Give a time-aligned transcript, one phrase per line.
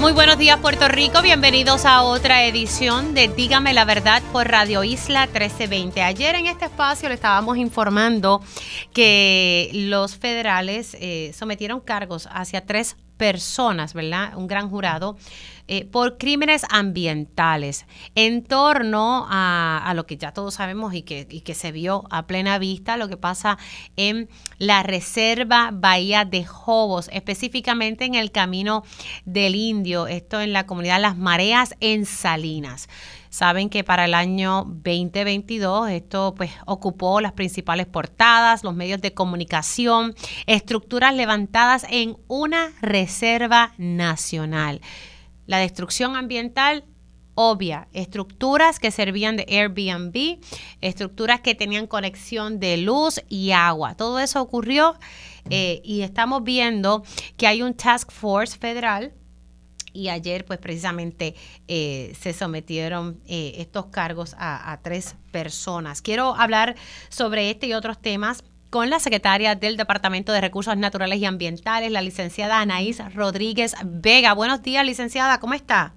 [0.00, 4.82] Muy buenos días Puerto Rico, bienvenidos a otra edición de Dígame la verdad por Radio
[4.84, 6.02] Isla 1320.
[6.02, 8.42] Ayer en este espacio le estábamos informando
[8.92, 14.36] que los federales eh, sometieron cargos hacia tres personas, ¿verdad?
[14.36, 15.16] Un gran jurado
[15.66, 21.40] eh, por crímenes ambientales en torno a, lo que ya todos sabemos y que, y
[21.40, 23.56] que, se vio a plena vista, lo que pasa
[23.96, 24.28] en
[24.58, 28.84] la Reserva Bahía de Jobos, específicamente en el Camino
[29.24, 32.88] del Indio, esto en la comunidad Las Mareas en Salinas.
[33.34, 39.12] Saben que para el año 2022 esto pues ocupó las principales portadas, los medios de
[39.12, 40.14] comunicación,
[40.46, 44.80] estructuras levantadas en una reserva nacional.
[45.46, 46.84] La destrucción ambiental
[47.34, 50.38] obvia, estructuras que servían de Airbnb,
[50.80, 53.96] estructuras que tenían conexión de luz y agua.
[53.96, 54.94] Todo eso ocurrió
[55.50, 57.02] eh, y estamos viendo
[57.36, 59.12] que hay un task force federal
[59.94, 61.34] y ayer pues precisamente
[61.68, 66.02] eh, se sometieron eh, estos cargos a, tres personas.
[66.02, 66.74] Quiero hablar
[67.08, 71.92] sobre este y otros temas con la secretaria del Departamento de Recursos Naturales y Ambientales,
[71.92, 74.34] la licenciada Anaís Rodríguez Vega.
[74.34, 75.92] Buenos días, licenciada, ¿cómo está?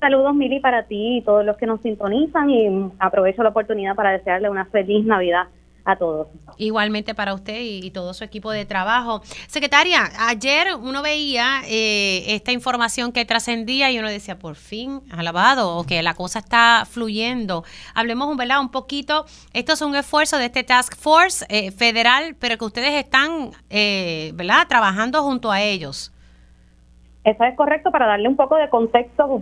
[0.00, 4.10] Saludos, Mili, para ti y todos los que nos sintonizan y aprovecho la oportunidad para
[4.10, 5.48] desearle una feliz Navidad
[5.84, 6.28] a todos.
[6.58, 9.20] Igualmente para usted y, todo su equipo de trabajo.
[9.48, 15.76] Secretaria, ayer uno veía eh, esta información que trascendía y uno decía, por fin, alabado,
[15.76, 17.64] o que la cosa está fluyendo.
[17.94, 18.60] Hablemos ¿verdad?
[18.60, 22.94] un poquito, esto es un esfuerzo de este Task Force eh, federal, pero que ustedes
[22.94, 24.66] están eh, ¿verdad?
[24.68, 26.12] trabajando junto a ellos.
[27.24, 29.40] Eso es correcto para darle un poco de contexto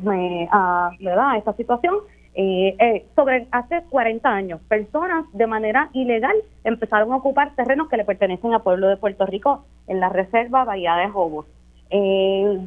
[0.52, 1.30] a, ¿verdad?
[1.30, 1.94] a esta situación.
[2.42, 6.34] Eh, eh, sobre hace 40 años, personas de manera ilegal
[6.64, 10.64] empezaron a ocupar terrenos que le pertenecen al pueblo de Puerto Rico en la reserva
[10.64, 11.44] Bahía de Jobos.
[11.90, 12.58] Eh,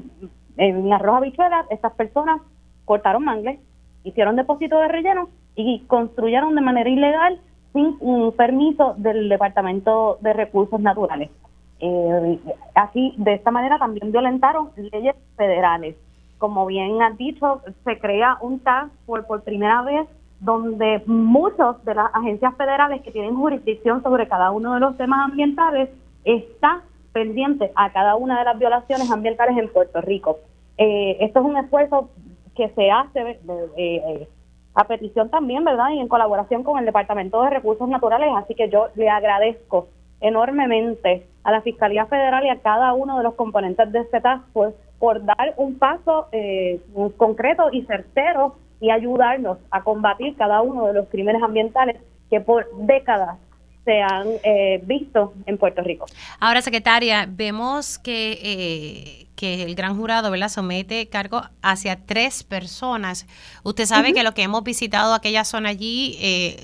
[0.57, 2.39] en la Roja Bichuela, estas personas
[2.85, 3.59] cortaron mangles,
[4.03, 7.39] hicieron depósitos de relleno y construyeron de manera ilegal
[7.73, 11.31] sin un permiso del Departamento de Recursos Naturales.
[11.79, 12.39] Eh,
[12.75, 15.95] así, de esta manera también violentaron leyes federales
[16.43, 20.09] como bien han dicho, se crea un task por, por primera vez
[20.41, 25.21] donde muchos de las agencias federales que tienen jurisdicción sobre cada uno de los temas
[25.23, 25.87] ambientales
[26.25, 26.81] está
[27.13, 30.39] pendiente a cada una de las violaciones ambientales en Puerto Rico.
[30.77, 32.09] Eh, esto es un esfuerzo
[32.57, 33.39] que se hace eh,
[33.77, 34.27] eh,
[34.75, 35.91] a petición también, ¿verdad?
[35.91, 39.87] Y en colaboración con el Departamento de Recursos Naturales, así que yo le agradezco
[40.19, 44.43] enormemente a la Fiscalía Federal y a cada uno de los componentes de este task
[44.51, 46.81] force por dar un paso eh,
[47.17, 51.97] concreto y certero y ayudarnos a combatir cada uno de los crímenes ambientales
[52.29, 53.37] que por décadas
[53.85, 56.05] se han eh, visto en Puerto Rico.
[56.39, 60.47] Ahora, secretaria, vemos que, eh, que el gran jurado ¿verdad?
[60.47, 63.27] somete cargo hacia tres personas.
[63.63, 66.17] Usted sabe que lo que hemos visitado aquella zona allí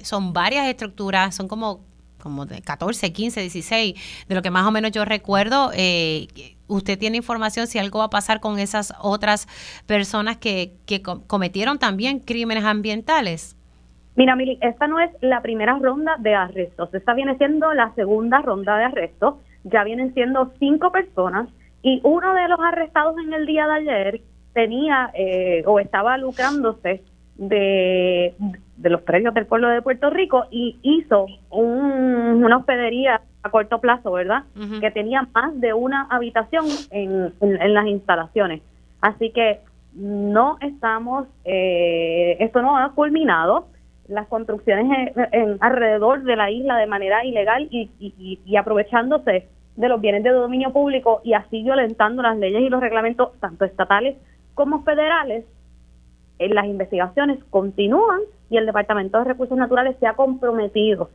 [0.04, 1.89] son varias estructuras, son como
[2.22, 5.72] como de 14, 15, 16, de lo que más o menos yo recuerdo.
[5.74, 6.28] Eh,
[6.68, 9.48] ¿Usted tiene información si algo va a pasar con esas otras
[9.88, 13.56] personas que, que cometieron también crímenes ambientales?
[14.16, 16.94] Mira, Mili, esta no es la primera ronda de arrestos.
[16.94, 19.36] Esta viene siendo la segunda ronda de arrestos.
[19.64, 21.48] Ya vienen siendo cinco personas
[21.82, 24.22] y uno de los arrestados en el día de ayer
[24.54, 27.02] tenía eh, o estaba lucrándose
[27.38, 28.34] de,
[28.80, 33.80] de los predios del pueblo de Puerto Rico y hizo un, una hospedería a corto
[33.80, 34.44] plazo, ¿verdad?
[34.80, 38.62] Que tenía más de una habitación en, en, las instalaciones.
[39.02, 39.60] Así que
[39.94, 43.68] no estamos, eh, esto no ha culminado,
[44.08, 49.90] las construcciones en, alrededor de la isla de manera ilegal y, y, y, aprovechándose de
[49.90, 54.18] los bienes de dominio público y así violentando las leyes y los reglamentos tanto estatales
[54.56, 55.46] como federales,
[56.40, 61.10] en las investigaciones continúan y el Departamento de Recursos Naturales se ha comprometido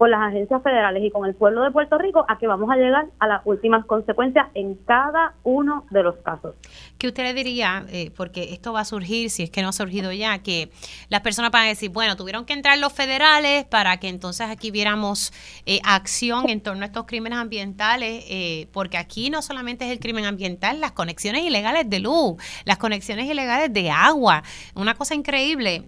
[0.00, 2.76] con las agencias federales y con el pueblo de Puerto Rico a que vamos a
[2.76, 6.54] llegar a las últimas consecuencias en cada uno de los casos.
[6.96, 9.72] ¿Qué usted le diría, eh, porque esto va a surgir, si es que no ha
[9.72, 10.70] surgido ya, que
[11.10, 14.70] las personas van a decir, bueno, tuvieron que entrar los federales para que entonces aquí
[14.70, 15.34] viéramos
[15.66, 20.00] eh, acción en torno a estos crímenes ambientales, eh, porque aquí no solamente es el
[20.00, 24.44] crimen ambiental, las conexiones ilegales de luz, las conexiones ilegales de agua,
[24.74, 25.84] una cosa increíble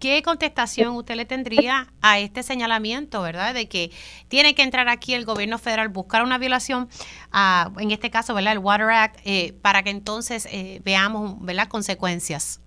[0.00, 3.54] ¿qué contestación usted le tendría a este señalamiento, verdad?
[3.54, 3.90] De que
[4.28, 6.88] tiene que entrar aquí el gobierno federal, buscar una violación,
[7.30, 8.54] a, en este caso, ¿verdad?
[8.54, 11.68] El Water Act, eh, para que entonces eh, veamos, ¿verdad?
[11.68, 12.60] Consecuencias.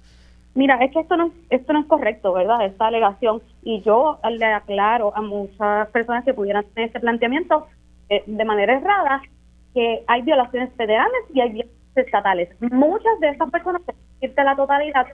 [0.56, 2.64] Mira, es que esto no, esto no es correcto, ¿verdad?
[2.66, 3.42] Esta alegación.
[3.64, 7.68] Y yo le aclaro a muchas personas que pudieran tener este planteamiento
[8.10, 9.22] eh, de manera errada
[9.74, 12.50] que hay violaciones federales y hay violaciones estatales.
[12.62, 13.82] Muchas de estas personas,
[14.22, 15.08] de la totalidad,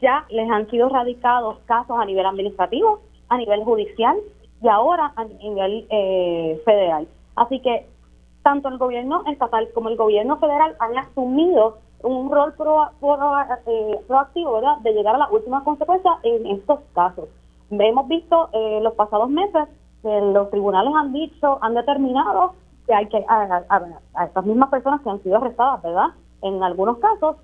[0.00, 4.16] ya les han sido radicados casos a nivel administrativo, a nivel judicial
[4.62, 7.08] y ahora a nivel eh, federal.
[7.36, 7.86] Así que
[8.42, 12.54] tanto el gobierno estatal como el gobierno federal han asumido un rol
[13.66, 14.78] eh, proactivo ¿verdad?
[14.78, 17.28] de llegar a las últimas consecuencias en estos casos.
[17.70, 19.68] Hemos visto eh, los pasados meses
[20.02, 22.54] que los tribunales han dicho, han determinado
[22.86, 26.08] que hay que, a, estas mismas personas que han sido arrestadas, ¿verdad?
[26.42, 27.36] En algunos casos,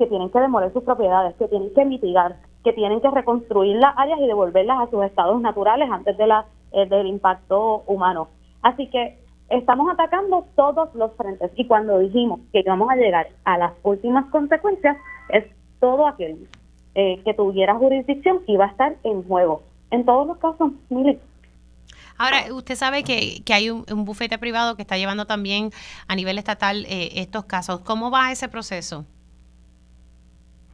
[0.00, 3.92] que tienen que demoler sus propiedades, que tienen que mitigar, que tienen que reconstruir las
[3.98, 8.28] áreas y devolverlas a sus estados naturales antes de la, eh, del impacto humano.
[8.62, 9.18] Así que
[9.50, 14.24] estamos atacando todos los frentes y cuando dijimos que íbamos a llegar a las últimas
[14.30, 14.96] consecuencias,
[15.28, 15.44] es
[15.80, 16.48] todo aquel
[16.94, 19.60] eh, que tuviera jurisdicción iba a estar en juego.
[19.90, 21.20] En todos los casos, mire,
[22.16, 25.70] Ahora, usted sabe que, que hay un, bufete privado que está llevando también
[26.06, 27.80] a nivel estatal eh, estos casos.
[27.80, 29.06] ¿Cómo va ese proceso?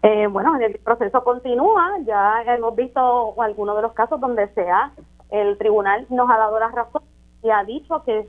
[0.08, 1.98] Eh, bueno, el proceso continúa.
[2.04, 4.92] Ya hemos visto algunos de los casos donde sea
[5.30, 7.02] el tribunal nos ha dado la razón
[7.42, 8.28] y ha dicho que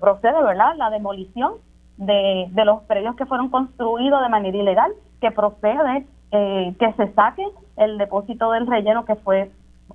[0.00, 1.56] procede, ¿verdad?, la demolición
[1.98, 4.90] de, de los predios que fueron construidos de manera ilegal,
[5.20, 7.46] que procede eh, que se saque
[7.76, 9.50] el depósito del relleno que fue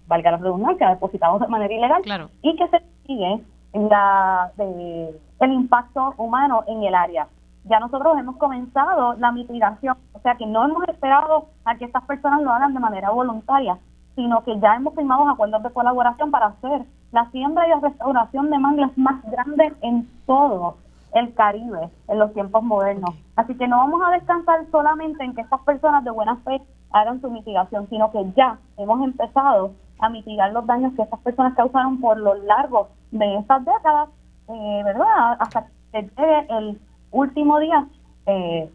[0.05, 3.41] valga la redundancia, depositados de manera ilegal y que se sigue
[3.73, 7.27] la, el impacto humano en el área.
[7.65, 12.03] Ya nosotros hemos comenzado la mitigación, o sea que no hemos esperado a que estas
[12.03, 13.77] personas lo hagan de manera voluntaria,
[14.15, 18.49] sino que ya hemos firmado acuerdos de colaboración para hacer la siembra y la restauración
[18.49, 20.75] de manglas más grandes en todo
[21.13, 23.15] el Caribe en los tiempos modernos.
[23.35, 26.61] Así que no vamos a descansar solamente en que estas personas de buena fe
[26.91, 31.55] hagan su mitigación, sino que ya hemos empezado a mitigar los daños que estas personas
[31.55, 34.09] causaron por lo largo de estas décadas,
[34.49, 35.37] eh, ¿verdad?
[35.39, 36.81] Hasta que llegue el
[37.13, 37.87] último día
[38.25, 38.69] eh,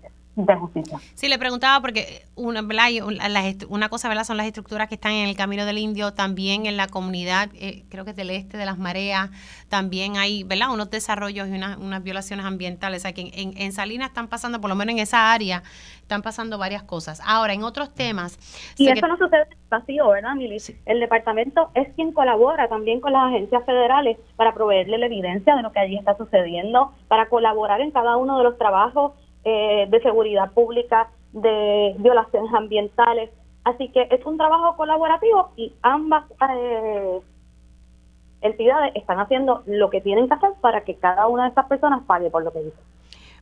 [0.47, 0.99] de justicia.
[1.15, 2.63] Sí, le preguntaba porque una,
[3.69, 4.25] una cosa ¿verdad?
[4.25, 7.85] son las estructuras que están en el Camino del Indio, también en la comunidad, eh,
[7.89, 9.31] creo que es del este de las mareas,
[9.69, 10.71] también hay ¿verdad?
[10.73, 13.05] unos desarrollos y unas, violaciones ambientales.
[13.05, 15.63] Aquí en, en, Salinas están pasando, por lo menos en esa área,
[16.01, 17.21] están pasando varias cosas.
[17.27, 18.39] Ahora, en otros temas...
[18.77, 20.59] Y eso no sucede vacío, ¿verdad, Mili?
[20.87, 25.63] El departamento es quien colabora también con las agencias federales para proveerle la evidencia de
[25.63, 29.13] lo que allí está sucediendo, para colaborar en cada uno de los trabajos
[29.45, 33.31] eh, de seguridad pública, de violaciones ambientales.
[33.65, 37.21] Así que es un trabajo colaborativo y ambas eh,
[38.41, 42.03] entidades están haciendo lo que tienen que hacer para que cada una de estas personas
[42.07, 42.79] pague por lo que dice.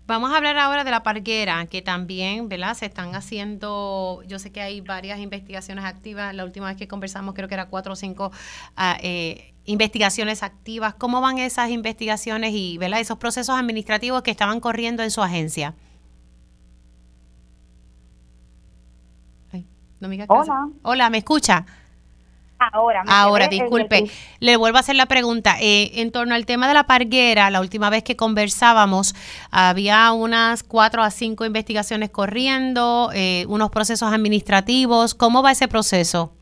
[0.06, 2.74] Vamos a hablar ahora de la parguera, que también, ¿verdad?
[2.74, 6.32] Se están haciendo, yo sé que hay varias investigaciones activas.
[6.32, 8.30] La última vez que conversamos creo que era cuatro o cinco
[8.76, 10.94] ah, eh, investigaciones activas.
[10.94, 13.00] ¿Cómo van esas investigaciones y, ¿verdad?
[13.00, 15.74] Esos procesos administrativos que estaban corriendo en su agencia.
[20.28, 20.68] Hola.
[20.82, 21.64] Hola, ¿me escucha?
[22.58, 24.04] Ahora, Ahora, disculpe.
[24.40, 25.56] Le vuelvo a hacer la pregunta.
[25.60, 29.14] Eh, en torno al tema de la parguera, la última vez que conversábamos,
[29.50, 35.14] había unas cuatro a cinco investigaciones corriendo, eh, unos procesos administrativos.
[35.14, 36.32] ¿Cómo va ese proceso?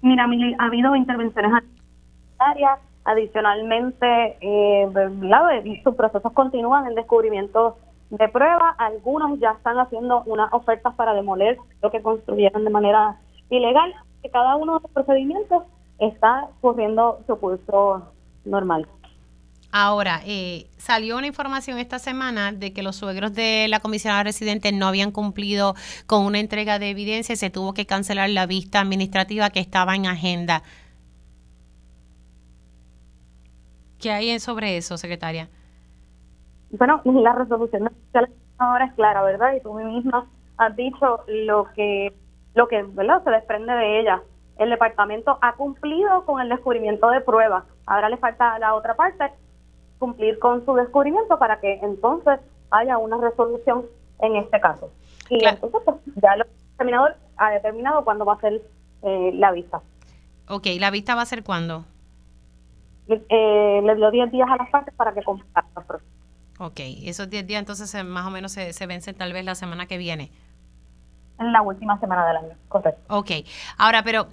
[0.00, 2.80] Mira, ha habido intervenciones administrativas.
[3.04, 7.76] Adicionalmente, eh, sus procesos continúan en descubrimiento
[8.12, 8.74] de prueba.
[8.78, 13.18] Algunos ya están haciendo unas ofertas para demoler lo que construyeron de manera
[13.50, 13.94] ilegal.
[14.22, 15.64] Que cada uno de los procedimientos
[15.98, 18.12] está corriendo su curso
[18.44, 18.86] normal.
[19.74, 24.70] Ahora, eh, salió una información esta semana de que los suegros de la comisionada residente
[24.70, 25.74] no habían cumplido
[26.06, 29.96] con una entrega de evidencia y se tuvo que cancelar la vista administrativa que estaba
[29.96, 30.62] en agenda.
[33.98, 35.48] ¿Qué hay sobre eso, secretaria?
[36.72, 37.90] Bueno, la resolución
[38.58, 39.54] ahora es clara, ¿verdad?
[39.54, 40.26] Y tú misma
[40.58, 42.12] has dicho lo que,
[42.54, 43.22] lo que ¿verdad?
[43.24, 44.22] se desprende de ella.
[44.58, 47.64] El departamento ha cumplido con el descubrimiento de pruebas.
[47.86, 49.32] Ahora le falta a la otra parte
[49.98, 53.84] cumplir con su descubrimiento para que entonces haya una resolución
[54.20, 54.90] en este caso.
[55.30, 58.62] Y entonces pues, ya el examinador ha determinado cuándo va a ser
[59.02, 59.80] eh, la vista.
[60.48, 61.84] Ok, ¿la vista va a ser cuándo?
[63.08, 65.84] Eh, le dio 10 días a las partes para que compartan
[66.58, 69.86] Ok, esos 10 días entonces más o menos se, se vencen tal vez la semana
[69.86, 70.30] que viene.
[71.38, 73.02] en la última semana del año, correcto.
[73.08, 73.30] Ok,
[73.78, 74.28] ahora, pero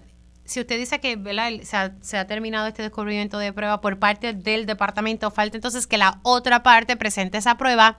[0.49, 1.15] si usted dice que
[1.63, 6.19] Se, ha, terminado este descubrimiento de prueba por parte del departamento, falta entonces que la
[6.23, 7.97] otra parte presente esa prueba.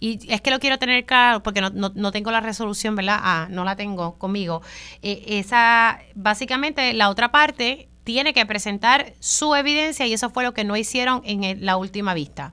[0.00, 3.20] Y es que lo quiero tener claro porque no, no, tengo la resolución, ¿verdad?
[3.22, 4.62] Ah, no la tengo conmigo.
[5.02, 10.54] Eh, esa, básicamente, la otra parte tiene que presentar su evidencia y eso fue lo
[10.54, 12.52] que no hicieron en la última vista.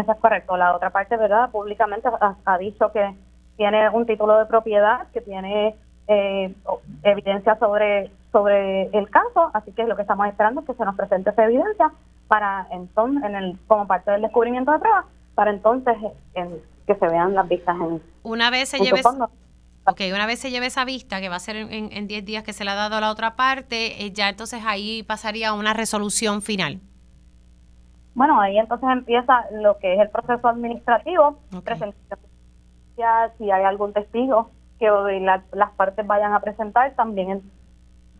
[0.00, 0.56] Eso es correcto.
[0.56, 1.50] La otra parte, ¿verdad?
[1.50, 2.08] Públicamente
[2.44, 3.14] ha dicho que
[3.56, 5.74] tiene un título de propiedad, que tiene
[6.06, 6.54] eh,
[7.02, 10.96] evidencia sobre, sobre el caso, así que lo que estamos esperando es que se nos
[10.96, 11.92] presente esa evidencia
[12.28, 15.96] para entonces, en el, como parte del descubrimiento de pruebas, para entonces
[16.34, 19.02] en, que se vean las vistas en una vez se lleve
[19.84, 22.52] Okay, una vez se lleve esa vista, que va a ser en 10 días que
[22.52, 26.42] se le ha dado a la otra parte, eh, ya entonces ahí pasaría una resolución
[26.42, 26.82] final.
[28.18, 32.18] Bueno, ahí entonces empieza lo que es el proceso administrativo, presentación,
[33.38, 34.90] si hay algún testigo que
[35.52, 37.48] las partes vayan a presentar también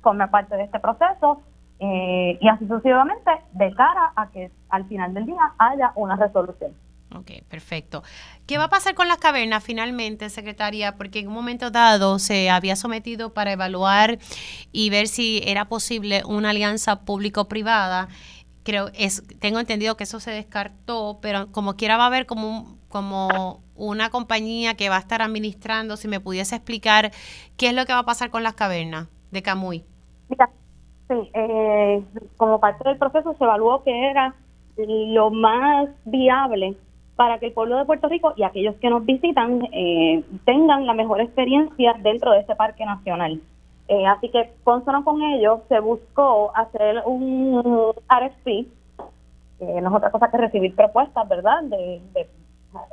[0.01, 1.43] forma parte de este proceso
[1.81, 6.77] eh, y así sucesivamente de cara a que al final del día haya una resolución.
[7.17, 8.03] Ok, perfecto.
[8.47, 10.95] ¿Qué va a pasar con las cavernas finalmente, secretaria?
[10.97, 14.19] Porque en un momento dado se había sometido para evaluar
[14.73, 18.09] y ver si era posible una alianza público-privada.
[18.69, 22.51] Creo, es, tengo entendido que eso se descartó, pero como quiera va a haber como
[22.51, 27.11] un, como una compañía que va a estar administrando, si me pudiese explicar
[27.57, 29.85] qué es lo que va a pasar con las cavernas de Camuy.
[30.29, 32.05] Sí, eh,
[32.37, 34.35] como parte del proceso se evaluó que era
[34.77, 36.77] lo más viable
[37.17, 40.93] para que el pueblo de Puerto Rico y aquellos que nos visitan eh, tengan la
[40.93, 43.41] mejor experiencia dentro de este parque nacional.
[43.89, 48.69] Eh, así que consono con ello, se buscó hacer un RFP,
[49.61, 52.29] no es otra cosa que recibir propuestas, ¿verdad?, de, de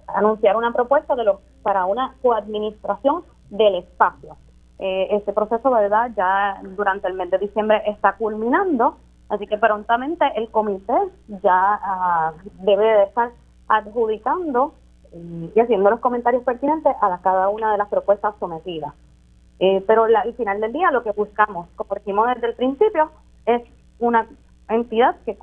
[0.08, 4.38] anunciar una propuesta de lo, para una coadministración del espacio.
[4.80, 8.98] Eh, este proceso, verdad, ya durante el mes de diciembre está culminando,
[9.30, 10.94] así que prontamente el comité
[11.28, 13.32] ya ah, debe de estar
[13.68, 14.74] adjudicando
[15.14, 18.94] y haciendo los comentarios pertinentes a cada una de las propuestas sometidas.
[19.59, 23.12] Eh, pero al final del día lo que buscamos, como dijimos desde el principio,
[23.45, 23.62] es
[24.00, 24.27] una
[24.69, 25.38] entidad que,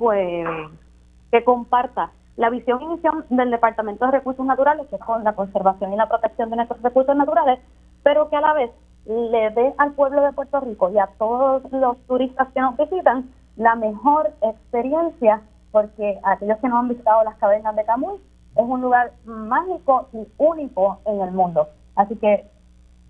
[1.31, 5.93] que comparta la visión inicial del Departamento de Recursos Naturales, que es con la conservación
[5.93, 7.59] y la protección de nuestros recursos naturales,
[8.03, 8.71] pero que a la vez
[9.05, 13.29] le dé al pueblo de Puerto Rico y a todos los turistas que nos visitan
[13.55, 15.41] la mejor experiencia,
[15.71, 18.15] porque aquellos que no han visitado las cavernas de Camuy,
[18.55, 21.67] es un lugar mágico y único en el mundo.
[21.95, 22.45] Así que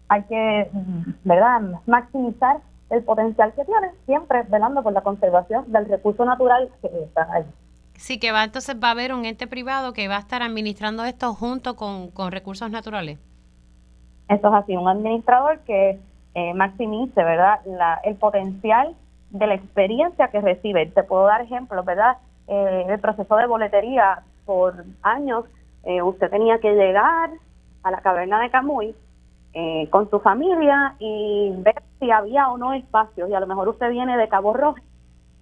[0.09, 0.69] hay que,
[1.23, 2.57] ¿verdad?, maximizar
[2.89, 7.45] el potencial que tiene, siempre velando por la conservación del recurso natural que está ahí.
[7.95, 11.03] Sí, que va entonces va a haber un ente privado que va a estar administrando
[11.05, 13.19] esto junto con, recursos naturales.
[14.29, 15.99] Eso es así, un administrador que
[16.35, 18.95] eh, maximice, ¿verdad?, la, el potencial
[19.29, 20.85] de la experiencia que recibe.
[20.87, 22.17] Te puedo dar ejemplos, ¿verdad?
[22.47, 25.45] Eh, el proceso de boletería por años,
[25.83, 27.31] eh, usted tenía que llegar
[27.83, 28.95] a la caverna de Camuy
[29.53, 33.29] eh, con su familia y ver si había o no espacios.
[33.29, 34.79] Y a lo mejor usted viene de Cabo Rojo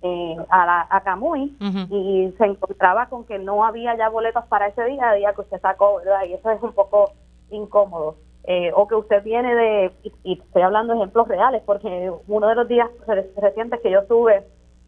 [0.03, 1.55] eh, a, la, a Camuy
[1.91, 5.61] y se encontraba con que no había ya boletos para ese día, día que usted
[5.61, 6.23] sacó, ¿verdad?
[6.27, 7.11] Y eso es un poco
[7.51, 8.15] incómodo.
[8.45, 9.91] Eh, o que usted viene de,
[10.23, 12.89] y, estoy hablando de ejemplos reales, porque uno de los días
[13.37, 14.43] recientes que yo estuve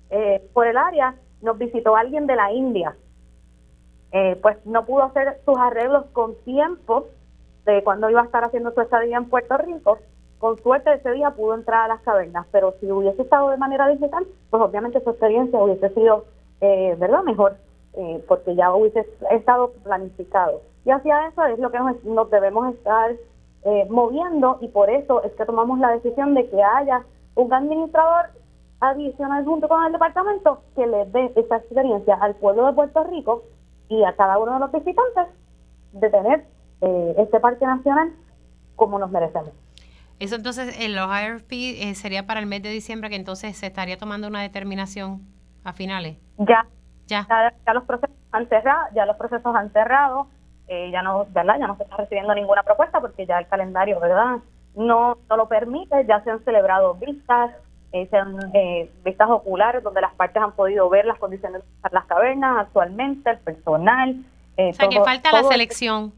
[0.10, 2.96] eh, por el área, nos visitó alguien de la India.
[4.42, 7.08] pues no pudo hacer sus arreglos con tiempo
[7.66, 10.00] de cuando iba a estar haciendo su estadía en Puerto Rico
[10.44, 13.88] con suerte ese día pudo entrar a las cavernas, pero si hubiese estado de manera
[13.88, 16.26] digital, pues obviamente su experiencia hubiese sido,
[16.60, 17.56] eh, ¿verdad?, mejor,
[17.94, 20.60] eh, porque ya hubiese estado planificado.
[20.84, 23.12] Y hacia eso es lo que nos, debemos estar
[23.64, 27.06] eh, moviendo y por eso es que tomamos la decisión de que haya
[27.36, 28.26] un administrador
[28.82, 33.44] adicional junto con el departamento que le dé esa experiencia al pueblo de Puerto Rico
[33.88, 35.28] y a cada uno de los visitantes
[35.94, 36.46] de tener
[37.18, 38.12] este parque nacional
[38.76, 39.52] como nos merecemos.
[40.20, 43.68] Eso entonces en los IRP eh, sería para el mes de diciembre que entonces se
[43.68, 45.22] estaría tomando una determinación
[45.64, 46.18] a finales.
[46.38, 46.66] Ya,
[47.08, 47.28] ya,
[47.66, 50.28] ya, los procesos han cerrado, ya los procesos han cerrado,
[50.68, 51.56] eh, ya no, ¿verdad?
[51.60, 54.38] Ya no se está recibiendo ninguna propuesta porque ya el calendario, ¿verdad?
[54.76, 57.52] No, no lo permite, ya se han celebrado vistas,
[57.92, 58.38] eh, se han,
[59.04, 63.40] vistas oculares donde las partes han podido ver las condiciones de las cavernas actualmente, el
[63.40, 64.24] personal.
[64.58, 66.14] o sea que falta la selección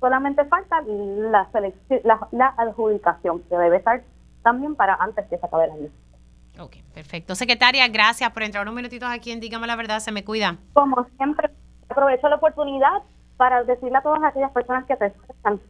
[0.00, 1.48] solamente falta la,
[2.32, 4.02] la, adjudicación, que debe estar
[4.42, 5.88] también para antes que se acabe el año.
[6.60, 7.34] Ok, perfecto.
[7.34, 10.56] Secretaria, gracias por entrar unos minutitos aquí en Dígame la Verdad, se me cuida.
[10.72, 11.50] Como siempre,
[11.88, 13.02] aprovecho la oportunidad
[13.36, 14.96] para decirle a todas aquellas personas que,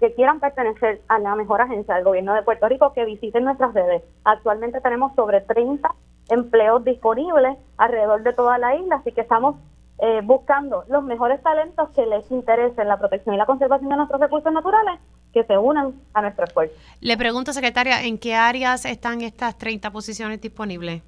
[0.00, 3.74] que quieran pertenecer a la mejor agencia del gobierno de Puerto Rico que visiten nuestras
[3.74, 4.02] redes.
[4.24, 5.94] Actualmente tenemos sobre 30
[6.30, 9.56] empleos disponibles alrededor de toda la isla, así que estamos
[10.00, 14.20] eh, buscando los mejores talentos que les interesen la protección y la conservación de nuestros
[14.20, 15.00] recursos naturales
[15.32, 16.74] que se unan a nuestro esfuerzo.
[17.00, 21.02] Le pregunto, secretaria, ¿en qué áreas están estas 30 posiciones disponibles?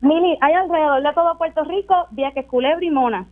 [0.00, 3.26] Mili, hay alrededor de todo Puerto Rico, Vieques, Culebra y Mona.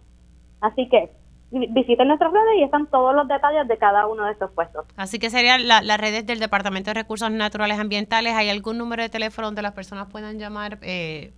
[0.61, 1.11] Así que
[1.51, 4.87] visiten nuestras redes y están todos los detalles de cada uno de estos puestos.
[4.97, 8.35] Así que serían las redes del Departamento de Recursos Naturales Ambientales.
[8.35, 11.33] ¿Hay algún número de teléfono donde las personas puedan llamar, eh,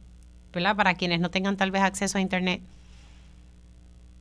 [0.52, 0.76] ¿verdad?
[0.76, 2.62] Para quienes no tengan tal vez acceso a Internet.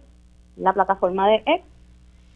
[0.57, 1.65] la plataforma de X.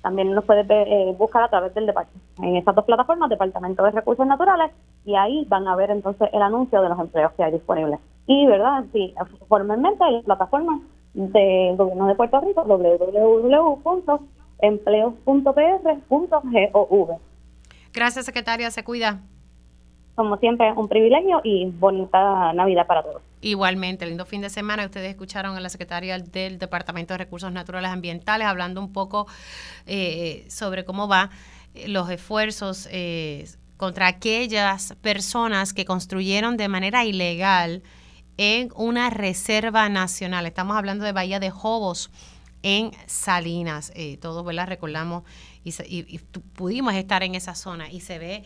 [0.04, 2.24] También nos puede eh, buscar a través del departamento.
[2.40, 4.70] En esas dos plataformas, Departamento de Recursos Naturales,
[5.04, 7.98] y ahí van a ver entonces el anuncio de los empleos que hay disponibles.
[8.26, 8.84] Y, ¿verdad?
[8.92, 9.14] Sí,
[9.48, 10.80] formalmente la plataforma
[11.14, 14.20] del gobierno de Puerto Rico, www
[14.64, 17.18] empleos.pr.gov.
[17.92, 18.70] Gracias, secretaria.
[18.70, 19.20] Se cuida.
[20.14, 23.22] Como siempre, un privilegio y bonita Navidad para todos.
[23.44, 24.86] Igualmente, lindo fin de semana.
[24.86, 29.26] Ustedes escucharon a la secretaria del Departamento de Recursos Naturales Ambientales hablando un poco
[29.84, 31.28] eh, sobre cómo va
[31.74, 33.46] eh, los esfuerzos eh,
[33.76, 37.82] contra aquellas personas que construyeron de manera ilegal
[38.38, 40.46] en una reserva nacional.
[40.46, 42.10] Estamos hablando de Bahía de Jobos
[42.62, 43.92] en Salinas.
[43.94, 44.68] Eh, todos ¿verdad?
[44.68, 45.22] recordamos
[45.64, 46.18] y,
[46.54, 48.44] pudimos estar en esa zona y se ve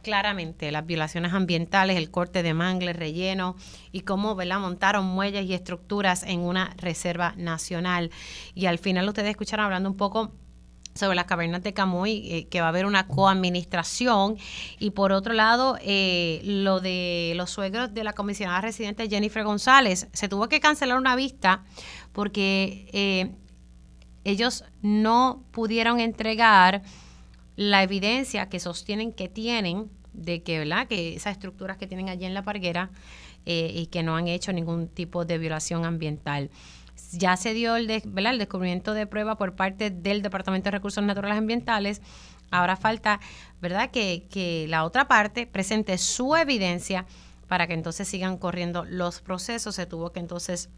[0.00, 3.56] claramente las violaciones ambientales, el corte de mangle, relleno
[3.92, 4.60] y cómo ¿verdad?
[4.60, 8.10] montaron muelles y estructuras en una reserva nacional.
[8.54, 10.32] Y al final ustedes escucharon hablando un poco
[10.94, 14.36] sobre las cavernas de Camuy, eh, que va a haber una coadministración.
[14.78, 20.08] Y por otro lado, eh, lo de los suegros de la comisionada residente Jennifer González.
[20.12, 21.64] Se tuvo que cancelar una vista
[22.12, 23.32] porque eh,
[24.24, 26.82] ellos no pudieron entregar
[27.56, 30.86] la evidencia que sostienen que tienen de que, ¿verdad?
[30.86, 32.90] que esas estructuras que tienen allí en la parguera
[33.46, 36.50] eh, y que no han hecho ningún tipo de violación ambiental.
[37.12, 41.38] Ya se dio el, el descubrimiento de prueba por parte del Departamento de Recursos Naturales
[41.38, 42.02] Ambientales.
[42.50, 43.20] Ahora falta,
[43.60, 47.06] ¿verdad?, que, que la otra parte presente su evidencia
[47.48, 49.74] para que entonces sigan corriendo los procesos.
[49.74, 50.68] Se tuvo que entonces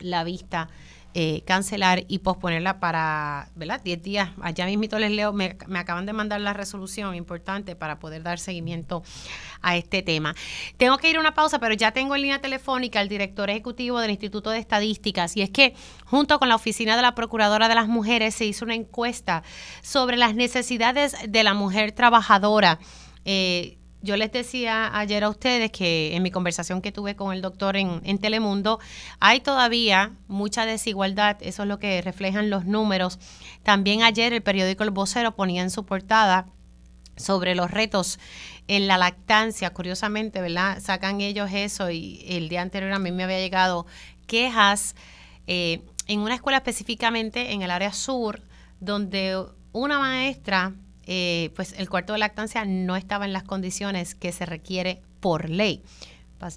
[0.00, 0.68] la vista
[1.16, 3.80] eh, cancelar y posponerla para, ¿verdad?
[3.80, 4.30] 10 días.
[4.42, 9.04] Allá mismito les leo, me, acaban de mandar la resolución importante para poder dar seguimiento
[9.62, 10.34] a este tema.
[10.76, 14.00] Tengo que ir a una pausa, pero ya tengo en línea telefónica al director ejecutivo
[14.00, 17.76] del Instituto de Estadísticas y es que junto con la Oficina de la Procuradora de
[17.76, 19.44] las Mujeres se hizo una encuesta
[19.82, 22.80] sobre las necesidades de la mujer trabajadora.
[23.24, 27.40] Eh, yo les decía ayer a ustedes que en mi conversación que tuve con el
[27.40, 28.78] doctor en, Telemundo,
[29.18, 33.18] hay todavía mucha desigualdad, eso es lo que reflejan los números.
[33.62, 36.46] También ayer el periódico El Vocero ponía en su portada
[37.16, 38.18] sobre los retos
[38.68, 40.80] en la lactancia, curiosamente, ¿verdad?
[40.80, 43.86] Sacan ellos eso y el día anterior a mí me había llegado
[44.26, 44.96] quejas
[45.46, 48.42] eh, en una escuela específicamente en el área sur,
[48.80, 50.74] donde una maestra
[51.06, 55.48] eh, pues el cuarto de lactancia no estaba en las condiciones que se requiere por
[55.48, 55.82] ley.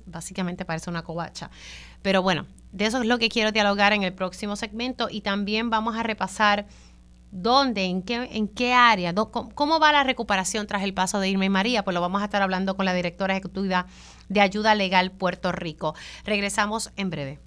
[0.05, 1.49] básicamente parece una covacha.
[2.01, 5.69] Pero bueno, de eso es lo que quiero dialogar en el próximo segmento y también
[5.69, 6.67] vamos a repasar
[7.31, 11.45] dónde, en qué, en qué área, cómo, va la recuperación tras el paso de Irma
[11.45, 11.83] y María.
[11.83, 13.87] Pues lo vamos a estar hablando con la directora ejecutiva
[14.29, 15.95] de Ayuda Legal Puerto Rico.
[16.23, 17.46] Regresamos en breve.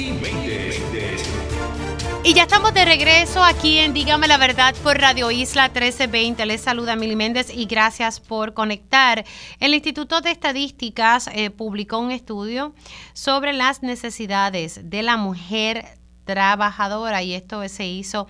[2.31, 6.45] y ya estamos de regreso aquí en Dígame la Verdad por Radio Isla 1320.
[6.45, 9.25] Les saluda Mili Méndez y gracias por conectar.
[9.59, 12.73] El Instituto de Estadísticas eh, publicó un estudio
[13.11, 15.83] sobre las necesidades de la mujer
[16.23, 18.27] trabajadora y esto se hizo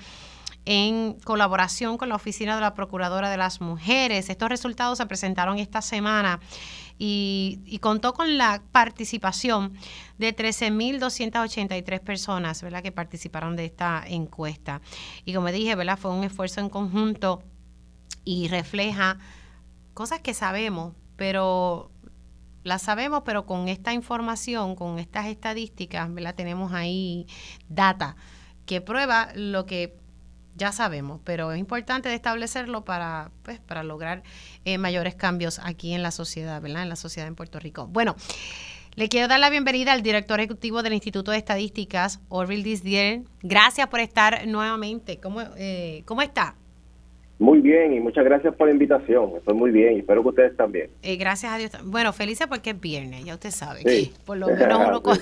[0.65, 4.31] en colaboración con la Oficina de la Procuradora de las Mujeres.
[4.31, 6.39] Estos resultados se presentaron esta semana
[7.03, 9.73] y, contó con la participación
[10.19, 12.83] de 13.283 personas ¿verdad?
[12.83, 14.81] que participaron de esta encuesta.
[15.25, 15.97] Y como dije, ¿verdad?
[15.97, 17.41] fue un esfuerzo en conjunto
[18.23, 19.17] y refleja
[19.95, 21.89] cosas que sabemos, pero
[22.63, 26.35] las sabemos, pero con esta información, con estas estadísticas, ¿verdad?
[26.35, 27.25] tenemos ahí
[27.67, 28.15] data
[28.67, 29.97] que prueba lo que
[30.61, 34.21] ya sabemos, pero es importante establecerlo para, pues, para lograr
[34.63, 36.83] eh, mayores cambios aquí en la sociedad, ¿verdad?
[36.83, 37.87] En la sociedad en Puerto Rico.
[37.87, 38.15] Bueno,
[38.93, 43.21] le quiero dar la bienvenida al director ejecutivo del Instituto de Estadísticas, Orville Disdier.
[43.41, 45.17] Gracias por estar nuevamente.
[45.19, 46.53] ¿Cómo, eh, ¿Cómo está?
[47.39, 49.31] Muy bien y muchas gracias por la invitación.
[49.37, 50.91] Estoy muy bien y espero que ustedes también.
[51.01, 51.71] Eh, gracias a Dios.
[51.85, 53.81] Bueno, felices porque es viernes, ya usted sabe.
[53.81, 54.13] Sí.
[54.27, 55.01] Por lo menos uno...
[55.01, 55.17] Con,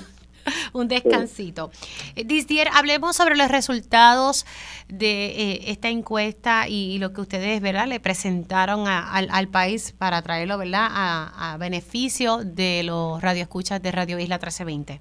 [0.74, 1.72] un descansito.
[2.16, 4.46] Eh, Disdier, hablemos sobre los resultados
[4.88, 7.88] de eh, esta encuesta y, lo que ustedes ¿verdad?
[7.88, 10.88] le presentaron al, país para traerlo ¿verdad?
[10.90, 15.00] A, beneficio de los radioescuchas de Radio Isla 1320.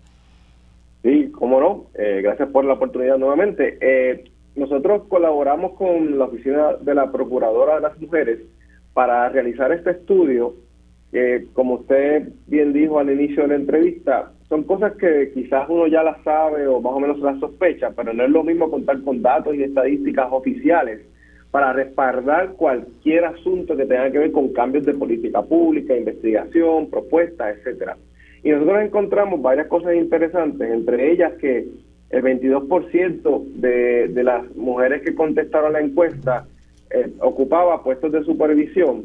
[1.02, 1.86] Sí, cómo no.
[1.94, 3.78] Eh, gracias por la oportunidad nuevamente.
[4.56, 8.40] nosotros colaboramos con la Oficina de la Procuradora de las Mujeres
[8.92, 10.54] para realizar este estudio.
[11.52, 16.02] como usted bien dijo al inicio de la entrevista, son cosas que quizás uno ya
[16.02, 19.20] las sabe o más o menos las sospecha, pero no es lo mismo contar con
[19.20, 21.00] datos y estadísticas oficiales
[21.50, 27.56] para respaldar cualquier asunto que tenga que ver con cambios de política pública, investigación, propuestas,
[27.56, 27.96] etcétera.
[28.42, 31.66] Y nosotros encontramos varias cosas interesantes, entre ellas que
[32.10, 36.46] el 22% de, de las mujeres que contestaron la encuesta
[36.90, 39.04] eh, ocupaba puestos de supervisión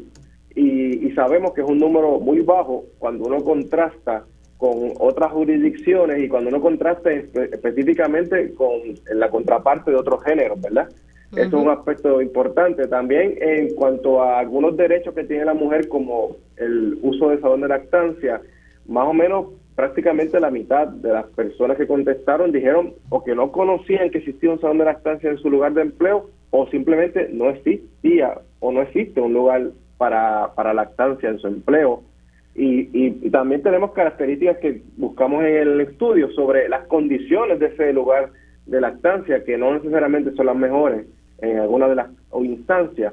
[0.54, 4.24] y, y sabemos que es un número muy bajo cuando uno contrasta
[4.64, 8.80] con otras jurisdicciones y cuando uno contrasta específicamente con
[9.12, 10.88] la contraparte de otros géneros, ¿verdad?
[11.32, 12.88] Eso es un aspecto importante.
[12.88, 17.60] También en cuanto a algunos derechos que tiene la mujer, como el uso de salón
[17.60, 18.40] de lactancia,
[18.86, 23.52] más o menos prácticamente la mitad de las personas que contestaron dijeron o que no
[23.52, 27.50] conocían que existía un salón de lactancia en su lugar de empleo o simplemente no
[27.50, 32.02] existía o no existe un lugar para, para lactancia en su empleo.
[32.56, 38.30] Y, también tenemos características que buscamos en el estudio sobre las condiciones de ese lugar
[38.66, 41.06] de lactancia, que no necesariamente son las mejores
[41.38, 42.08] en alguna de las
[42.40, 43.12] instancias.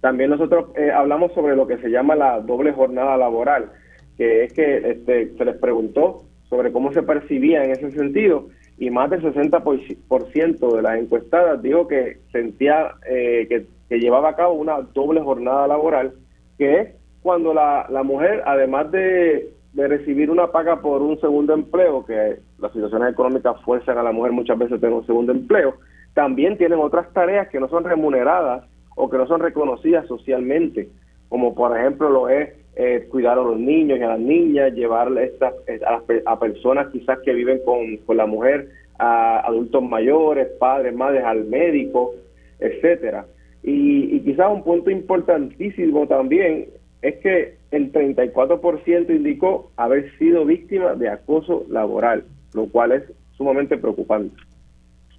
[0.00, 3.70] También nosotros eh, hablamos sobre lo que se llama la doble jornada laboral,
[4.16, 8.90] que es que este, se les preguntó sobre cómo se percibía en ese sentido y
[8.90, 13.66] más del 60% de las encuestadas dijo que sentía eh, que,
[13.98, 16.14] llevaba a cabo una doble jornada laboral,
[16.58, 22.36] que cuando la, la mujer, además de, recibir una paga por un segundo empleo, que
[22.58, 25.74] las situaciones económicas fuerzan a la mujer muchas veces a tener un segundo empleo,
[26.12, 30.90] también tienen otras tareas que no son remuneradas o que no son reconocidas socialmente,
[31.30, 35.10] como por ejemplo lo es eh, cuidar a los niños y a las niñas, llevar
[35.16, 40.46] estas, eh, a, a, personas quizás que viven con, con la mujer, a adultos mayores,
[40.60, 42.12] padres, madres, al médico,
[42.60, 43.24] etcétera.
[43.62, 46.66] Y, y quizás un punto importantísimo también
[47.04, 53.02] es que el 34% indicó haber sido víctima de acoso laboral, lo cual es
[53.36, 54.34] sumamente preocupante.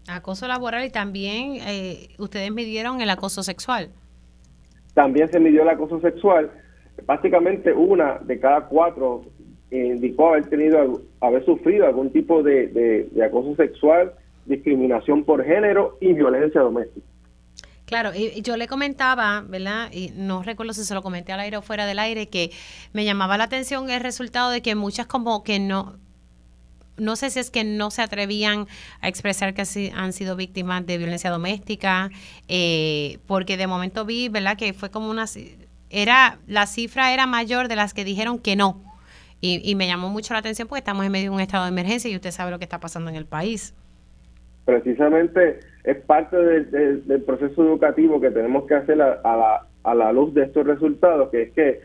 [0.08, 3.90] Acoso laboral y también eh, ustedes midieron el acoso sexual.
[4.96, 6.50] También se midió el acoso sexual.
[7.06, 9.22] Básicamente una de cada cuatro
[9.70, 14.12] indicó haber tenido, haber sufrido algún tipo de acoso sexual,
[14.46, 17.06] discriminación por género y violencia doméstica.
[17.86, 19.92] Claro, y yo le comentaba, ¿verdad?
[19.92, 22.52] Y no recuerdo si se lo comenté al aire o fuera del aire, que
[22.94, 25.98] me llamaba la atención el resultado de que muchas como que no,
[26.98, 28.68] no sé si es que no se atrevían
[29.02, 32.10] a expresar que han sido víctimas de violencia doméstica,
[32.48, 34.58] eh, porque de momento vi, ¿verdad?
[34.58, 35.26] Que fue como una,
[35.92, 38.82] era, la cifra era mayor de las que dijeron que no.
[39.42, 41.70] Y, y me llamó mucho la atención porque estamos en medio de un estado de
[41.70, 43.76] emergencia y usted sabe lo que está pasando en el país
[44.66, 50.34] precisamente es parte del proceso educativo que tenemos que hacer a, la, a la luz
[50.34, 51.82] de estos resultados, que es que,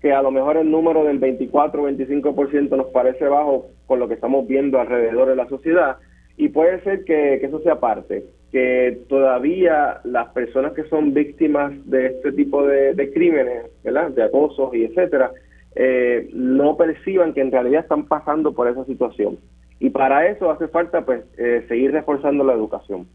[0.00, 4.06] que a lo mejor el número del 24 o 25% nos parece bajo con lo
[4.06, 5.96] que estamos viendo alrededor de la sociedad,
[6.36, 12.06] y puede ser que, eso sea parte, que todavía las personas que son víctimas de
[12.06, 14.10] este tipo de, crímenes, ¿verdad?
[14.10, 15.32] de acosos y etcétera,
[15.74, 19.38] eh, no perciban que en realidad están pasando por esa situación.
[19.80, 23.08] Y para eso hace falta pues eh, seguir reforzando la educación.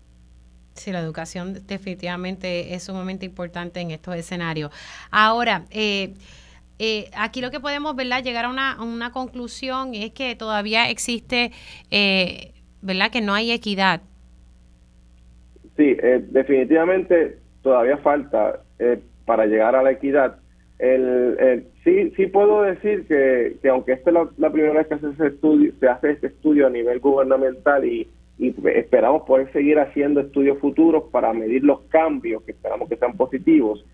[0.80, 4.72] Sí, la educación definitivamente es sumamente importante en estos escenarios.
[5.12, 6.14] Ahora, eh,
[6.80, 8.24] eh, aquí lo que podemos ¿verdad?
[8.24, 11.52] llegar a una, conclusión es que todavía existe,
[12.82, 13.12] ¿verdad?
[13.12, 14.02] Que no hay equidad.
[15.76, 15.98] Sí,
[16.30, 18.62] definitivamente todavía falta
[19.26, 20.38] para llegar a la equidad.
[20.80, 25.28] el, sí, sí puedo decir que, que aunque esta es la, primera vez que hace,
[25.28, 28.08] estudio, se hace este estudio a nivel gubernamental y,
[28.40, 33.16] y esperamos poder seguir haciendo estudios futuros para medir los cambios que esperamos que sean
[33.18, 33.86] positivos.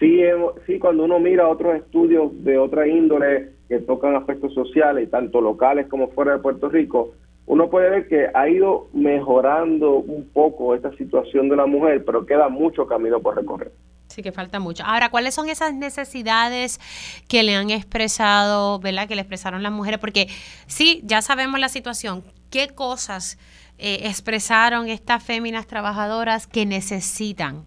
[0.00, 5.86] Sí, cuando uno mira otros estudios de otra índole que tocan aspectos sociales, tanto locales
[5.86, 7.12] como fuera de Puerto Rico,
[7.46, 12.26] uno puede ver que ha ido mejorando un poco esta situación de la mujer, pero
[12.26, 13.70] queda mucho camino por recorrer.
[14.08, 14.82] Sí, que falta mucho.
[14.84, 16.80] Ahora, ¿cuáles son esas necesidades
[17.28, 19.06] que le han expresado, ¿verdad?
[19.06, 20.00] Que le expresaron las mujeres?
[20.00, 20.26] Porque
[20.66, 22.24] sí, ya sabemos la situación.
[22.50, 23.38] ¿Qué cosas
[23.82, 27.64] eh, expresaron estas féminas trabajadoras que necesitan?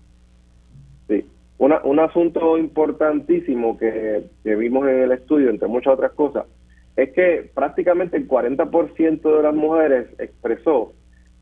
[1.10, 1.26] Sí,
[1.58, 6.46] Una, un asunto importantísimo que, que vimos en el estudio, entre muchas otras cosas,
[6.96, 10.94] es que prácticamente el 40% de las mujeres expresó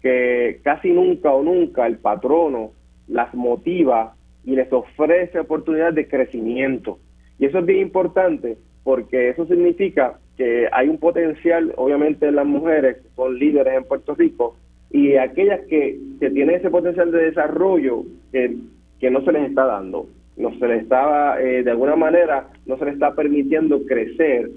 [0.02, 2.72] que casi nunca o nunca el patrono
[3.08, 6.98] las motiva y les ofrece oportunidades de crecimiento.
[7.38, 12.46] Y eso es bien importante porque eso significa que hay un potencial, obviamente, en las
[12.46, 14.58] mujeres, que son líderes en Puerto Rico,
[14.94, 18.56] y aquellas que, que tienen ese potencial de desarrollo que,
[19.00, 22.78] que no se les está dando, no se les estaba, eh, de alguna manera, no
[22.78, 24.50] se les está permitiendo crecer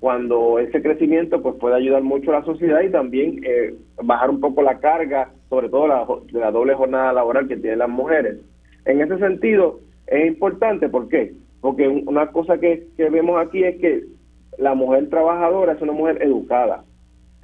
[0.00, 4.40] cuando ese crecimiento pues puede ayudar mucho a la sociedad y también eh, bajar un
[4.40, 8.36] poco la carga, sobre todo la, la doble jornada laboral que tienen las mujeres.
[8.84, 11.32] En ese sentido, es importante, ¿por qué?
[11.60, 14.04] Porque una cosa que, vemos aquí es que
[14.58, 16.84] la mujer trabajadora es una mujer educada.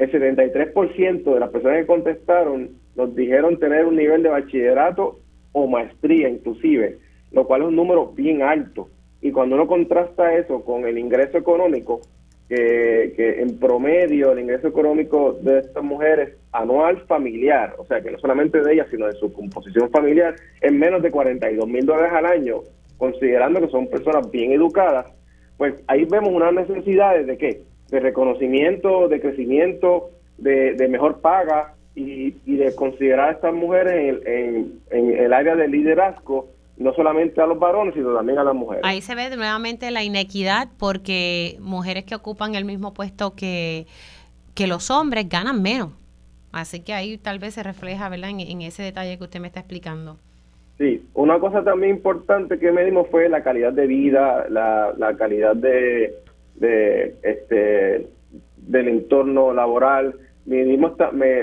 [0.00, 5.20] El 73% de las personas que contestaron nos dijeron tener un nivel de bachillerato
[5.52, 6.96] o maestría inclusive,
[7.32, 8.88] lo cual es un número bien alto.
[9.20, 12.00] Y cuando uno contrasta eso con el ingreso económico,
[12.48, 18.18] que, en promedio el ingreso económico de estas mujeres anual familiar, o sea que no
[18.18, 22.24] solamente de ellas, sino de su composición familiar, es menos de 42 mil dólares al
[22.24, 22.60] año,
[22.96, 25.12] considerando que son personas bien educadas,
[25.58, 27.69] pues ahí vemos unas necesidades de qué?
[27.90, 35.18] De reconocimiento, de crecimiento, de, mejor paga y, de considerar a estas mujeres en, en
[35.18, 36.48] el área del liderazgo
[36.80, 38.82] no solamente a los varones, sino también a las mujeres.
[38.84, 43.86] Ahí se ve nuevamente la inequidad porque mujeres que ocupan el mismo puesto que,
[44.54, 45.90] que los hombres ganan menos.
[46.52, 49.60] Así que ahí tal vez se refleja, ¿verdad?, en, ese detalle que usted me está
[49.60, 50.16] explicando.
[50.78, 55.54] Sí, una cosa también importante que medimos fue la calidad de vida, la, la calidad
[55.54, 56.14] de,
[56.60, 58.06] de este
[58.56, 60.14] del entorno laboral.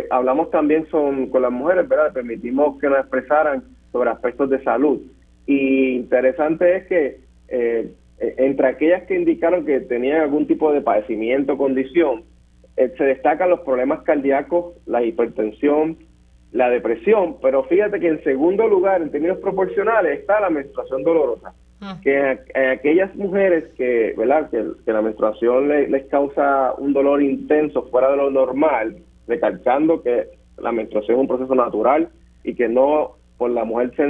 [0.10, 2.13] Hablamos también con las mujeres, ¿verdad?
[2.13, 5.01] Permitimos que nos expresaran sobre aspectos de salud
[5.45, 11.53] y interesante es que eh, entre aquellas que indicaron que tenían algún tipo de padecimiento
[11.53, 12.23] o condición,
[12.75, 15.97] eh, se destacan los problemas cardíacos, la hipertensión,
[16.51, 21.53] la depresión, pero fíjate que en segundo lugar, en términos proporcionales, está la menstruación dolorosa.
[21.80, 22.00] Ah.
[22.02, 24.50] Que en, aquellas mujeres que, ¿verdad?
[24.50, 30.72] que, la menstruación les causa un dolor intenso fuera de lo normal, recalcando que la
[30.72, 32.10] menstruación es un proceso natural
[32.44, 34.08] y que no por la mujer ser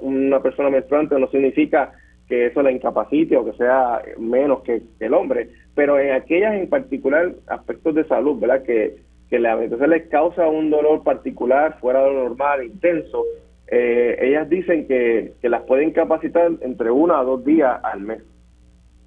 [0.00, 1.92] una, persona menstruante no significa
[2.28, 6.68] que eso la incapacite o que sea menos que, el hombre, pero en aquellas en
[6.68, 8.62] particular aspectos de salud, ¿verdad?
[8.62, 13.24] Que, que la entonces les causa un dolor particular fuera de lo normal, intenso,
[13.70, 18.22] eh, ellas dicen que, que las pueden capacitar entre uno a dos días al mes.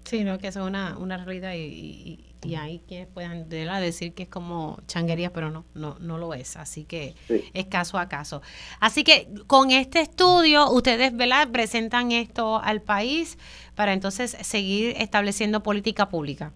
[0.04, 4.24] Sí, no, que eso es una, una realidad y y hay quienes puedan decir que
[4.24, 6.58] es como changuería, pero no, no, no lo es.
[6.58, 7.13] Así que
[7.54, 8.41] es caso a caso.
[8.80, 11.50] Así que con este estudio, ustedes ¿verdad?
[11.52, 13.38] presentan esto al país
[13.76, 16.52] para entonces seguir estableciendo política pública.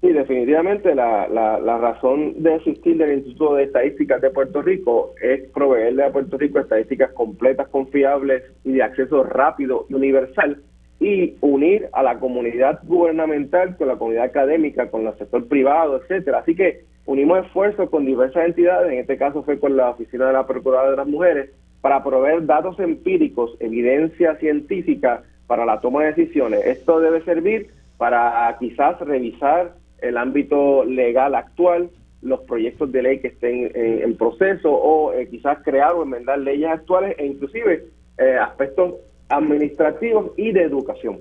[0.00, 5.12] Sí, definitivamente la, la, la razón de existir del Instituto de Estadísticas de Puerto Rico
[5.20, 10.62] es proveerle a Puerto Rico estadísticas completas, confiables y de acceso rápido y universal
[11.00, 16.38] y unir a la comunidad gubernamental con la comunidad académica, con el sector privado, etcétera.
[16.38, 20.32] Así que unimos esfuerzos con diversas entidades, en este caso fue con la Oficina de
[20.32, 26.12] la Procuradora de las Mujeres, para proveer datos empíricos, evidencia científica para la toma de
[26.12, 26.64] decisiones.
[26.66, 31.90] Esto debe servir para quizás revisar el ámbito legal actual,
[32.22, 36.68] los proyectos de ley que estén en, proceso o eh, quizás crear o enmendar leyes
[36.70, 37.86] actuales e inclusive
[38.18, 38.94] eh, aspectos
[39.28, 41.20] administrativos y de educación.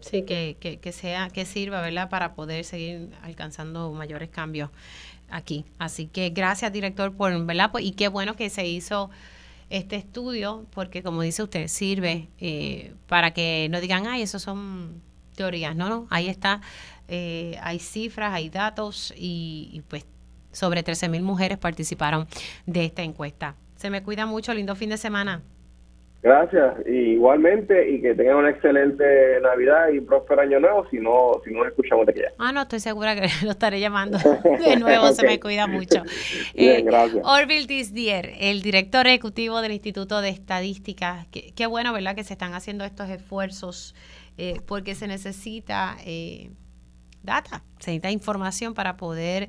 [0.00, 4.70] Sí, que, que, sea, que sirva, ¿verdad?, para poder seguir alcanzando mayores cambios
[5.28, 5.66] aquí.
[5.78, 7.70] Así que gracias, director, por, ¿verdad?
[7.70, 9.10] Pues, y qué bueno que se hizo
[9.68, 15.02] este estudio, porque como dice usted, sirve eh, para que no digan, ay, eso son
[15.36, 15.76] teorías.
[15.76, 16.62] No, no, ahí está,
[17.10, 20.06] eh, hay cifras, hay datos y, y pues
[20.52, 22.26] sobre 13 mil mujeres participaron
[22.66, 23.56] de esta encuesta.
[23.76, 25.42] Se me cuida mucho, lindo fin de semana.
[26.22, 31.50] Gracias, igualmente, y que tengan una excelente Navidad y próspero año nuevo, si no, si
[31.50, 32.20] no escuchamos de aquí.
[32.36, 34.18] Ah, no, estoy segura que lo estaré llamando
[34.66, 36.02] de nuevo, se me cuida mucho.
[36.54, 37.24] Bien, eh, gracias.
[37.24, 42.52] Orville Disdier, el director ejecutivo del Instituto de Estadística, qué, bueno, ¿verdad?, que se están
[42.52, 43.94] haciendo estos esfuerzos,
[44.36, 45.96] eh, porque se necesita...
[46.04, 46.50] Eh,
[47.22, 49.48] data, se necesita información para poder,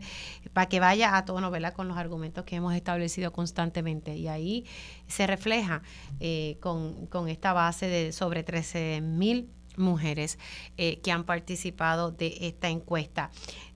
[0.53, 1.73] para que vaya a tono, ¿verdad?
[1.73, 4.15] Con los argumentos que hemos establecido constantemente.
[4.15, 4.65] Y ahí
[5.07, 5.81] se refleja
[6.19, 10.37] eh, con, con, esta base de sobre 13 mil mujeres
[10.77, 13.31] eh, que han participado de esta encuesta.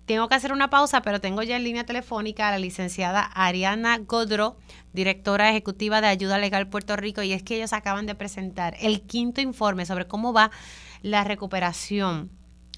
[0.05, 3.97] Tengo que hacer una pausa, pero tengo ya en línea telefónica a la licenciada Ariana
[3.97, 4.55] Godro,
[4.93, 9.01] directora ejecutiva de Ayuda Legal Puerto Rico, y es que ellos acaban de presentar el
[9.01, 10.51] quinto informe sobre cómo va
[11.01, 12.29] la recuperación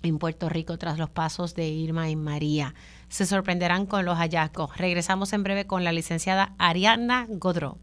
[0.03, 2.73] en Puerto Rico tras los pasos de Irma y María.
[3.09, 4.77] Se sorprenderán con los hallazgos.
[4.77, 7.77] Regresamos en breve con la licenciada Ariana Godro.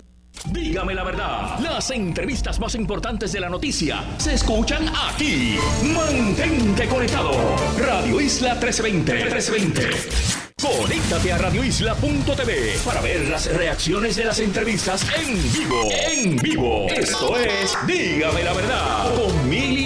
[0.50, 5.56] Dígame la verdad, las entrevistas más importantes de la noticia se escuchan aquí.
[5.94, 7.32] Mantente conectado.
[7.78, 9.14] Radio Isla 1320.
[9.14, 10.44] 1320.
[10.64, 15.88] Conéctate a radioisla.tv para ver las reacciones de las entrevistas en vivo.
[15.90, 16.86] En vivo.
[16.88, 19.83] Esto es Dígame la verdad con Mili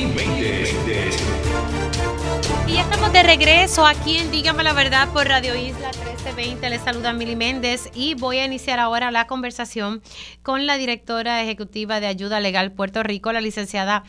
[2.90, 6.70] estamos de regreso aquí en Dígame la Verdad por Radio Isla 1320.
[6.70, 10.00] Les saluda Mili Méndez y voy a iniciar ahora la conversación
[10.42, 14.04] con la directora ejecutiva de Ayuda Legal Puerto Rico, la licenciada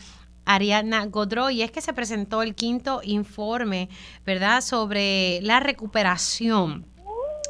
[0.46, 3.90] Ariana Godro, y es que se presentó el quinto informe,
[4.24, 6.86] ¿verdad?, sobre la recuperación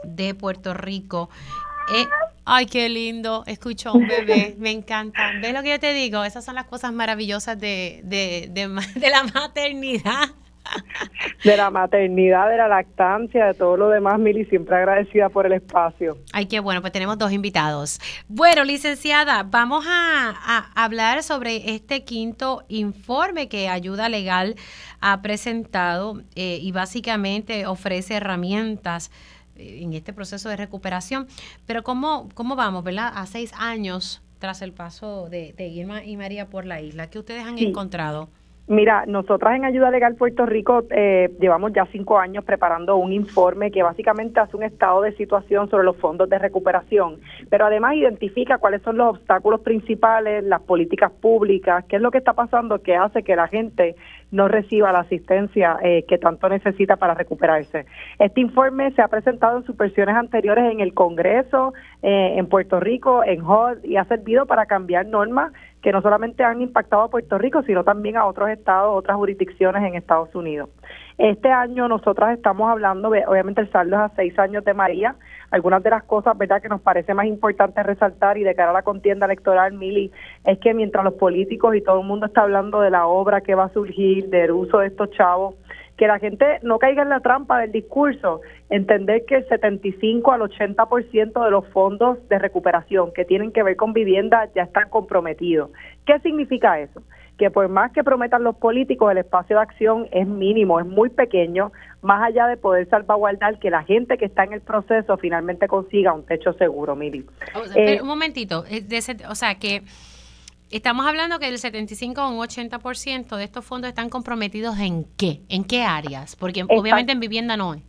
[0.03, 1.31] de Puerto Rico.
[1.95, 2.07] Eh,
[2.45, 5.31] ay, qué lindo, escucho a un bebé, me encanta.
[5.41, 6.25] ¿Ves lo que yo te digo?
[6.25, 10.31] Esas son las cosas maravillosas de, de, de la maternidad
[11.45, 15.53] de la maternidad, de la lactancia, de todo lo demás, Mili, siempre agradecida por el
[15.53, 16.19] espacio.
[16.33, 18.01] Ay, qué bueno, pues tenemos dos invitados.
[18.29, 24.57] Bueno, licenciada, vamos a, hablar sobre este quinto informe que Ayuda Legal
[25.01, 29.11] ha presentado eh, y básicamente ofrece herramientas
[29.57, 31.27] eh, en este proceso de recuperación.
[31.67, 33.13] Pero ¿cómo, cómo vamos, verdad?
[33.15, 37.45] A seis años tras el paso de, Irma y María por la isla, ¿qué ustedes
[37.45, 38.31] han encontrado?
[38.71, 43.73] Mira, nosotras en Ayuda Legal Puerto Rico eh, llevamos ya cinco años preparando un informe
[43.73, 48.59] que básicamente hace un estado de situación sobre los fondos de recuperación, pero además identifica
[48.59, 52.95] cuáles son los obstáculos principales, las políticas públicas, qué es lo que está pasando que
[52.95, 53.97] hace que la gente
[54.31, 57.87] no reciba la asistencia eh, que tanto necesita para recuperarse.
[58.21, 62.79] Este informe se ha presentado en sus versiones anteriores en el Congreso, eh, en Puerto
[62.79, 65.53] Rico, en HOD, y ha servido para cambiar normas
[65.83, 69.83] que no solamente han impactado a Puerto Rico, sino también a otros estados, otras jurisdicciones
[69.83, 70.69] en Estados Unidos.
[71.17, 75.17] Este año nosotras estamos hablando, obviamente el saldo es a seis años de María,
[75.51, 78.75] algunas de las cosas verdad que nos parece más importante resaltar y de cara a
[78.75, 80.11] la contienda electoral, Mili,
[80.45, 83.55] es que mientras los políticos y todo el mundo está hablando de la obra que
[83.55, 85.57] va a surgir, del uso de estos chavos,
[86.01, 90.41] que la gente no caiga en la trampa del discurso, entender que el 75 al
[90.41, 95.71] 80% de los fondos de recuperación que tienen que ver con vivienda ya están comprometidos.
[96.07, 97.03] ¿Qué significa eso?
[97.37, 101.11] Que por más que prometan los políticos, el espacio de acción es mínimo, es muy
[101.11, 105.69] pequeño, más allá de poder salvaguardar que la gente que está en el proceso finalmente
[105.69, 107.27] consiga un techo seguro, Mili.
[107.75, 108.65] Eh, un momentito,
[109.29, 109.83] o sea que
[110.71, 115.41] Estamos hablando que el 75 o un 80% de estos fondos están comprometidos en qué,
[115.49, 117.83] en qué áreas, porque obviamente en vivienda no es.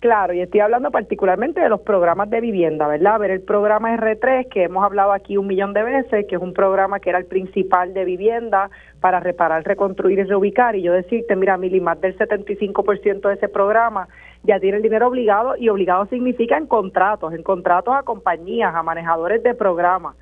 [0.00, 3.20] Claro, y estoy hablando particularmente de los programas de vivienda, ¿verdad?
[3.20, 6.52] Ver el programa R3, que hemos hablado aquí un millón de veces, que es un
[6.52, 10.74] programa que era el principal de vivienda para reparar, reconstruir y reubicar.
[10.74, 14.08] Y yo decirte, mira, Mili, más del 75% de ese programa
[14.42, 18.82] ya tiene el dinero obligado, y obligado significa en contratos, en contratos a compañías, a
[18.82, 20.16] manejadores de programas.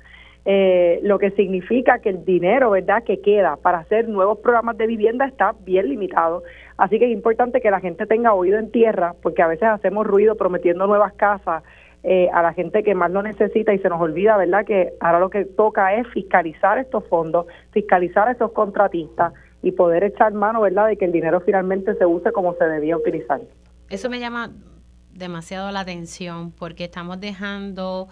[0.47, 4.85] Eh, lo que significa que el dinero, ¿verdad?, que queda para hacer nuevos programas de
[4.85, 6.43] vivienda está bien limitado.
[6.77, 10.05] Así que es importante que la gente tenga oído en tierra, porque a veces hacemos
[10.05, 11.63] ruido prometiendo nuevas casas
[12.03, 15.19] eh, a la gente que más lo necesita y se nos olvida, ¿verdad?, que ahora
[15.19, 20.61] lo que toca es fiscalizar estos fondos, fiscalizar a estos contratistas y poder echar mano,
[20.61, 23.41] ¿verdad?, de que el dinero finalmente se use como se debía utilizar.
[23.89, 24.51] Eso me llama
[25.11, 28.09] demasiado la atención porque estamos dejando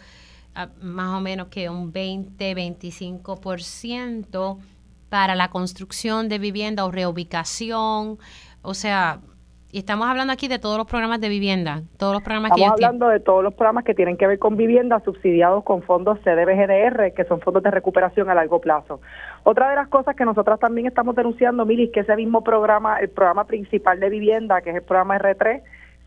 [0.82, 4.58] más o menos que un 20-25%
[5.10, 8.18] para la construcción de vivienda o reubicación.
[8.62, 9.20] O sea,
[9.74, 13.08] y estamos hablando aquí de todos los programas de vivienda, todos los programas estamos hablando
[13.08, 17.26] de todos los programas que tienen que ver con vivienda subsidiados con fondos CDBGDR, que
[17.28, 19.02] son fondos de recuperación a largo plazo.
[19.42, 23.00] Otra de las cosas que nosotras también estamos denunciando, Mili, es que ese mismo programa,
[23.00, 25.64] el programa principal de vivienda, que es el programa R3,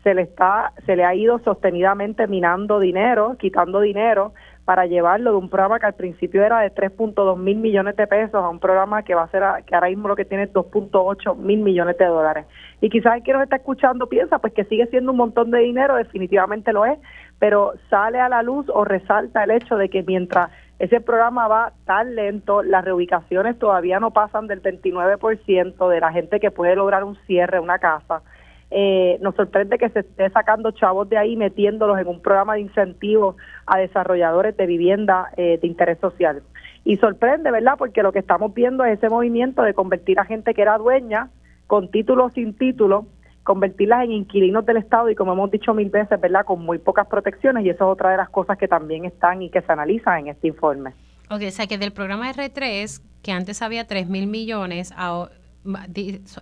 [0.07, 4.31] se le está se le ha ido sostenidamente minando dinero, quitando dinero
[4.63, 8.35] para llevarlo de un programa que al principio era de 3.2 mil millones de pesos
[8.35, 11.59] a un programa que va a ser que ahora mismo lo que tiene 2.8 mil
[11.59, 12.45] millones de dólares.
[12.79, 15.59] Y quizás el que nos está escuchando piensa pues que sigue siendo un montón de
[15.59, 16.97] dinero, definitivamente lo es,
[17.37, 21.73] pero sale a la luz o resalta el hecho de que mientras ese programa va
[21.85, 27.03] tan lento, las reubicaciones todavía no pasan del 29% de la gente que puede lograr
[27.03, 28.21] un cierre, una casa.
[28.69, 32.61] Eh, nos sorprende que se esté sacando chavos de ahí, metiéndolos en un programa de
[32.61, 36.43] incentivos a desarrolladores de vivienda eh, de interés social.
[36.83, 37.75] Y sorprende, ¿verdad?
[37.77, 41.29] Porque lo que estamos viendo es ese movimiento de convertir a gente que era dueña,
[41.65, 43.07] con título o sin título,
[43.43, 46.43] convertirlas en inquilinos del Estado y como hemos dicho mil veces, ¿verdad?
[46.45, 49.49] Con muy pocas protecciones y eso es otra de las cosas que también están y
[49.49, 50.91] que se analizan en este informe.
[51.29, 54.93] Ok, o sea que del programa R3, que antes había 3 mil millones,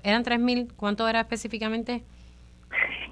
[0.03, 2.03] eran 3 mil, ¿cuánto era específicamente?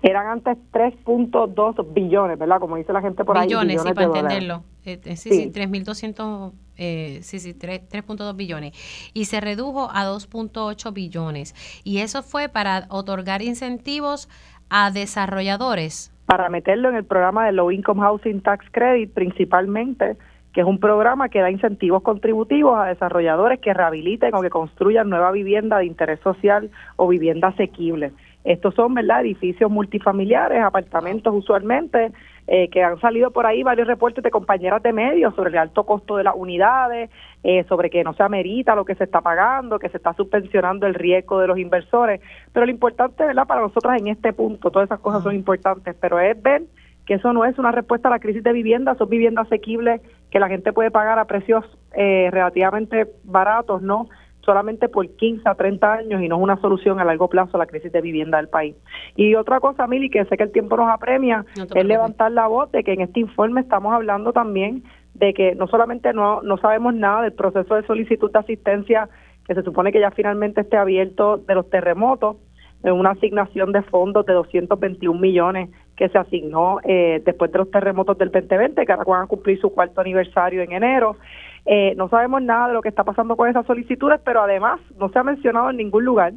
[0.02, 2.60] Eran antes 3.2 billones, ¿verdad?
[2.60, 3.48] Como dice la gente por ahí.
[3.48, 4.64] Billones, sí, para entenderlo.
[4.86, 8.74] Eh, eh, sí, sí, 3.200, eh, sí, sí, 3.2 billones.
[9.14, 11.56] Y se redujo a 2.8 billones.
[11.86, 14.28] Y eso fue para otorgar incentivos
[14.70, 16.12] a desarrolladores.
[16.26, 20.18] Para meterlo en el programa de Low Income Housing Tax Credit, principalmente,
[20.54, 25.10] que es un programa que da incentivos contributivos a desarrolladores que rehabiliten o que construyan
[25.10, 28.12] nueva vivienda de interés social o vivienda asequible.
[28.44, 32.12] Estos son, ¿verdad?, edificios multifamiliares, apartamentos usualmente,
[32.46, 35.86] eh, que han salido por ahí varios reportes de compañeras de medios sobre el alto
[35.86, 37.10] costo de las unidades,
[37.44, 40.86] eh, sobre que no se amerita lo que se está pagando, que se está subvencionando
[40.86, 42.20] el riesgo de los inversores.
[42.52, 46.20] Pero lo importante, ¿verdad?, para nosotros en este punto, todas esas cosas son importantes, pero
[46.20, 46.64] es ver
[47.06, 50.02] que eso no es una respuesta a la crisis de vivienda, son viviendas asequibles
[50.32, 54.08] que la gente puede pagar a precios eh, relativamente baratos, ¿no?
[54.46, 57.60] solamente por 15 a 30 años y no es una solución a largo plazo a
[57.60, 58.76] la crisis de vivienda del país.
[59.16, 62.72] Y otra cosa, Mili, que sé que el tiempo nos apremia, es levantar la voz
[62.72, 64.84] de que en este informe estamos hablando también
[65.14, 69.10] de que no solamente no, no sabemos nada del proceso de solicitud de asistencia
[69.48, 72.38] que se supone que ya finalmente esté abierto de los terremotos,
[72.82, 77.72] de una asignación de fondos de 221 millones que se asignó eh, después de los
[77.72, 81.18] terremotos del 2020, que ahora van a cumplir su cuarto aniversario en enero.
[81.66, 85.10] Eh, no sabemos nada de lo que está pasando con esas solicitudes, pero además no
[85.10, 86.34] se ha mencionado en ningún lugar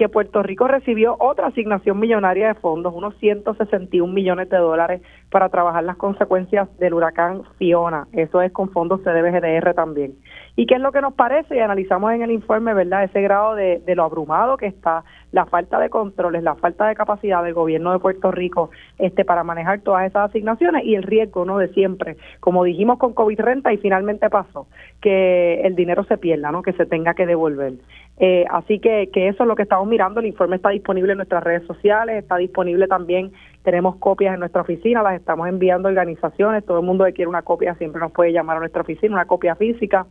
[0.00, 5.50] que Puerto Rico recibió otra asignación millonaria de fondos, unos 161 millones de dólares para
[5.50, 8.08] trabajar las consecuencias del huracán Fiona.
[8.14, 10.14] Eso es con fondos CDBGDR también.
[10.56, 11.56] ¿Y qué es lo que nos parece?
[11.56, 15.44] Y analizamos en el informe, ¿verdad?, ese grado de, de lo abrumado que está, la
[15.44, 19.80] falta de controles, la falta de capacidad del gobierno de Puerto Rico este para manejar
[19.80, 22.16] todas esas asignaciones y el riesgo, ¿no?, de siempre.
[22.40, 24.66] Como dijimos con COVID renta y finalmente pasó,
[25.02, 27.74] que el dinero se pierda, ¿no?, que se tenga que devolver.
[28.22, 30.20] Eh, así que, que eso es lo que estamos mirando.
[30.20, 33.32] El informe está disponible en nuestras redes sociales, está disponible también.
[33.62, 36.64] Tenemos copias en nuestra oficina, las estamos enviando a organizaciones.
[36.66, 39.24] Todo el mundo que quiere una copia siempre nos puede llamar a nuestra oficina, una
[39.24, 40.06] copia física.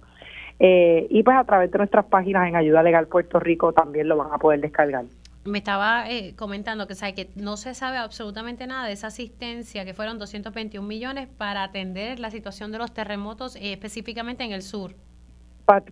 [0.60, 4.18] Eh, y pues a través de nuestras páginas en Ayuda Legal Puerto Rico también lo
[4.18, 5.05] van a poder descargar.
[5.45, 9.93] Me estaba eh, comentando que, que no se sabe absolutamente nada de esa asistencia, que
[9.93, 14.95] fueron 221 millones para atender la situación de los terremotos específicamente en el sur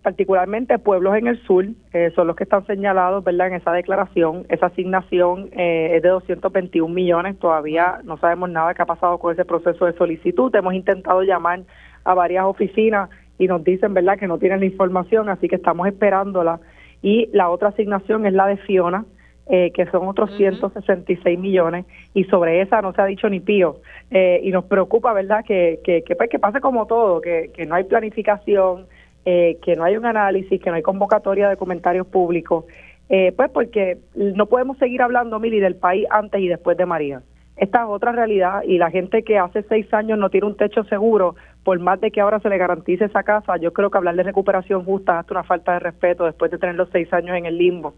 [0.02, 4.44] particularmente pueblos en el sur, eh, son los que están señalados verdad en esa declaración.
[4.48, 9.32] Esa asignación eh, es de 221 millones, todavía no sabemos nada que ha pasado con
[9.32, 10.52] ese proceso de solicitud.
[10.54, 11.60] Hemos intentado llamar
[12.02, 13.08] a varias oficinas
[13.38, 16.58] y nos dicen verdad que no tienen la información, así que estamos esperándola.
[17.00, 19.04] Y la otra asignación es la de Fiona,
[19.46, 23.76] eh, que son otros 166 millones, y sobre esa no se ha dicho ni pío.
[24.10, 27.76] y nos preocupa, ¿verdad?, que, que, que, pues, que pase como todo, que, que no
[27.76, 28.86] hay planificación,
[29.24, 32.64] eh, que no hay un análisis, que no hay convocatoria de comentarios públicos,
[33.08, 37.22] eh, pues porque no podemos seguir hablando, Mili, del país antes y después de María.
[37.56, 40.84] Esta es otra realidad y la gente que hace seis años no tiene un techo
[40.84, 44.14] seguro, por más de que ahora se le garantice esa casa, yo creo que hablar
[44.14, 47.36] de recuperación justa es hasta una falta de respeto después de tener los seis años
[47.36, 47.94] en el limbo.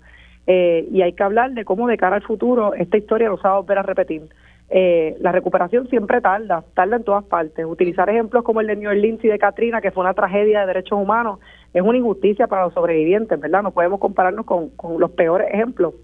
[0.47, 3.79] Eh, y hay que hablar de cómo de cara al futuro esta historia a volver
[3.79, 4.23] a repetir
[4.73, 7.67] eh, la recuperación siempre tarda, tarda en todas partes.
[7.67, 10.67] Utilizar ejemplos como el de New Orleans y de Katrina, que fue una tragedia de
[10.69, 11.41] derechos humanos,
[11.75, 13.65] es una injusticia para los sobrevivientes, ¿verdad?
[13.65, 15.95] No podemos compararnos con, los peores ejemplos.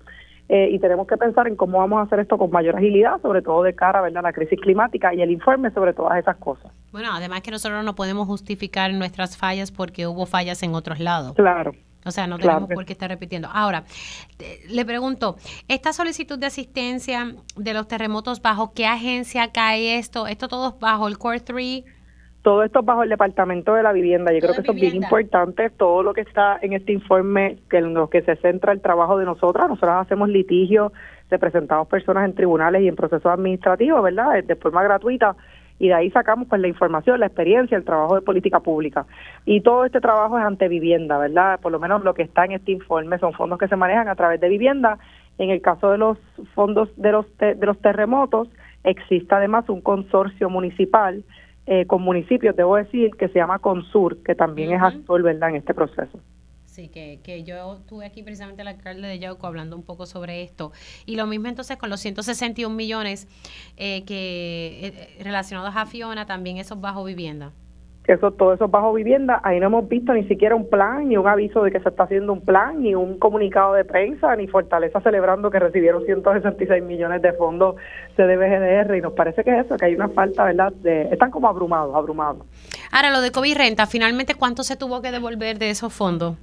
[0.49, 3.43] Eh, y tenemos que pensar en cómo vamos a hacer esto con mayor agilidad, sobre
[3.43, 4.19] todo de cara ¿verdad?
[4.19, 6.71] a la crisis climática y el informe sobre todas esas cosas.
[6.93, 11.35] Bueno, además que nosotros no podemos justificar nuestras fallas porque hubo fallas en otros lados.
[11.35, 11.73] Claro.
[12.07, 13.49] O sea, no tenemos por qué estar repitiendo.
[13.53, 13.85] Ahora,
[14.69, 15.37] le pregunto,
[15.69, 20.27] esta solicitud de asistencia de los terremotos, ¿bajo qué agencia cae esto?
[20.27, 21.85] ¿Esto todo es bajo el Core 3?
[22.43, 24.33] Todo esto es bajo el Departamento de la Vivienda.
[24.33, 25.69] Yo creo que eso es bien importante.
[25.71, 29.19] Todo lo que está en este informe, que en lo que se centra el trabajo
[29.19, 30.93] de nosotras, nosotras hacemos litigio
[31.31, 34.43] representamos personas en tribunales y en procesos administrativos, ¿verdad?
[34.45, 35.37] De forma gratuita
[35.79, 39.07] y de ahí sacamos pues la información, la experiencia, el trabajo de política pública.
[39.45, 41.61] Y todo este trabajo es ante vivienda, ¿verdad?
[41.61, 44.15] Por lo menos lo que está en este informe son fondos que se manejan a
[44.15, 44.99] través de vivienda.
[45.39, 46.19] En el caso de los
[46.55, 48.49] fondos de los, de los terremotos,
[48.85, 51.25] existe además un consorcio municipal
[51.67, 55.57] eh, con municipios, debo decir, que se llama Consur, que también es actor, ¿verdad?, en
[55.57, 56.21] este proceso.
[56.77, 60.43] Sí, que, que yo tuve aquí precisamente el alcalde de Yauco hablando un poco sobre
[60.43, 60.73] esto.
[61.07, 63.29] Y lo mismo entonces con los 161 millones
[63.79, 67.53] eh, que eh, relacionados a Fiona, también esos bajo vivienda
[68.07, 71.27] eso, todo eso bajo vivienda, ahí no hemos visto ni siquiera un plan, ni un
[71.27, 75.01] aviso de que se está haciendo un plan, ni un comunicado de prensa, ni Fortaleza
[75.01, 77.75] celebrando que recibieron 166 millones de fondos
[78.15, 80.73] CDBGDR y nos parece que es eso, que hay una falta, ¿verdad?
[80.75, 82.47] De, están como abrumados, abrumados.
[82.93, 86.37] Ahora, lo de COVID renta, finalmente, ¿cuánto se tuvo que devolver de esos fondos?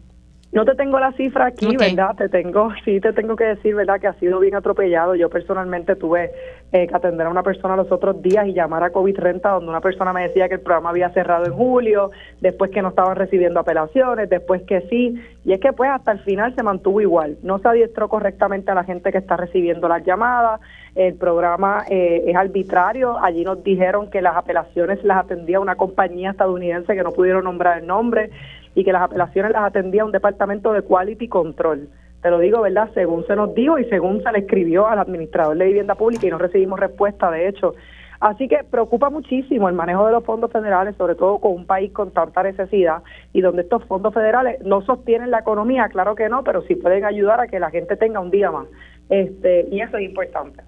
[0.53, 2.15] No te tengo la cifra aquí, ¿verdad?
[2.15, 3.99] Te tengo, sí te tengo que decir, ¿verdad?
[3.99, 5.15] Que ha sido bien atropellado.
[5.15, 6.29] Yo personalmente tuve
[6.71, 9.69] eh, que atender a una persona los otros días y llamar a COVID Renta, donde
[9.69, 13.15] una persona me decía que el programa había cerrado en julio, después que no estaban
[13.15, 15.19] recibiendo apelaciones, después que sí.
[15.43, 17.35] Y es que pues hasta el final se mantuvo igual.
[17.41, 20.61] No se adiestró correctamente a la gente que está recibiendo las llamadas.
[20.93, 23.17] El programa eh, es arbitrario.
[23.17, 27.79] Allí nos dijeron que las apelaciones las atendía una compañía estadounidense que no pudieron nombrar
[27.79, 28.29] el nombre
[28.75, 31.89] y que las apelaciones las atendía un departamento de quality control.
[32.21, 32.89] Te lo digo, ¿verdad?
[32.93, 36.29] Según se nos dijo y según se le escribió al administrador de vivienda pública y
[36.29, 37.75] no recibimos respuesta, de hecho.
[38.21, 41.91] Así que preocupa muchísimo el manejo de los fondos federales, sobre todo con un país
[41.91, 43.03] con tanta necesidad
[43.33, 47.03] y donde estos fondos federales no sostienen la economía, claro que no, pero sí pueden
[47.03, 48.67] ayudar a que la gente tenga un día más.
[49.09, 50.63] Este, y eso es importante.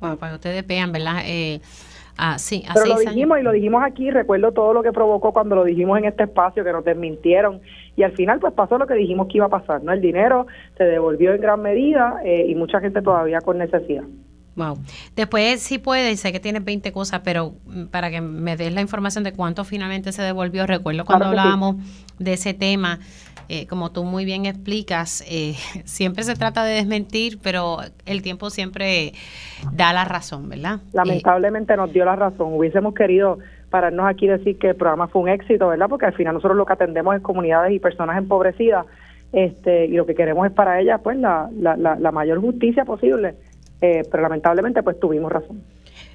[0.00, 1.22] Bueno, que ustedes vean, ¿verdad?
[1.24, 1.60] Eh,
[2.22, 5.56] Ah, sí, Pero lo dijimos y lo dijimos aquí, recuerdo todo lo que provocó cuando
[5.56, 7.62] lo dijimos en este espacio, que nos desmintieron
[7.96, 9.92] y al final pues pasó lo que dijimos que iba a pasar, ¿no?
[9.92, 10.46] El dinero
[10.76, 14.04] se devolvió en gran medida eh, y mucha gente todavía con necesidad.
[14.56, 14.78] Wow.
[15.16, 18.82] Después sí puede, sé que tienes 20 cosas, pero mm, para que me des la
[18.82, 21.76] información de cuánto finalmente se devolvió, recuerdo cuando hablábamos
[22.18, 22.98] de ese tema,
[23.52, 28.48] eh, como tú muy bien explicas, eh, siempre se trata de desmentir, pero el tiempo
[28.48, 29.12] siempre
[29.72, 30.78] da la razón, ¿verdad?
[30.92, 32.54] Lamentablemente nos dio la razón.
[32.54, 35.88] Hubiésemos querido pararnos aquí decir que el programa fue un éxito, ¿verdad?
[35.88, 38.86] Porque al final nosotros lo que atendemos es comunidades y personas empobrecidas,
[39.32, 43.34] este, y lo que queremos es para ellas, pues, la, la, la, mayor justicia posible.
[43.80, 45.60] Eh, pero lamentablemente, pues, tuvimos razón.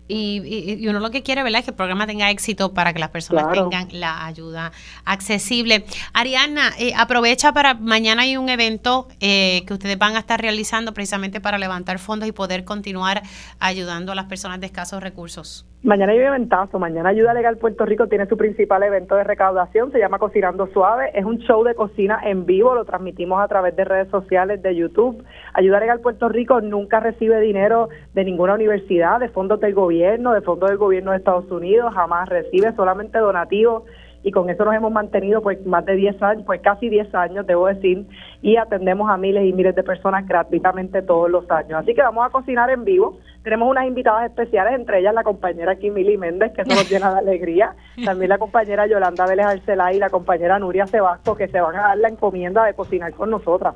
[0.08, 1.60] Y, uno lo que quiere, ¿verdad?
[1.60, 4.72] Es que el programa tenga éxito para que las personas tengan la ayuda
[5.04, 5.86] accesible.
[6.14, 10.94] Ariana, eh, aprovecha para, mañana hay un evento eh, que ustedes van a estar realizando
[10.94, 13.24] precisamente para levantar fondos y poder continuar
[13.60, 15.66] ayudando a las personas de escasos recursos.
[15.86, 16.80] Mañana hay un eventazo.
[16.80, 19.92] Mañana Ayuda Legal Puerto Rico tiene su principal evento de recaudación.
[19.92, 21.12] Se llama Cocinando Suave.
[21.14, 22.74] Es un show de cocina en vivo.
[22.74, 25.24] Lo transmitimos a través de redes sociales, de YouTube.
[25.54, 30.42] Ayuda Legal Puerto Rico nunca recibe dinero de ninguna universidad, de fondos del gobierno, de
[30.42, 31.94] fondos del gobierno de Estados Unidos.
[31.94, 33.84] Jamás recibe solamente donativos
[34.26, 37.46] y con eso nos hemos mantenido pues más de 10 años, pues casi 10 años,
[37.46, 38.08] debo decir,
[38.42, 41.80] y atendemos a miles y miles de personas gratuitamente todos los años.
[41.80, 43.20] Así que vamos a cocinar en vivo.
[43.46, 47.20] Tenemos unas invitadas especiales, entre ellas la compañera Kimili Méndez, que eso nos llena de
[47.20, 51.76] alegría, también la compañera Yolanda Vélez Arcelá y la compañera Nuria Sebasco, que se van
[51.76, 53.76] a dar la encomienda de cocinar con nosotras.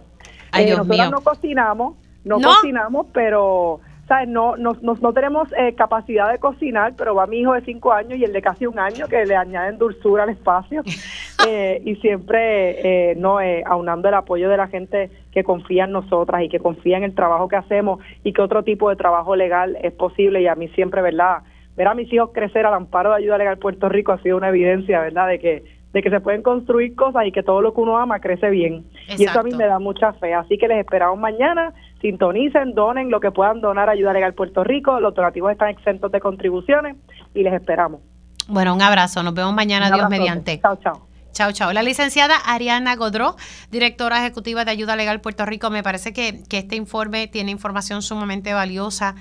[0.51, 3.79] Ay, eh, nosotras no cocinamos, no, cocinamos, pero
[4.27, 8.17] no, no, no, tenemos eh, capacidad de cocinar, pero va mi hijo de cinco años
[8.17, 10.81] y el de casi un año que le añaden dulzura al espacio
[11.47, 16.43] eh, y siempre eh, no aunando el apoyo de la gente que confía en nosotras
[16.43, 19.77] y que confía en el trabajo que hacemos y que otro tipo de trabajo legal
[19.81, 21.43] es posible y a mí siempre, ¿verdad?
[21.77, 24.49] Ver a mis hijos crecer al amparo de ayuda legal Puerto Rico ha sido una
[24.49, 25.27] evidencia, ¿verdad?
[25.27, 28.19] De que de que se pueden construir cosas y que todo lo que uno ama
[28.19, 28.85] crece bien.
[29.17, 30.33] Y eso a mí me da mucha fe.
[30.33, 31.73] Así que les esperamos mañana.
[32.01, 34.99] Sintonicen, donen lo que puedan donar a Ayuda Legal Puerto Rico.
[34.99, 36.95] Los donativos están exentos de contribuciones
[37.33, 38.01] y les esperamos.
[38.47, 39.21] Bueno, un abrazo.
[39.23, 40.59] Nos vemos mañana, Dios mediante.
[40.59, 41.07] Chao, chao.
[41.31, 41.73] Chao, chao.
[41.73, 43.35] La licenciada Ariana Godró,
[43.69, 48.01] directora ejecutiva de Ayuda Legal Puerto Rico, me parece que, que este informe tiene información
[48.01, 49.15] sumamente valiosa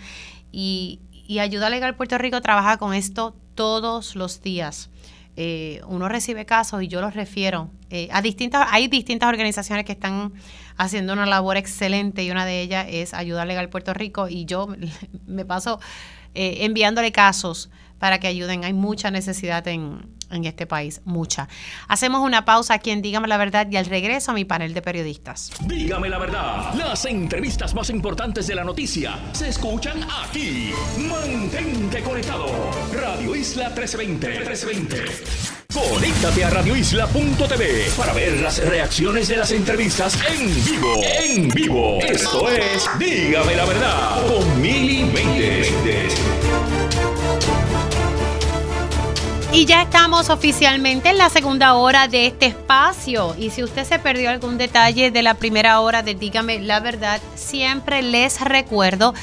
[0.51, 4.91] y, y Ayuda Legal Puerto Rico trabaja con esto todos los días.
[5.41, 9.93] Eh, uno recibe casos y yo los refiero eh, a distintas, hay distintas organizaciones que
[9.93, 10.33] están
[10.79, 14.68] haciendo una labor excelente y una de ellas es Ayuda Legal Puerto Rico y yo
[15.26, 15.81] me paso
[16.35, 18.64] eh, enviándole casos para que ayuden.
[18.64, 21.49] Hay mucha necesidad en, en este país, mucha.
[21.89, 24.83] Hacemos una pausa aquí en Dígame la Verdad y al regreso a mi panel de
[24.83, 25.51] periodistas.
[25.66, 30.72] Dígame la verdad, las entrevistas más importantes de la noticia se escuchan aquí.
[31.09, 32.47] Mantente conectado.
[32.93, 34.29] Radio Isla 1320.
[34.29, 35.58] 1320.
[35.79, 40.95] Conéctate a radioisla.tv para ver las reacciones de las entrevistas en vivo.
[41.05, 41.99] En vivo.
[42.01, 44.64] Esto es Dígame la verdad con
[49.53, 53.37] Y ya estamos oficialmente en la segunda hora de este espacio.
[53.39, 57.20] Y si usted se perdió algún detalle de la primera hora de Dígame la verdad,
[57.37, 59.14] siempre les recuerdo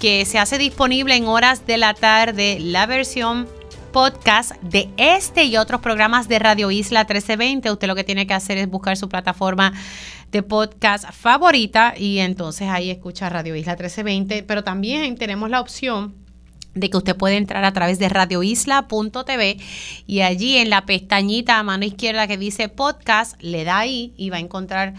[0.00, 3.57] que se hace disponible en horas de la tarde la versión
[3.98, 7.72] podcast de este y otros programas de Radio Isla 1320.
[7.72, 9.72] Usted lo que tiene que hacer es buscar su plataforma
[10.30, 14.44] de podcast favorita y entonces ahí escucha Radio Isla 1320.
[14.44, 16.14] Pero también tenemos la opción
[16.74, 19.56] de que usted puede entrar a través de radioisla.tv
[20.06, 24.30] y allí en la pestañita a mano izquierda que dice podcast, le da ahí y
[24.30, 24.94] va a encontrar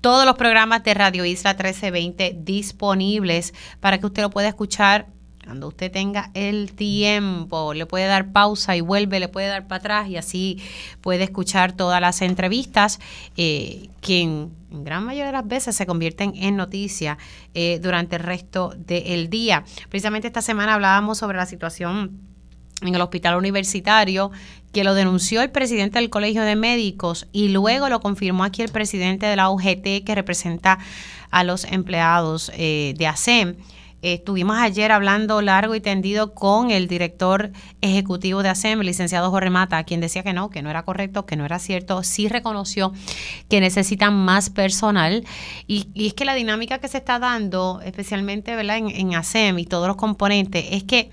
[0.00, 5.08] todos los programas de Radio Isla 1320 disponibles para que usted lo pueda escuchar
[5.44, 9.78] cuando usted tenga el tiempo, le puede dar pausa y vuelve, le puede dar para
[9.78, 10.62] atrás y así
[11.00, 12.98] puede escuchar todas las entrevistas
[13.36, 17.18] eh, que en, gran mayoría de las veces se convierten en noticia
[17.54, 19.64] eh, durante el resto del día.
[19.88, 22.18] Precisamente esta semana hablábamos sobre la situación
[22.82, 24.30] en el hospital universitario
[24.72, 28.72] que lo denunció el presidente del Colegio de Médicos y luego lo confirmó aquí el
[28.72, 30.78] presidente de la UGT que representa
[31.30, 33.56] a los empleados eh, de ASEM.
[34.04, 39.48] Estuvimos ayer hablando largo y tendido con el director ejecutivo de ASEM, el licenciado Jorge
[39.48, 42.02] Mata, quien decía que no, que no era correcto, que no era cierto.
[42.02, 42.92] Sí reconoció
[43.48, 45.24] que necesitan más personal.
[45.66, 48.76] Y, es que la dinámica que se está dando, especialmente ¿verdad?
[48.76, 51.10] En, en ASEM y todos los componentes, es que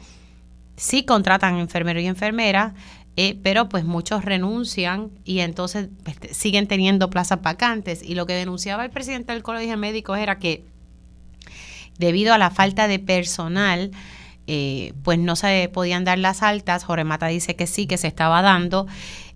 [0.75, 2.73] sí contratan enfermeros y enfermeras,
[3.15, 8.03] eh, pero pues muchos renuncian y entonces pues, siguen teniendo plazas vacantes.
[8.03, 10.65] Y lo que denunciaba el presidente del Colegio de Médicos era que
[12.01, 13.91] debido a la falta de personal,
[14.47, 16.83] eh, pues no se podían dar las altas.
[16.83, 18.87] Jorge Mata dice que sí, que se estaba dando,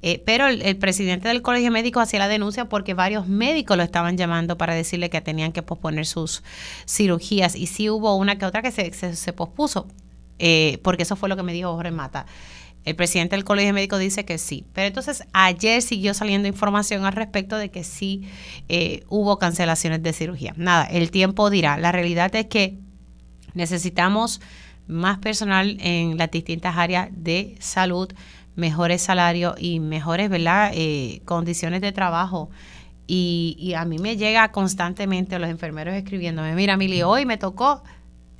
[0.02, 4.18] eh, pero el, presidente del colegio médico hacía la denuncia porque varios médicos lo estaban
[4.18, 6.44] llamando para decirle que tenían que posponer sus
[6.86, 9.88] cirugías y sí hubo una que otra que se, se, pospuso,
[10.40, 12.26] eh, porque eso fue lo que me dijo Jorge Mata.
[12.86, 14.64] El presidente del Colegio Médico dice que sí.
[14.74, 18.30] Pero entonces ayer siguió saliendo información al respecto de que sí
[18.70, 20.54] eh, hubo cancelaciones de cirugía.
[20.56, 21.78] Nada, el tiempo dirá.
[21.78, 22.78] La realidad es que
[23.56, 24.40] necesitamos
[24.88, 28.14] más personal en las distintas áreas de salud,
[28.56, 30.72] mejores salarios y mejores ¿verdad?
[30.76, 32.52] Eh, condiciones de trabajo.
[33.08, 37.84] Y, y, a mí me llega constantemente los enfermeros escribiéndome, mira, Mili, hoy me tocó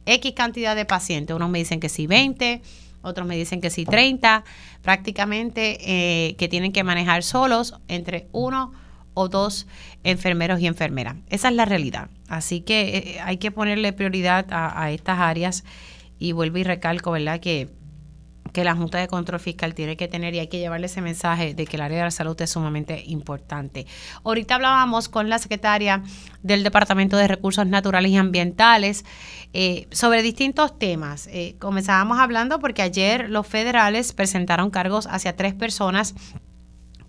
[0.08, 1.36] X cantidad de pacientes.
[1.36, 2.64] Unos me dicen que sí, 20
[3.06, 4.44] otros me dicen que sí 30,
[4.82, 8.74] prácticamente eh, que tienen que manejar solos entre uno
[9.14, 9.68] o dos
[10.04, 11.16] enfermeros y enfermeras.
[11.30, 12.10] Esa es la realidad.
[12.28, 15.64] Así que eh, hay que ponerle prioridad a, a estas áreas
[16.20, 17.40] y vuelvo y recalco, ¿verdad?
[17.40, 17.70] Que
[18.56, 21.54] que la Junta de Control Fiscal tiene que tener y hay que llevarle ese mensaje
[21.54, 23.86] de que el área de la salud es sumamente importante.
[24.24, 26.02] Ahorita hablábamos con la secretaria
[26.42, 29.04] del Departamento de Recursos Naturales y Ambientales
[29.52, 31.28] eh, sobre distintos temas.
[31.28, 36.16] Eh, comenzábamos hablando porque ayer los federales presentaron cargos hacia tres personas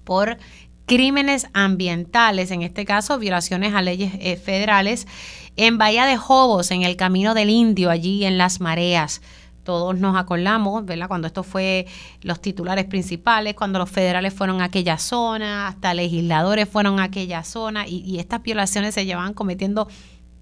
[0.03, 0.39] por
[0.85, 5.07] crímenes ambientales, en este caso violaciones a leyes eh, federales,
[5.55, 9.23] en Bahía de Jobos, en el Camino del Indio, allí en Las Mareas
[9.67, 11.09] todos nos acordamos, ¿verdad?
[11.09, 11.87] Cuando esto fue
[12.23, 17.45] los titulares principales, cuando los federales fueron a aquella zona, hasta legisladores fueron a aquella
[17.45, 19.89] zona y, estas violaciones se llevaban cometiendo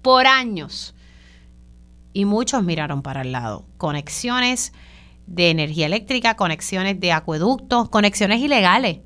[0.01, 0.95] por años.
[2.13, 3.65] Y muchos miraron para el lado.
[3.77, 4.71] Conexiones
[5.27, 8.99] de energía eléctrica, conexiones de acueductos, conexiones ilegales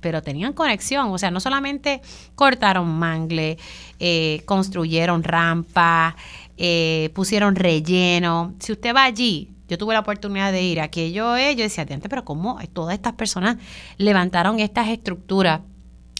[0.00, 2.00] pero tenían conexión, o sea, no solamente
[2.36, 3.58] cortaron mangle,
[3.98, 6.14] eh, construyeron rampa,
[6.60, 8.54] eh, pusieron relleno.
[8.58, 12.24] Si usted va allí, yo tuve la oportunidad de ir, aquello es, yo decía, pero
[12.24, 13.58] ¿cómo todas estas personas
[13.96, 15.60] levantaron estas estructuras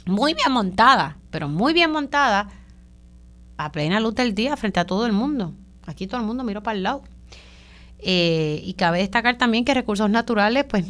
[0.06, 2.46] muy bien montadas, pero muy bien montadas,
[3.56, 5.54] a plena luz del día frente a todo el mundo?
[5.86, 7.02] Aquí todo el mundo miró para el lado.
[7.98, 10.84] Eh, y cabe destacar también que recursos naturales, pues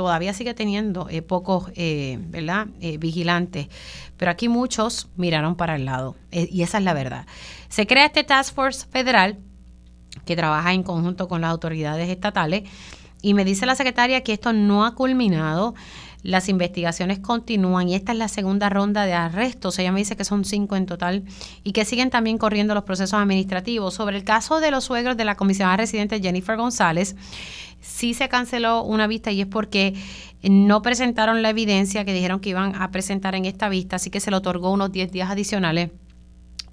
[0.00, 3.68] todavía sigue teniendo eh, pocos, ¿verdad?, vigilantes.
[4.16, 6.16] Pero aquí muchos miraron para el lado.
[6.32, 7.26] y esa es la verdad.
[7.68, 9.36] Se crea este Task Force federal
[10.24, 12.62] que trabaja en conjunto con las autoridades estatales
[13.20, 15.74] y me dice la secretaria que esto no ha culminado.
[16.22, 19.78] Las investigaciones continúan y esta es la segunda ronda de arrestos.
[19.78, 21.24] Ella me dice que son cinco en total
[21.62, 23.94] y que siguen también corriendo los procesos administrativos.
[23.94, 27.16] Sobre el caso de los suegros de la comisionada residente Jennifer González,
[27.80, 29.94] sí se canceló una vista y es porque
[30.42, 34.20] no presentaron la evidencia que dijeron que iban a presentar en esta vista, así que
[34.20, 35.90] se le otorgó unos 10 días adicionales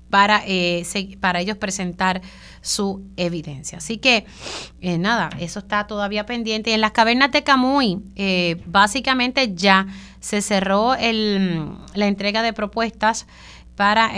[0.09, 0.85] para, eh,
[1.19, 2.21] para ellos presentar
[2.61, 3.79] su evidencia.
[3.79, 4.25] Así que,
[4.81, 6.73] eh, nada, eso está todavía pendiente.
[6.73, 9.87] En las cavernas de Camuy, eh, básicamente ya
[10.19, 13.27] se cerró el, la entrega de propuestas
[13.75, 14.11] para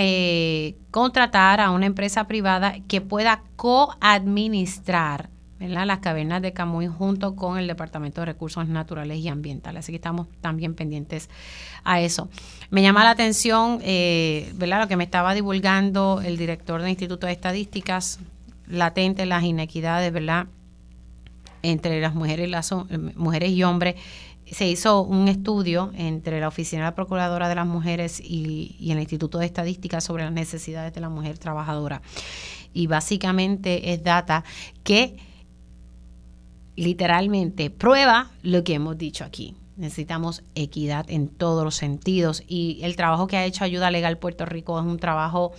[0.90, 5.30] contratar a una empresa privada que pueda coadministrar
[5.60, 9.86] las cavernas de Camuy junto con el Departamento de Recursos Naturales y Ambientales.
[9.86, 11.30] Así que estamos también pendientes
[11.84, 12.30] a eso.
[12.70, 14.82] Me llama la atención eh, ¿verdad?
[14.82, 18.20] lo que me estaba divulgando el director del Instituto de Estadísticas,
[18.68, 20.48] latente las inequidades ¿verdad?
[21.62, 22.74] entre las mujeres y, las,
[23.16, 23.96] mujeres y hombres.
[24.50, 28.92] Se hizo un estudio entre la Oficina de la Procuradora de las Mujeres y, y
[28.92, 32.02] el Instituto de Estadísticas sobre las necesidades de la mujer trabajadora.
[32.74, 34.44] Y básicamente es data
[34.84, 35.18] que
[36.80, 39.56] literalmente prueba lo que hemos dicho aquí.
[39.76, 44.46] Necesitamos equidad en todos los sentidos y el trabajo que ha hecho Ayuda Legal Puerto
[44.46, 45.52] Rico es un trabajo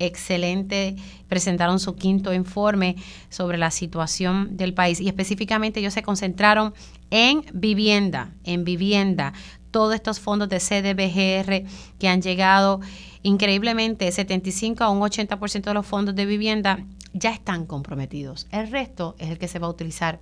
[0.00, 0.96] excelente.
[1.28, 2.96] Presentaron su quinto informe
[3.28, 6.74] sobre la situación del país y específicamente ellos se concentraron
[7.10, 9.34] en vivienda, en vivienda.
[9.70, 12.80] Todos estos fondos de CDBGR que han llegado
[13.22, 18.48] increíblemente 75 a un 80% de los fondos de vivienda ya están comprometidos.
[18.50, 20.20] El resto es el que se va a utilizar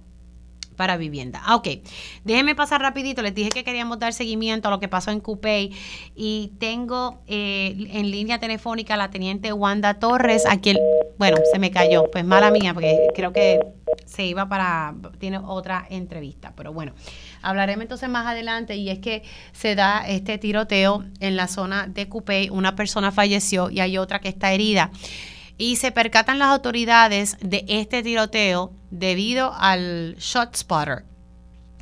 [0.77, 1.41] para vivienda.
[1.45, 1.68] Ah, ok,
[2.25, 3.22] déjenme pasar rapidito.
[3.22, 5.72] Les dije que queríamos dar seguimiento a lo que pasó en Cupey
[6.14, 10.79] y tengo eh, en línea telefónica a la teniente Wanda Torres, a quien,
[11.18, 13.61] bueno, se me cayó, pues mala mía, porque creo que
[14.07, 16.93] se iba para, tiene otra entrevista, pero bueno,
[17.43, 18.77] hablaremos entonces más adelante.
[18.77, 19.22] Y es que
[19.53, 24.20] se da este tiroteo en la zona de Cupey, una persona falleció y hay otra
[24.20, 24.91] que está herida
[25.59, 31.05] y se percatan las autoridades de este tiroteo debido al shot spotter.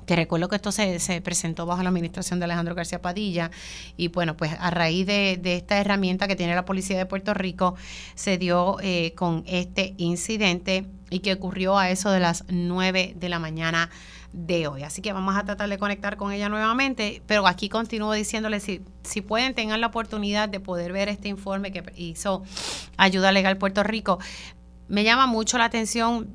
[0.07, 3.51] Que recuerdo que esto se, presentó bajo la administración de Alejandro García Padilla
[3.97, 7.77] y bueno, pues a raíz de, esta herramienta que tiene la Policía de Puerto Rico
[8.15, 13.29] se dio eh, con este incidente y que ocurrió a eso de las 9 de
[13.29, 13.91] la mañana
[14.33, 14.83] de hoy.
[14.83, 18.83] Así que vamos a tratar de conectar con ella nuevamente, pero aquí continúo diciéndole si,
[19.03, 22.43] si pueden, tengan la oportunidad de poder ver este informe que hizo
[22.97, 24.19] Ayuda Legal Puerto Rico.
[24.89, 26.29] Me llama mucho la atención,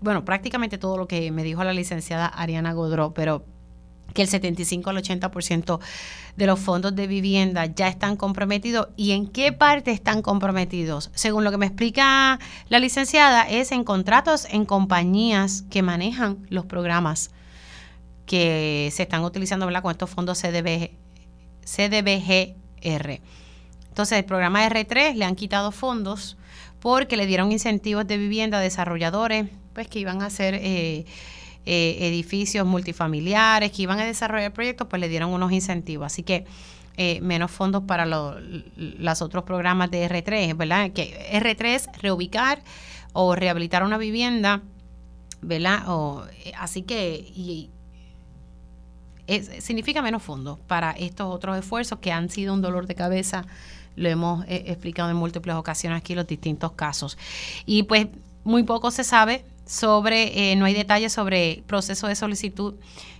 [0.00, 3.44] bueno, prácticamente todo lo que me dijo la licenciada Ariana Godró, pero
[4.14, 5.80] que el 75 al 80%
[6.36, 11.10] de los fondos de vivienda ya están comprometidos y en qué parte están comprometidos.
[11.14, 12.38] Según lo que me explica
[12.68, 17.30] la licenciada, es en contratos en compañías que manejan los programas
[18.26, 20.90] que se están utilizando con estos fondos CDBG,
[21.64, 23.20] CDBGR.
[23.88, 26.36] Entonces, el programa R3 le han quitado fondos
[26.78, 30.54] porque le dieron incentivos de vivienda a desarrolladores pues que iban a hacer...
[30.54, 31.04] Eh,
[31.70, 36.06] eh, edificios multifamiliares que iban a desarrollar proyectos, pues le dieron unos incentivos.
[36.06, 36.46] Así que
[36.96, 40.92] eh, menos fondos para los otros programas de R3, ¿verdad?
[40.92, 42.62] Que R3 reubicar
[43.12, 44.62] o rehabilitar una vivienda,
[45.42, 45.82] ¿verdad?
[45.88, 47.68] O, eh, así que
[49.60, 53.44] significa menos fondos para estos otros esfuerzos que han sido un dolor de cabeza.
[53.94, 57.18] Lo hemos explicado en múltiples ocasiones aquí los distintos casos.
[57.66, 58.06] Y pues
[58.42, 62.74] muy poco se sabe sobre, eh, no hay detalles sobre proceso de solicitud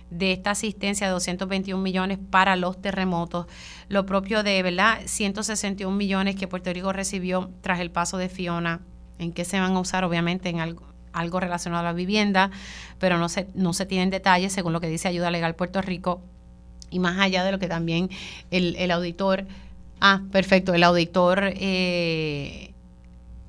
[0.09, 3.45] de esta asistencia de 221 millones para los terremotos.
[3.87, 4.99] Lo propio de, ¿verdad?
[5.05, 8.81] 161 millones que Puerto Rico recibió tras el paso de Fiona.
[9.19, 10.03] ¿En qué se van a usar?
[10.03, 10.81] Obviamente en algo,
[11.13, 12.49] algo relacionado a la vivienda,
[12.97, 16.23] pero no se, no se tienen detalles según lo que dice Ayuda Legal Puerto Rico.
[16.89, 18.09] Y más allá de lo que también
[18.49, 19.45] el, el auditor,
[20.01, 22.68] ah, perfecto, el auditor eh,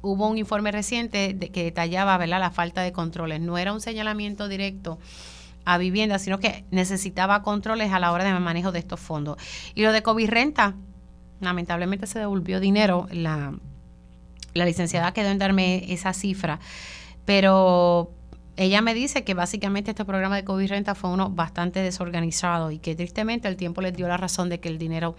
[0.02, 2.40] hubo un informe reciente de, que detallaba ¿verdad?
[2.40, 3.40] la falta de controles.
[3.40, 4.98] No era un señalamiento directo
[5.64, 9.36] a vivienda, sino que necesitaba controles a la hora de manejo de estos fondos.
[9.74, 10.74] Y lo de COVID renta,
[11.40, 13.06] lamentablemente se devolvió dinero.
[13.10, 13.54] La,
[14.54, 16.60] la licenciada quedó en darme esa cifra,
[17.24, 18.10] pero
[18.60, 22.78] ella me dice que básicamente este programa de COVID renta fue uno bastante desorganizado y
[22.78, 25.16] que tristemente el tiempo les dio la razón de que el dinero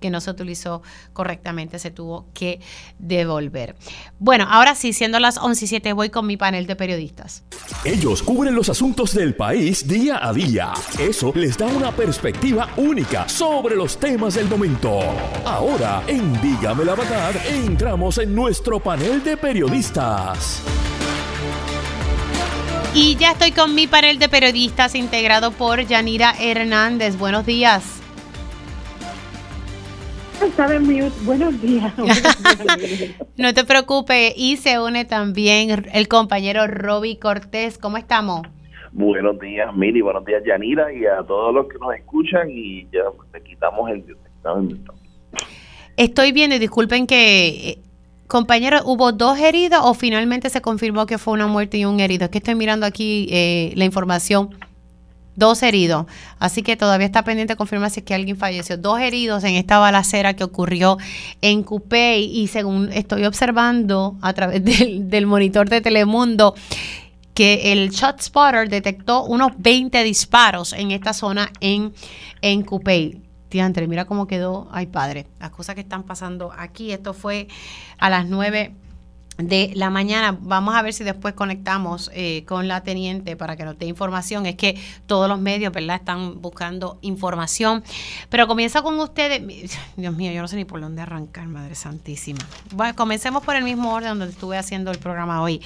[0.00, 0.82] que no se utilizó
[1.12, 2.58] correctamente se tuvo que
[2.98, 3.76] devolver.
[4.18, 7.44] Bueno, ahora sí, siendo las 11 y 7, voy con mi panel de periodistas.
[7.84, 10.72] Ellos cubren los asuntos del país día a día.
[10.98, 14.98] Eso les da una perspectiva única sobre los temas del momento.
[15.44, 20.64] Ahora, en Dígame la Verdad, entramos en nuestro panel de periodistas.
[22.92, 27.16] Y ya estoy con mi panel de periodistas integrado por Yanira Hernández.
[27.16, 28.02] Buenos días.
[31.24, 31.94] Buenos días.
[33.36, 34.32] no te preocupes.
[34.36, 37.78] Y se une también el compañero Roby Cortés.
[37.78, 38.42] ¿Cómo estamos?
[38.90, 40.00] Buenos días, Mili.
[40.00, 40.92] Buenos días, Yanira.
[40.92, 42.50] Y a todos los que nos escuchan.
[42.50, 44.04] Y ya le quitamos el...
[45.96, 47.78] Estoy viendo, y disculpen que, eh,
[48.30, 52.24] compañero, ¿hubo dos heridos o finalmente se confirmó que fue una muerte y un herido?
[52.24, 54.54] Es que estoy mirando aquí eh, la información.
[55.36, 56.06] Dos heridos.
[56.38, 58.76] Así que todavía está pendiente confirmar si es que alguien falleció.
[58.76, 60.98] Dos heridos en esta balacera que ocurrió
[61.40, 62.24] en Cupey.
[62.24, 66.54] Y según estoy observando a través del, monitor de Telemundo,
[67.34, 71.92] que el Shot Spotter detectó unos 20 disparos en esta zona en,
[72.42, 72.64] en.
[73.50, 74.68] Tiantre, mira cómo quedó.
[74.70, 76.92] Ay, padre, las cosas que están pasando aquí.
[76.92, 77.48] Esto fue
[77.98, 78.74] a las 9
[79.42, 80.36] de la mañana.
[80.40, 84.46] Vamos a ver si después conectamos eh, con la teniente para que nos dé información.
[84.46, 87.82] Es que todos los medios, ¿verdad?, están buscando información.
[88.28, 89.40] Pero comienza con ustedes.
[89.96, 92.40] Dios mío, yo no sé ni por dónde arrancar, Madre Santísima.
[92.72, 95.62] Bueno, comencemos por el mismo orden donde estuve haciendo el programa hoy.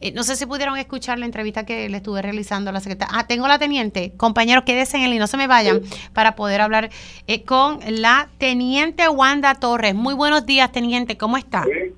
[0.00, 3.18] Eh, no sé si pudieron escuchar la entrevista que le estuve realizando a la secretaria.
[3.18, 4.12] Ah, tengo la teniente.
[4.16, 5.80] Compañeros, quédense en el y no se me vayan
[6.12, 6.90] para poder hablar
[7.26, 9.94] eh, con la teniente Wanda Torres.
[9.94, 11.16] Muy buenos días, teniente.
[11.16, 11.64] ¿Cómo está?
[11.64, 11.94] Sí,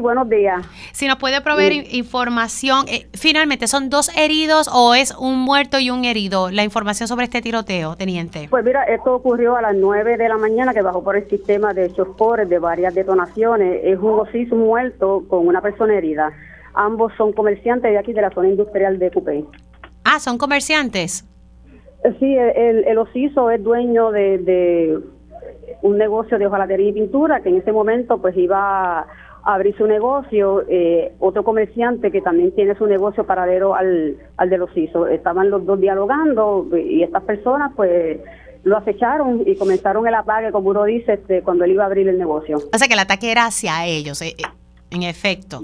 [0.00, 0.66] buenos días.
[0.92, 5.90] Si nos puede proveer información, eh, finalmente, ¿son dos heridos o es un muerto y
[5.90, 6.50] un herido?
[6.50, 8.48] La información sobre este tiroteo, teniente.
[8.50, 11.72] Pues mira, esto ocurrió a las 9 de la mañana, que bajó por el sistema
[11.72, 13.80] de chocores de varias detonaciones.
[13.84, 16.32] Es un osiso muerto con una persona herida.
[16.74, 19.44] Ambos son comerciantes de aquí, de la zona industrial de Cupey.
[20.04, 21.24] Ah, ¿son comerciantes?
[22.04, 24.98] Eh, sí, el, el osiso es dueño de, de
[25.82, 29.06] un negocio de hojalatería y pintura, que en ese momento pues iba
[29.42, 34.58] abrir su negocio, eh, otro comerciante que también tiene su negocio paradero al, al de
[34.58, 35.06] los ISO.
[35.06, 38.20] Estaban los dos dialogando y estas personas pues
[38.62, 42.08] lo acecharon y comenzaron el ataque, como uno dice, este, cuando él iba a abrir
[42.08, 42.58] el negocio.
[42.72, 44.42] O sea que el ataque era hacia ellos, eh, eh,
[44.90, 45.62] en efecto.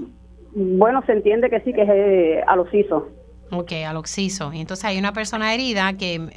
[0.55, 3.09] Bueno, se entiende que sí, que es a los ISO.
[3.51, 4.51] Ok, a los ISO.
[4.51, 6.27] Y entonces hay una persona herida que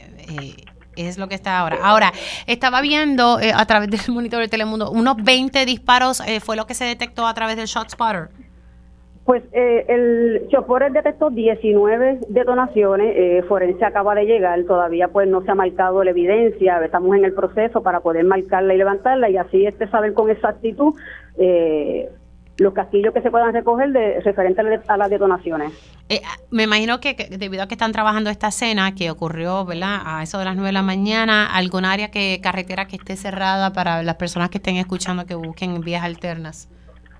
[1.07, 1.79] es lo que está ahora.
[1.83, 2.13] Ahora,
[2.47, 6.67] estaba viendo eh, a través del monitor de Telemundo, unos 20 disparos eh, fue lo
[6.67, 8.31] que se detectó a través del Shot Spotter.
[9.31, 15.43] Pues eh, el Choporer detectó 19 detonaciones, eh, Forense acaba de llegar, todavía pues no
[15.43, 19.37] se ha marcado la evidencia, estamos en el proceso para poder marcarla y levantarla y
[19.37, 20.95] así este saber con exactitud
[21.39, 22.11] eh,
[22.61, 25.73] los castillos que se puedan recoger de referente a las detonaciones.
[26.11, 30.01] Eh, me imagino que, debido a que están trabajando esta escena que ocurrió, ¿verdad?
[30.05, 33.73] A eso de las 9 de la mañana, algún área que carretera que esté cerrada
[33.73, 36.69] para las personas que estén escuchando que busquen vías alternas.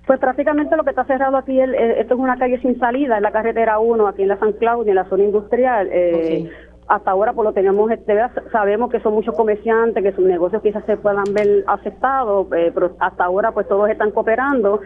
[0.05, 3.31] Pues prácticamente lo que está cerrado aquí, esto es una calle sin salida, es la
[3.31, 5.89] carretera 1 aquí en la San Claudio, en la zona industrial.
[5.91, 6.51] Eh,
[6.91, 8.19] hasta ahora pues lo tenemos, este,
[8.51, 12.91] sabemos que son muchos comerciantes, que sus negocios quizás se puedan ver afectados, eh, pero
[12.99, 14.81] hasta ahora pues todos están cooperando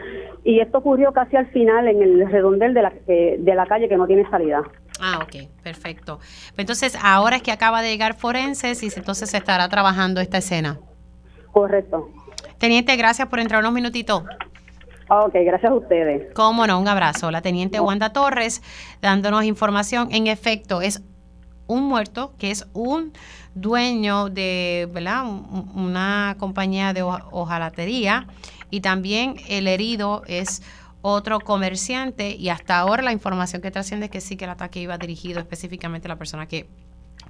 [0.46, 3.90] y esto ocurrió casi al final en el redondel de la, eh, de la calle
[3.90, 4.62] que no tiene salida.
[5.02, 6.20] Ah, ok, perfecto.
[6.56, 10.80] Entonces ahora es que acaba de llegar Forenses y entonces se estará trabajando esta escena.
[11.52, 12.10] Correcto.
[12.60, 14.24] Teniente, gracias por entrar unos minutitos.
[15.10, 16.32] Ok, gracias a ustedes.
[16.36, 17.32] Cómo no, un abrazo.
[17.32, 18.62] La teniente Wanda Torres
[19.02, 20.10] dándonos información.
[20.12, 21.04] En efecto, es
[21.66, 23.14] un muerto que es un
[23.56, 25.24] dueño de ¿verdad?
[25.26, 28.28] una compañía de hojalatería
[28.76, 30.62] y también el herido es
[31.02, 34.82] otro comerciante y hasta ahora la información que trasciende es que sí que el ataque
[34.82, 36.68] iba dirigido específicamente a la persona que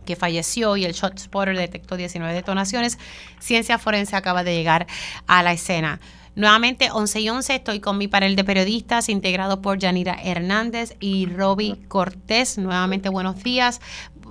[0.06, 3.00] que falleció y el shot spotter detectó 19 detonaciones.
[3.39, 4.86] Ciencia forense acaba de llegar
[5.26, 6.00] a la escena.
[6.36, 11.26] Nuevamente, 11 y 11, estoy con mi panel de periodistas integrado por Yanira Hernández y
[11.26, 12.60] Roby Cortés.
[12.60, 13.82] Nuevamente, buenos días.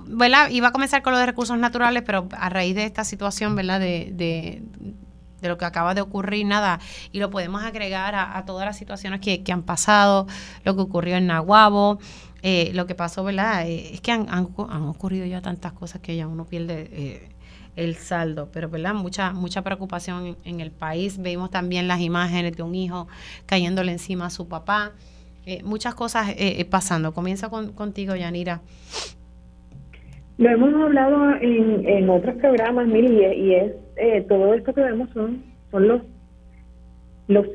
[0.07, 0.49] ¿verdad?
[0.49, 3.79] Iba a comenzar con lo de recursos naturales, pero a raíz de esta situación, ¿verdad?
[3.79, 4.61] De,
[5.49, 6.79] lo que acaba de ocurrir, nada,
[7.11, 10.27] y lo podemos agregar a, todas las situaciones que, han pasado,
[10.63, 11.99] lo que ocurrió en Nahuabo,
[12.41, 13.67] eh, lo que pasó, ¿verdad?
[13.67, 14.47] Eh, es que han, han,
[14.83, 17.29] ocurrido ya tantas cosas que ya uno pierde eh,
[17.75, 18.93] el saldo, pero, ¿verdad?
[18.93, 21.21] Mucha, mucha preocupación en, el país.
[21.21, 23.07] Vimos también las imágenes de un hijo
[23.45, 24.93] cayéndole encima a su papá.
[25.63, 26.35] muchas cosas
[26.69, 27.13] pasando.
[27.13, 28.61] Comienza con, contigo, Yanira.
[30.37, 35.43] Lo hemos hablado en, otros programas, Miri, y, es eh, todo esto que vemos son,
[35.71, 36.01] son los,
[37.27, 37.45] los,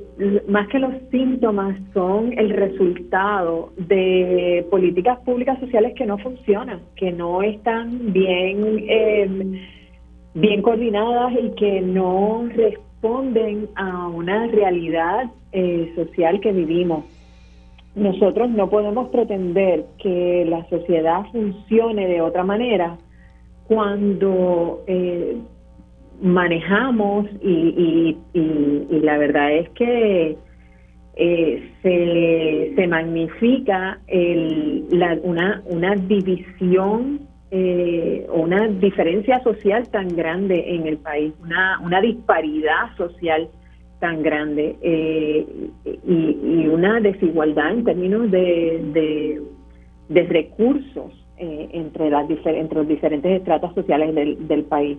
[0.49, 7.13] más que los síntomas, son el resultado de políticas públicas sociales que no funcionan, que
[7.13, 9.63] no están bien, eh,
[10.35, 17.05] bien coordinadas y que no responden a una realidad eh, social que vivimos.
[17.95, 22.99] Nosotros no podemos pretender que la sociedad funcione de otra manera
[23.67, 25.37] cuando eh,
[26.21, 28.17] manejamos y,
[29.03, 30.37] la verdad es que
[31.17, 34.87] eh, se, se, magnifica el,
[35.23, 42.97] una, una división eh, una diferencia social tan grande en el país, una, una disparidad
[42.97, 43.49] social
[43.99, 45.47] tan grande eh,
[45.85, 49.43] y, una desigualdad en términos de,
[50.09, 54.99] de, recursos eh, entre, las entre los diferentes estratos sociales del, del país.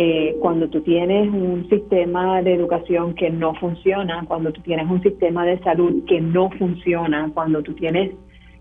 [0.00, 5.02] Eh, cuando tú tienes un sistema de educación que no funciona, cuando tú tienes un
[5.02, 8.12] sistema de salud que no funciona, cuando tú tienes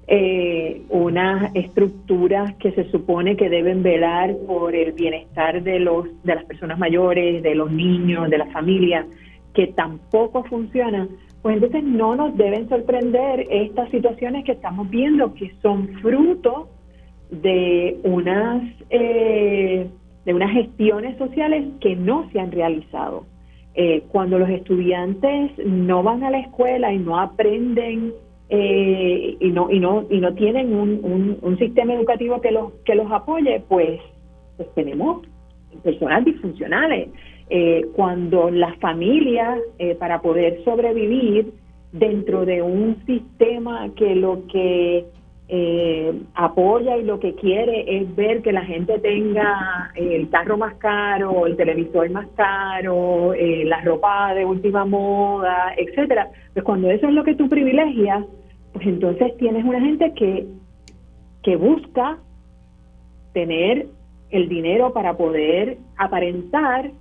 [0.07, 6.33] eh, unas estructuras que se supone que deben velar por el bienestar de los de
[6.33, 9.05] las personas mayores, de los niños, de las familias,
[9.53, 11.07] que tampoco funcionan,
[11.43, 16.67] pues entonces no nos deben sorprender estas situaciones que estamos viendo que son fruto
[17.29, 19.87] de unas eh,
[20.27, 23.25] de unas gestiones sociales que no se han realizado.
[23.75, 28.11] Eh, cuando los estudiantes no van a la escuela y no aprenden
[28.49, 32.95] eh, y no y no y no tienen un, un, sistema educativo que los que
[32.95, 33.99] los apoye pues,
[34.57, 35.25] pues tenemos
[35.83, 37.09] personas disfuncionales
[37.49, 41.53] eh, cuando las familias eh, para poder sobrevivir
[41.91, 45.05] dentro de un sistema que lo que
[46.33, 51.45] apoya y lo que quiere es ver que la gente tenga el carro más caro,
[51.45, 56.29] el televisor más caro, la ropa de última moda, etcétera.
[56.53, 58.25] Pues cuando eso es lo que tú privilegias,
[58.73, 60.47] pues entonces tienes una gente que,
[61.43, 62.17] que busca
[63.33, 63.87] tener
[64.31, 66.91] el dinero para poder aparentar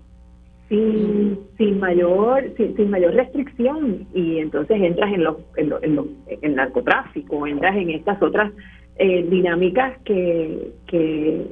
[0.69, 7.47] sin, sin mayor sin, mayor restricción y entonces entras en los en, en, el narcotráfico
[7.47, 8.53] entras en estas otras
[8.97, 11.47] eh, dinámicas que que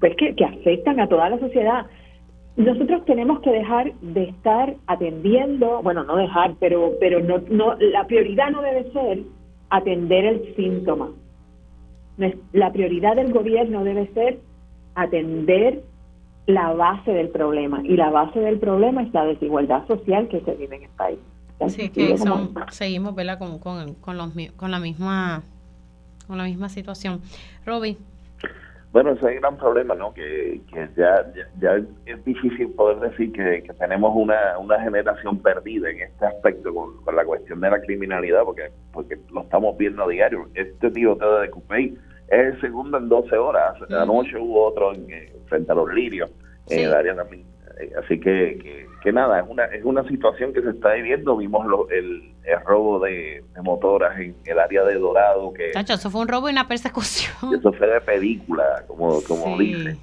[0.00, 1.86] pues que, que afectan a toda la sociedad
[2.56, 8.06] nosotros tenemos que dejar de estar atendiendo bueno no dejar pero pero no no la
[8.06, 9.18] prioridad no debe ser
[9.74, 11.10] atender el síntoma.
[12.52, 14.38] La prioridad del gobierno debe ser
[14.94, 15.82] atender
[16.46, 20.54] la base del problema y la base del problema es la desigualdad social que se
[20.54, 21.18] vive en el país.
[21.68, 22.16] Sí, que
[22.70, 25.42] seguimos Con, con, con, los, con la misma
[26.26, 27.20] con la misma situación.
[27.64, 27.96] Roby.
[28.92, 30.14] Bueno, ese es el gran problema, ¿no?
[30.14, 31.26] Que, que ya,
[31.60, 37.16] ya, es difícil poder decir que, tenemos una, una generación perdida en este aspecto con,
[37.16, 40.48] la cuestión de la criminalidad, porque porque lo estamos viendo a diario.
[40.54, 43.74] Este tiroteo de Cupey es el segundo en 12 horas.
[43.90, 46.30] Anoche hubo otro en, eh, frente a los lirios,
[46.68, 47.44] en el área también.
[47.80, 51.36] Eh, así que, que, nada, es una, es una situación que se está viviendo.
[51.36, 55.52] Vimos el, el, robo de, motoras en el área de Dorado.
[55.52, 57.54] que eso fue un robo y una persecución.
[57.54, 59.96] Eso fue de película, como, como dice.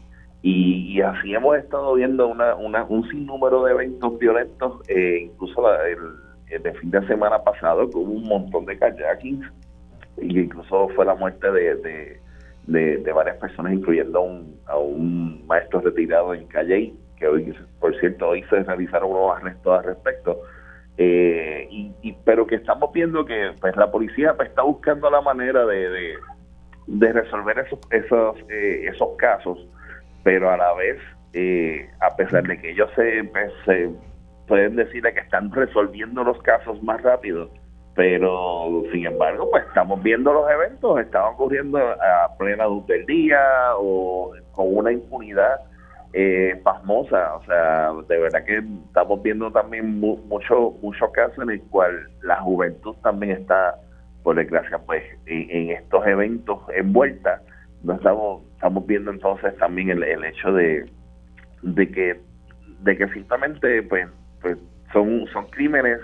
[0.43, 6.63] Y, así hemos estado viendo una, una, un sinnúmero de eventos violentos, eh, incluso el,
[6.63, 9.51] de fin de semana pasado, con un montón de kayakings, y
[10.21, 12.19] incluso fue la muerte de,
[12.67, 17.97] de, varias personas, incluyendo a un, a un maestro retirado en Calle que hoy, por
[17.99, 20.41] cierto, hoy se realizaron unos arrestos al respecto.
[20.97, 25.65] Eh, y, pero que estamos viendo que pues la policía pues, está buscando la manera
[25.65, 26.17] de,
[26.87, 29.65] de, resolver esos esos eh, esos casos
[30.23, 30.99] pero a la vez
[31.31, 33.89] eh, a pesar de que ellos se, pues, se
[34.47, 37.49] pueden decir que están resolviendo los casos más rápido
[37.95, 43.39] pero sin embargo pues estamos viendo los eventos están ocurriendo a plena luz del día
[43.77, 45.59] o con una impunidad
[46.13, 51.61] eh, pasmosa, o sea, de verdad que estamos viendo también muchos muchos casos en el
[51.69, 53.75] cual la juventud también está,
[54.21, 57.41] por desgracia, pues en, estos eventos envuelta.
[57.83, 60.85] No estamos estamos viendo entonces también el, hecho de,
[61.61, 62.19] de que
[62.81, 64.07] de que simplemente pues,
[64.41, 64.57] pues
[64.91, 65.99] son son crímenes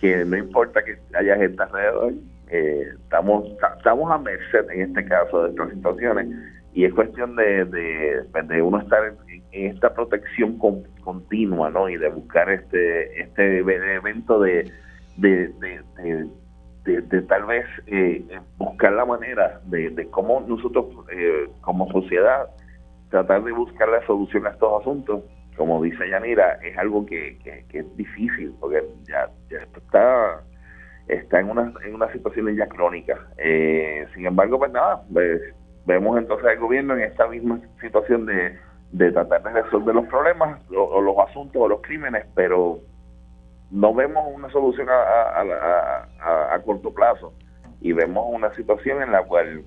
[0.00, 2.14] que no importa que haya gente alrededor,
[2.48, 3.46] eh, estamos
[3.76, 6.28] estamos a merced en este caso de estas situaciones
[6.72, 10.58] y es cuestión de, de, pues, de uno estar en, esta protección
[11.02, 11.88] continua, ¿no?
[11.88, 14.72] Y de buscar este este evento de,
[15.16, 15.52] de,
[16.84, 18.24] de, tal vez eh,
[18.58, 22.48] buscar la manera de, cómo nosotros eh, como sociedad
[23.10, 25.24] tratar de buscar la solución a estos asuntos.
[25.60, 27.36] Como dice Yanira, es algo que,
[27.70, 30.42] es difícil porque ya, ya está
[31.06, 33.26] está en una, situación ya crónica.
[33.36, 35.02] Eh, sin embargo, pues nada,
[35.84, 40.98] vemos entonces al gobierno en esta misma situación de tratar de resolver los problemas o,
[41.02, 42.78] los asuntos o los crímenes, pero
[43.70, 47.34] no vemos una solución a, a, corto plazo
[47.82, 49.62] y vemos una situación en la cual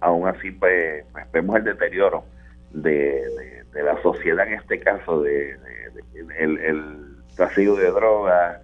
[0.00, 2.35] aún así pues, pues vemos el deterioro
[2.70, 3.22] de,
[3.74, 5.56] la sociedad en este caso de,
[6.38, 8.60] el, el trasiego de drogas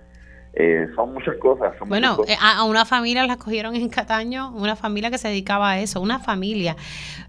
[0.55, 1.75] eh, son muchas cosas.
[1.87, 5.81] bueno, eh, a una familia la cogieron en Cataño, una familia que se dedicaba a
[5.81, 6.77] eso, una familia,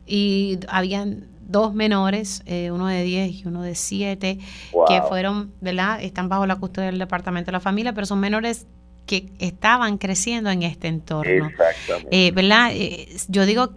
[0.05, 4.39] y habían dos menores, eh, uno de 10 y uno de 7,
[4.87, 6.01] que fueron, ¿verdad?
[6.01, 8.67] Están bajo la custodia del Departamento de la Familia, pero son menores
[9.05, 11.47] que estaban creciendo en este entorno.
[11.47, 12.27] Exactamente.
[12.27, 12.69] Eh, ¿Verdad?
[12.73, 13.73] Eh, yo digo,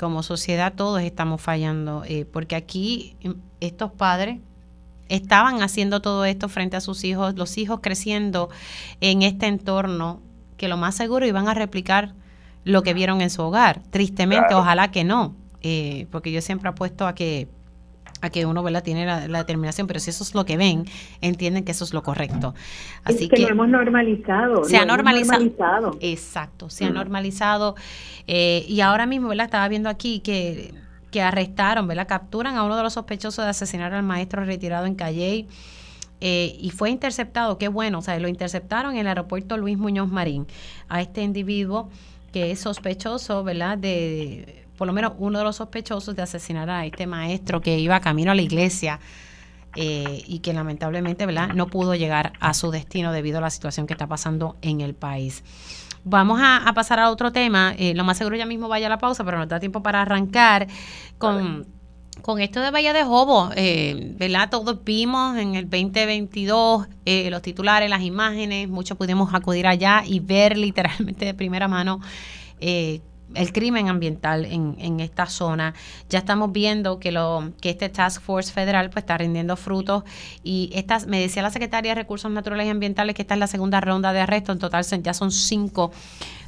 [0.00, 4.38] como sociedad todos estamos fallando, porque aquí em, estos padres
[5.10, 8.48] estaban haciendo todo esto frente a sus hijos, los hijos creciendo
[9.02, 10.22] en este entorno,
[10.56, 12.14] que lo más seguro iban a replicar
[12.64, 13.82] lo que vieron en su hogar.
[13.90, 17.48] Tristemente, ojalá que no, eh, porque yo siempre apuesto a que
[18.20, 18.82] a que uno ¿verdad?
[18.82, 20.84] tiene la, determinación, pero si eso es lo que ven,
[21.20, 22.54] entienden que eso es lo correcto.
[23.04, 24.64] Así que, lo hemos normalizado.
[24.64, 27.76] Se ha normalizado, Exacto, se ha normalizado.
[28.26, 29.46] Eh, y ahora mismo, ¿verdad?
[29.46, 30.74] Estaba viendo aquí que,
[31.10, 32.06] que arrestaron, ¿verdad?
[32.06, 35.48] Capturan a uno de los sospechosos de asesinar al maestro retirado en Calley.
[36.20, 40.10] Eh, y fue interceptado, qué bueno, o sea, lo interceptaron en el aeropuerto Luis Muñoz
[40.10, 40.46] Marín
[40.88, 41.88] a este individuo
[42.30, 43.78] que es sospechoso, ¿verdad?
[43.78, 48.00] De, por lo menos uno de los sospechosos de asesinar a este maestro que iba
[48.00, 48.98] camino a la iglesia
[49.76, 51.48] eh, y que lamentablemente, ¿verdad?
[51.48, 54.94] No pudo llegar a su destino debido a la situación que está pasando en el
[54.94, 55.44] país.
[56.04, 57.74] Vamos a, pasar a otro tema.
[57.76, 60.00] Eh, lo más seguro ya mismo vaya a la pausa, pero nos da tiempo para
[60.00, 60.66] arrancar
[61.18, 61.66] con
[62.22, 64.50] con esto de Bahía de Jobo, eh, ¿verdad?
[64.50, 70.20] Todos vimos en el 2022 eh, los titulares, las imágenes, muchos pudimos acudir allá y
[70.20, 72.00] ver literalmente de primera mano
[72.60, 73.00] eh,
[73.34, 75.74] el crimen ambiental en, en, esta zona.
[76.08, 80.04] Ya estamos viendo que lo que este Task Force federal pues está rindiendo frutos
[80.42, 83.46] y estas me decía la secretaria de Recursos Naturales y Ambientales que esta es la
[83.46, 85.92] segunda ronda de arresto, en total ya son cinco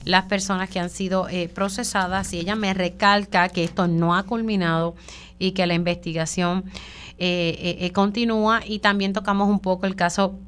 [0.05, 4.24] las personas que han sido eh, procesadas y ella me recalca que esto no ha
[4.24, 4.95] culminado
[5.39, 6.64] y que la investigación
[7.18, 10.39] eh, eh, continúa y también tocamos un poco el caso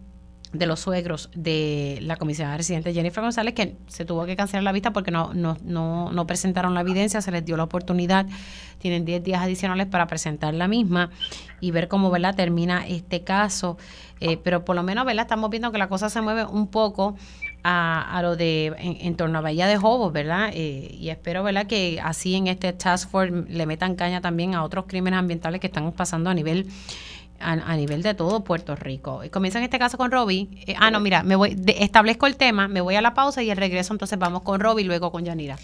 [0.55, 4.73] de los suegros de la comisionada residente Jennifer González, que se tuvo que cancelar la
[4.73, 8.27] vista porque no, no, no, no presentaron la evidencia, se les dio la oportunidad,
[8.79, 11.11] tienen 10 días adicionales para presentar la misma
[11.61, 12.35] y ver cómo ¿verdad?
[12.35, 13.77] termina este caso.
[14.43, 15.25] pero por lo menos ¿verdad?
[15.25, 17.17] estamos viendo que la cosa se mueve un poco
[17.65, 20.51] a, lo de en, torno a Bahía de Jobos, ¿verdad?
[20.53, 21.67] Eh, y espero, ¿verdad?
[21.67, 25.69] Que así en este Task Force le metan caña también a otros crímenes ambientales que
[25.69, 26.69] están pasando a nivel
[27.41, 29.23] a, nivel de todo Puerto Rico.
[29.31, 30.49] Comienza en este caso con Robbie.
[30.67, 33.51] Eh, ah, no, mira, me voy, establezco el tema, me voy a la pausa y
[33.51, 35.57] el regreso entonces vamos con Robbie y luego con Yanira.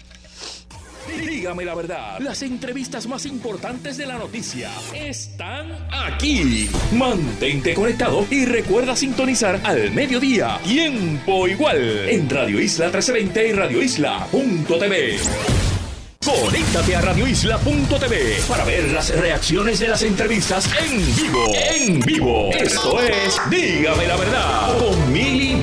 [1.19, 6.69] Dígame la verdad, las entrevistas más importantes de la noticia están aquí.
[6.93, 13.81] Mantente conectado y recuerda sintonizar al mediodía, tiempo igual, en Radio Isla 1320 y Radio
[13.81, 15.80] Isla.tv.
[16.25, 21.45] Conéctate a radioisla.tv para ver las reacciones de las entrevistas en vivo.
[21.55, 22.49] En vivo.
[22.53, 25.61] Esto es Dígame la verdad con Mili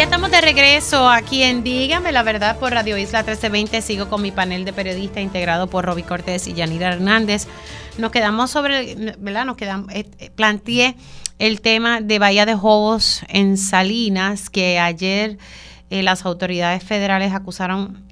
[0.00, 3.82] ya estamos de regreso aquí en Dígame la verdad por Radio Isla 1320.
[3.82, 7.46] Sigo con mi panel de periodistas integrado por Roby Cortés y Yanira Hernández.
[7.98, 9.44] Nos quedamos sobre, ¿verdad?
[9.44, 10.96] Nos quedamos, eh, eh, planteé
[11.40, 15.38] el tema de Bahía de Jobos en Salinas, que ayer
[15.88, 18.04] eh, las autoridades federales acusaron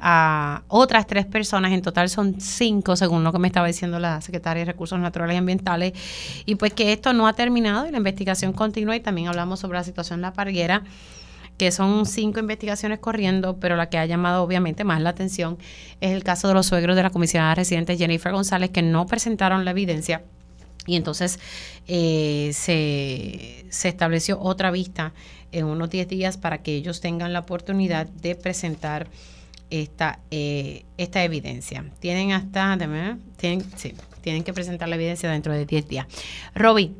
[0.00, 4.20] a otras tres personas, en total son cinco, según lo que me estaba diciendo la
[4.20, 5.92] secretaria de Recursos Naturales y Ambientales,
[6.44, 9.78] y pues que esto no ha terminado y la investigación continúa y también hablamos sobre
[9.78, 10.82] la situación en la parguera
[11.58, 15.56] que son cinco investigaciones corriendo, pero la que ha llamado obviamente más la atención
[16.00, 19.64] es el caso de los suegros de la comisionada residente Jennifer González, que no presentaron
[19.64, 20.22] la evidencia.
[20.86, 21.38] Y entonces
[21.86, 25.12] eh, se, estableció otra vista
[25.52, 29.06] en unos 10 días para que ellos tengan la oportunidad de presentar
[29.70, 31.84] esta, eh, esta evidencia.
[32.00, 32.76] Tienen hasta,
[33.36, 36.06] tienen, sí, tienen que presentar la evidencia dentro de 10 días.
[36.54, 36.94] Roby,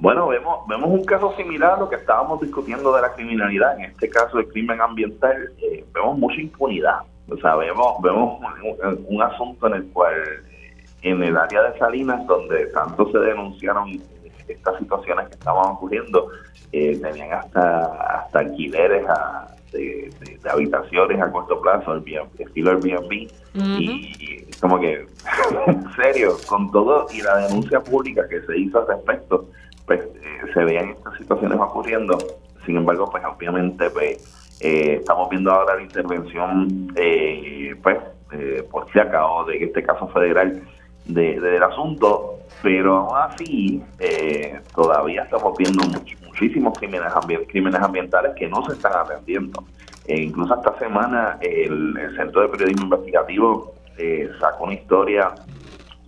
[0.00, 3.84] bueno, vemos, vemos un caso similar a lo que estábamos discutiendo de la criminalidad, en
[3.84, 8.40] este caso el crimen ambiental, eh, vemos mucha impunidad, o sea, vemos, vemos
[9.06, 10.14] un, asunto en el cual
[11.02, 14.00] en el área de Salinas, donde tanto se denunciaron
[14.48, 16.28] estas situaciones que estaban ocurriendo,
[16.72, 19.04] eh, tenían hasta, hasta alquileres
[19.72, 20.10] de,
[20.50, 22.04] habitaciones a corto plazo, el
[22.38, 25.06] estilo Airbnb, y como que,
[25.66, 29.48] en serio, con todo y la denuncia pública que se hizo al respecto,
[29.86, 32.18] pues eh, se veían estas situaciones ocurriendo.
[32.66, 37.98] Sin embargo, pues obviamente pues eh, estamos viendo ahora la intervención, eh, pues,
[38.70, 40.62] por si acabó de este caso federal
[41.04, 43.82] de, del asunto, pero aún así
[44.74, 45.84] todavía estamos viendo
[46.24, 47.12] muchísimos crímenes,
[47.48, 49.64] crímenes ambientales que no se están atendiendo.
[50.08, 53.74] incluso esta semana el, Centro de Periodismo Investigativo
[54.40, 55.34] sacó una historia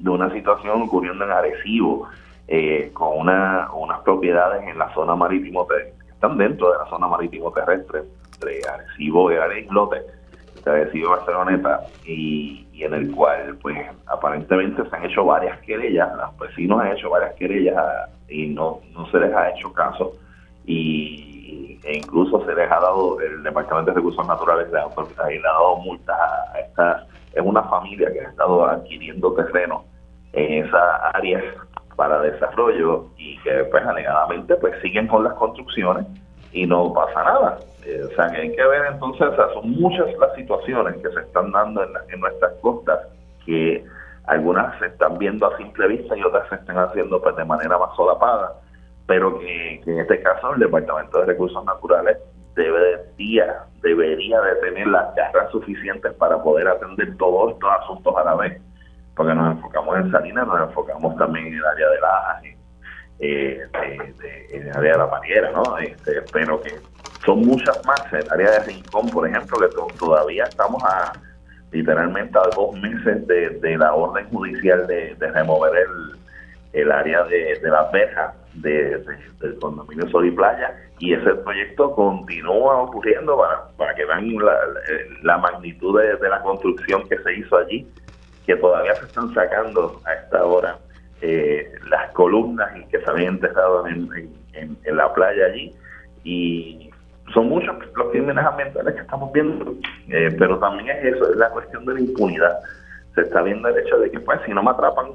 [0.03, 2.09] de una situación ocurriendo en Arecibo,
[2.49, 7.07] eh, con una, unas propiedades en la zona marítimo, que están dentro de la zona
[7.07, 8.03] marítimo terrestre,
[8.35, 10.03] entre Arecibo y Islote,
[10.65, 16.81] de Barceloneta y, en el cual pues aparentemente se han hecho varias querellas, los vecinos
[16.81, 20.13] han hecho varias querellas y no, no se les ha hecho caso.
[20.65, 25.39] Y e incluso se les ha dado, el Departamento de Recursos Naturales le ha, le
[25.39, 29.85] ha dado multas a esta, es una familia que ha estado adquiriendo terreno
[30.33, 31.43] en esa área
[31.97, 36.07] para desarrollo y que pues alegadamente pues siguen con las construcciones
[36.53, 37.59] y no pasa nada.
[37.85, 41.51] Eh, o sea, que hay que ver entonces, son muchas las situaciones que se están
[41.51, 43.01] dando en, nuestras costas
[43.45, 43.85] que
[44.27, 47.77] algunas se están viendo a simple vista y otras se están haciendo pues de manera
[47.77, 48.53] más solapada,
[49.07, 52.19] pero que, en este caso el Departamento de Recursos Naturales
[52.55, 58.35] debería, debería de tener las garras suficientes para poder atender todos estos asuntos a la
[58.37, 58.63] vez,
[59.17, 62.41] porque nos enfocamos en Salinas, nos enfocamos también en el área de la
[63.23, 65.79] eh, de, área de la Mariera, ¿no?
[65.79, 66.75] Este, pero que
[67.25, 68.03] son muchas más.
[68.13, 71.13] El área de Rincón, por ejemplo, que todavía estamos a
[71.71, 77.71] literalmente a dos meses de, la orden judicial de, remover el, el área de, de
[77.71, 78.99] las verjas de,
[79.41, 84.57] del condominio Sol y Playa y ese proyecto continúa ocurriendo para, para que vean la,
[85.23, 87.87] la magnitud de, la construcción que se hizo allí,
[88.47, 90.79] que todavía se están sacando a esta hora
[91.23, 94.09] eh, las columnas y que se habían dejado en,
[94.55, 95.73] en, la playa allí
[96.25, 96.91] y
[97.33, 99.73] son muchos los crímenes ambientales que estamos viendo,
[100.09, 102.59] eh, pero también es eso, es la cuestión de la impunidad.
[103.15, 105.07] Se está viendo el hecho de que, pues, si no me atrapan,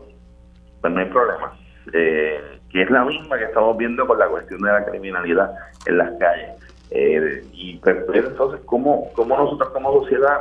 [0.82, 1.54] pues no hay problema.
[1.94, 5.52] Eh, que es la misma que estamos viendo con la cuestión de la criminalidad
[5.86, 6.52] en las calles.
[6.92, 10.40] Eh, y pues, entonces, ¿cómo, ¿cómo nosotros como sociedad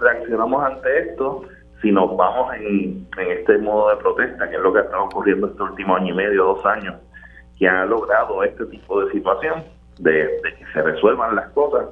[0.00, 1.44] reaccionamos ante esto
[1.82, 5.48] si nos vamos en, este modo de protesta, que es lo que ha estado ocurriendo
[5.48, 6.96] este último año y medio, dos años,
[7.58, 9.76] que ha logrado este tipo de situación?
[9.98, 11.86] de, que se resuelvan las cosas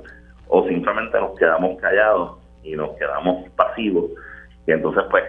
[0.48, 4.10] o simplemente nos quedamos callados y nos quedamos pasivos
[4.66, 5.24] y entonces pues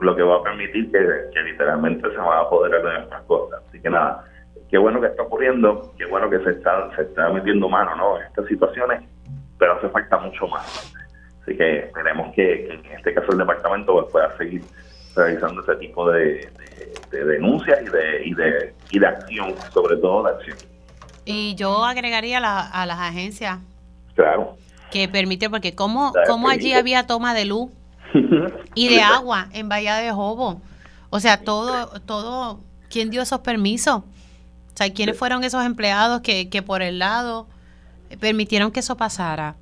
[0.00, 3.62] lo que va a permitir que, literalmente se van a poder de nuestras cosas.
[3.68, 4.24] Así que nada,
[4.70, 8.16] qué bueno que está ocurriendo, qué bueno que se está, se está metiendo mano ¿no?
[8.16, 9.02] en estas situaciones,
[9.58, 10.94] pero hace falta mucho más.
[11.42, 14.62] Así que esperemos que, en este caso el departamento pues, pueda seguir
[15.16, 16.48] realizando ese tipo de,
[17.10, 20.58] denuncias y de, y, de, y de acción, sobre todo de acción.
[21.24, 23.58] Y yo agregaría a las agencias.
[24.14, 24.56] Claro.
[24.90, 27.70] Que permite, porque como, como allí había toma de luz
[28.74, 30.60] y de agua en Bahía de Jobo.
[31.10, 32.60] O sea, todo, todo,
[32.90, 33.96] ¿quién dio esos permisos?
[33.96, 37.46] O sea, ¿quiénes fueron esos empleados que, que por el lado
[38.20, 39.56] permitieron que eso pasara?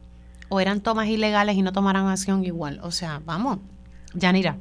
[0.51, 2.81] ¿O eran tomas ilegales y no tomaran acción igual?
[2.83, 3.59] O sea, vamos,
[4.15, 4.57] Yanira.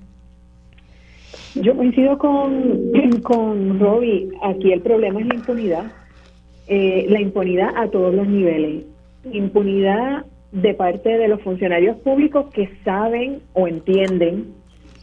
[1.55, 2.91] Yo coincido con,
[3.23, 4.29] con Robbie.
[4.43, 5.91] Aquí el problema es la impunidad.
[6.67, 8.85] Eh, la impunidad a todos los niveles.
[9.33, 14.53] Impunidad de parte de los funcionarios públicos que saben o entienden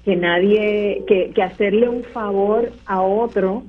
[0.04, 3.64] que nadie, que, hacerle un favor a otro,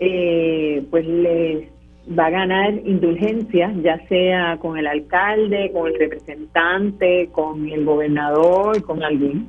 [0.00, 1.73] eh, pues les
[2.06, 8.82] va a ganar indulgencia, ya sea con el alcalde, con el representante, con el gobernador,
[8.82, 9.48] con alguien.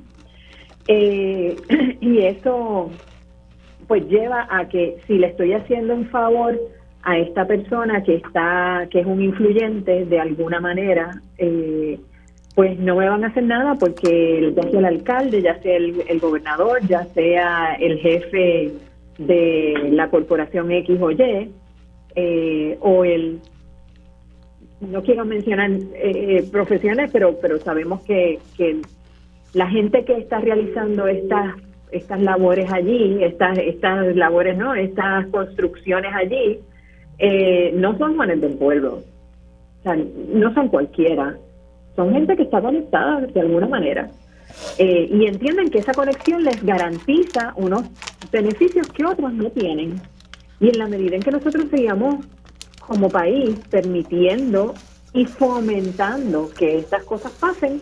[0.88, 1.56] Eh,
[2.02, 2.91] y eso
[3.88, 6.60] pues lleva a que si le estoy haciendo un favor
[7.03, 11.99] a esta persona que está que es un influyente de alguna manera eh,
[12.56, 16.19] pues no me van a hacer nda porque ya sea el alcalde ya sea el,
[16.19, 18.72] gobernador ya sea el jefe
[19.19, 21.52] de la corporación X o Y
[22.16, 23.40] eh, o el
[24.82, 28.82] no quiero mencionar eh, profesiones pero pero sabemos que, que
[29.54, 31.56] la gente que está realizando estas
[31.92, 36.60] estas labores allí estas estas labores no estas construcciones allí
[37.18, 39.02] eh, no son Juanes del Pueblo,
[39.86, 41.38] no son cualquiera,
[41.96, 44.10] son gente que está conectada de alguna manera.
[44.78, 47.84] Eh, y entienden que esa conexión les garantiza unos
[48.32, 49.96] beneficios que otros no tienen.
[50.60, 52.26] Y en la medida en que nosotros sigamos
[52.80, 54.73] como país permitiendo
[55.14, 57.82] y fomentando que estas cosas pasen,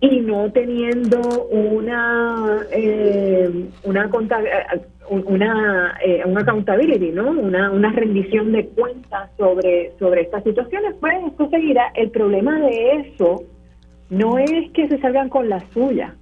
[0.00, 1.18] y no teniendo
[1.50, 4.80] una eh, una eh,
[5.26, 11.14] una eh, una accountability no una, una rendición de cuentas sobre sobre estas situaciones pues
[11.26, 11.90] esto seguirá.
[11.94, 13.44] El problema de eso
[14.10, 16.14] no es que se salgan con la suya.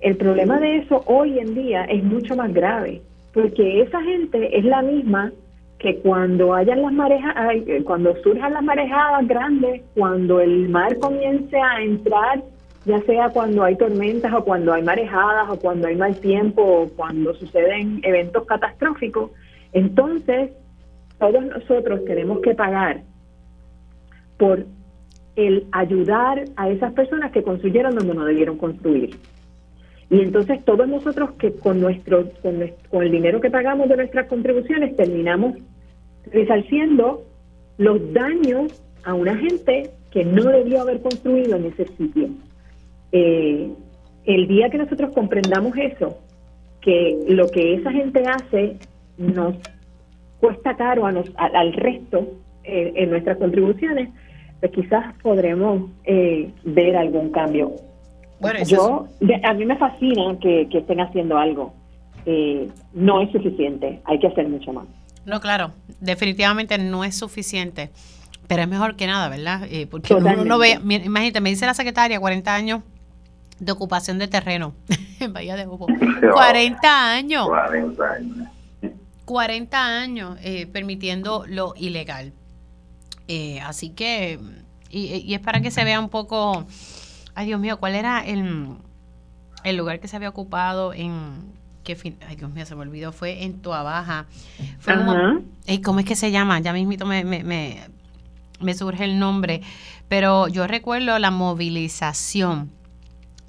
[0.00, 3.00] El problema de eso hoy en día es mucho más grave
[3.34, 5.32] porque esa gente es la misma
[5.78, 11.82] que cuando hayan las marejadas cuando surjan las marejadas grandes cuando el mar comience a
[11.82, 12.42] entrar
[12.84, 16.88] ya sea cuando hay tormentas o cuando hay marejadas o cuando hay mal tiempo o
[16.88, 19.30] cuando suceden eventos catastróficos,
[19.72, 20.50] entonces
[21.18, 23.02] todos nosotros tenemos que pagar
[24.38, 24.66] por
[25.36, 29.16] el ayudar a esas personas que construyeron donde no debieron construir.
[30.10, 34.96] Y entonces todos nosotros que con nuestro con, el dinero que pagamos de nuestras contribuciones
[34.96, 35.56] terminamos
[36.30, 37.24] resarciendo
[37.78, 42.28] los daños a una gente que no debió haber construido en ese sitio.
[43.12, 43.70] Eh,
[44.24, 46.18] el día que nosotros comprendamos eso,
[46.80, 48.76] que lo que esa gente hace
[49.18, 49.56] nos
[50.40, 54.10] cuesta caro a nos, al resto eh, en nuestras contribuciones,
[54.60, 57.72] pues quizás podremos eh, ver algún cambio.
[58.44, 59.06] Bueno, Yo,
[59.42, 61.72] a mí me fascina que, estén haciendo algo.
[62.26, 64.86] Eh, no es suficiente, hay que hacer mucho más.
[65.26, 67.90] No, claro, definitivamente no es suficiente,
[68.46, 69.66] pero es mejor que nada, ¿verdad?
[69.90, 72.80] porque uno no ve, imagínate, me dice la secretaria, 40 años
[73.58, 74.74] de ocupación de terreno
[75.20, 75.86] en Bahía de Hugo.
[76.32, 77.48] 40 años.
[77.48, 78.48] 40 años.
[79.24, 82.32] 40 años eh, permitiendo lo ilegal.
[83.26, 84.38] Eh, así que,
[84.90, 86.66] y, es para que se vea un poco,
[87.34, 88.76] ay Dios mío, ¿cuál era el,
[89.64, 91.52] el lugar que se había ocupado en,
[91.84, 91.96] que
[92.26, 94.26] ay Dios mío, se me olvidó, fue en Tuabaja.
[94.78, 94.94] Fue
[95.82, 96.60] ¿Cómo es que se llama?
[96.60, 97.80] Ya mismito me, me, me,
[98.60, 99.62] me surge el nombre,
[100.08, 102.70] pero yo recuerdo la movilización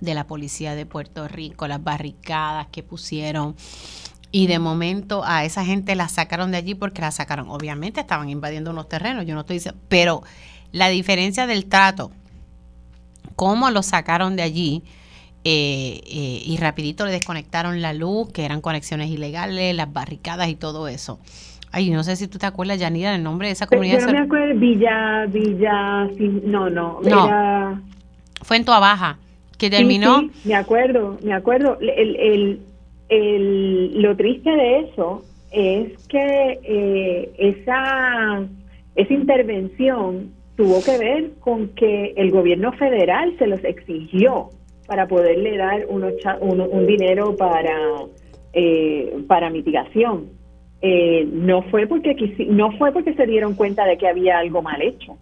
[0.02, 3.56] de la policía de Puerto Rico, las barricadas que pusieron.
[4.32, 7.50] Y de momento a esa gente la sacaron de allí porque la sacaron.
[7.50, 10.24] Obviamente estaban invadiendo unos terrenos, yo no estoy diciendo, pero
[10.72, 12.12] la diferencia del trato,
[13.36, 14.84] cómo lo sacaron de allí
[15.44, 20.56] eh, eh, y rapidito le desconectaron la luz, que eran conexiones ilegales, las barricadas y
[20.56, 21.20] todo eso.
[21.72, 24.00] Ay, no sé si tú te acuerdas, Yanira, del nombre de esa comunidad.
[24.00, 26.06] Yo no me acuerdo, Villa, Villa,
[26.46, 27.82] no, no, no.
[28.42, 29.20] Fue en Tuabaja
[29.58, 30.22] que terminó.
[30.22, 31.78] Sí, me acuerdo, me acuerdo.
[31.80, 32.60] El, el,
[33.10, 38.48] el, lo triste de eso es que eh, esa,
[38.96, 44.50] esa intervención tuvo que ver con que el gobierno federal se los exigió
[44.88, 47.78] para poderle dar unos, un, un dinero para,
[48.54, 50.30] eh, para mitigación.
[50.82, 52.16] Eh, no fue porque
[52.48, 55.18] no fue porque se dieron cuenta de que había algo mal hecho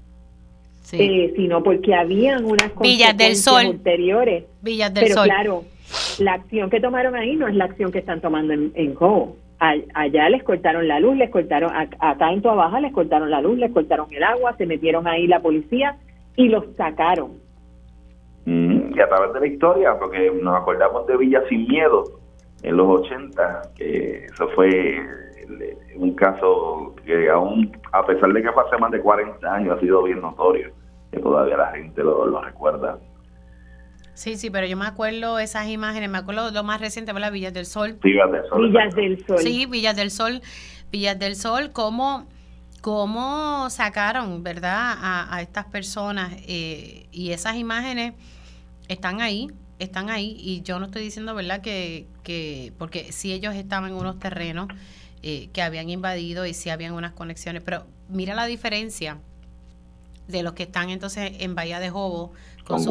[0.91, 3.65] eh, sino porque habían unas Villas del Sol.
[3.65, 4.43] anteriores.
[4.61, 5.26] Villas del Pero Sol.
[5.26, 5.64] claro,
[6.19, 8.93] la acción que tomaron ahí no es la acción que están tomando en, en
[9.60, 13.72] allá les cortaron la luz, les cortaron, acá en Baja les cortaron la luz, les
[13.72, 15.98] cortaron el agua, se metieron ahí la policía
[16.36, 17.32] y los sacaron.
[18.46, 22.04] Mm, y a través de la historia, porque nos acordamos de Villa Sin Miedo
[22.64, 25.00] en los 80, que eso fue
[25.96, 29.80] un caso que aún, a pesar de que fue hace más de 40 años, ha
[29.80, 30.72] sido bien notorio,
[31.12, 32.98] que todavía la gente lo, recuerda.
[34.14, 37.53] Sí, sí, pero yo me acuerdo esas imágenes, me acuerdo lo más reciente, la Villas
[37.53, 37.98] del Sol.
[38.03, 38.68] Villas del Sol.
[38.68, 39.40] Villas del Sol.
[39.40, 40.41] Sí, Villas del Sol.
[40.91, 42.27] Villas del Sol, cómo,
[42.81, 44.98] cómo sacaron, ¿verdad?,
[45.31, 46.34] a, estas personas.
[46.48, 48.14] Eh, y esas imágenes
[48.88, 49.49] están ahí,
[49.80, 50.35] están ahí.
[50.40, 54.68] Y yo no estoy diciendo, ¿verdad?, que, que porque si ellos estaban en unos terrenos
[55.23, 57.64] eh, que habían invadido y si habían unas conexiones.
[57.64, 59.19] Pero mira la diferencia
[60.27, 62.34] de los que están entonces en Bahía de Jobo
[62.65, 62.85] con,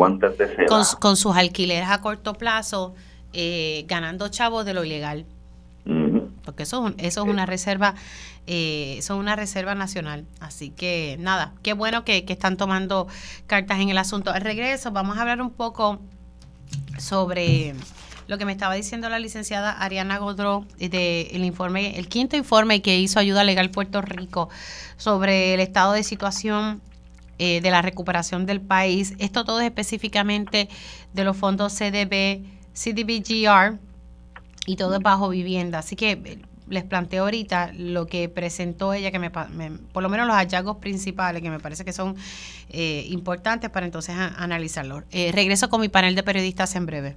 [1.01, 2.95] con, sus alquileres a corto plazo,
[3.33, 5.27] eh, ganando chavos de lo ilegal.
[6.45, 7.95] Porque eso, eso es una reserva,
[8.47, 10.27] eh, eso es una reserva nacional.
[10.41, 13.09] Así que nada, qué bueno que, que están tomando
[13.47, 14.31] cartas en el asunto.
[14.31, 15.99] Al regreso vamos a hablar un poco
[16.99, 17.75] sobre
[18.29, 22.81] lo que me estaba diciendo la licenciada Ariana Godró de el informe, el quinto informe
[22.81, 24.49] que hizo Ayuda Legal Puerto Rico
[24.97, 26.81] sobre el estado de situación
[27.39, 29.15] eh, de la recuperación del país.
[29.19, 30.69] Esto todo es específicamente
[31.13, 32.45] de los fondos CDB,
[32.75, 33.79] CDBGR
[34.67, 35.79] y todo es bajo vivienda.
[35.81, 36.39] Así que eh,
[36.69, 41.43] les planteo ahorita lo que presentó ella, que me, por lo menos los hallazgos principales,
[41.43, 42.17] que me parece que son
[42.71, 45.03] importantes para entonces analizarlo.
[45.11, 47.17] regreso con mi panel de periodistas en breve.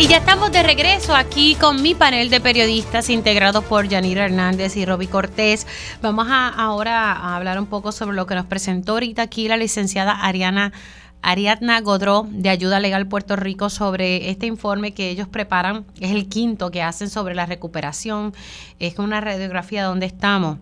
[0.00, 4.74] y ya estamos de regreso aquí con mi panel de periodistas integrados por Yanira Hernández
[4.78, 5.66] y Roby Cortés.
[6.00, 9.58] Vamos a, ahora a hablar un poco sobre lo que nos presentó ahorita aquí la
[9.58, 10.72] licenciada Ariana
[11.20, 15.84] Ariadna Godró de Ayuda Legal Puerto Rico sobre este informe que ellos preparan.
[16.00, 18.32] Es el quinto que hacen sobre la recuperación.
[18.78, 20.56] Es una radiografía donde estamos.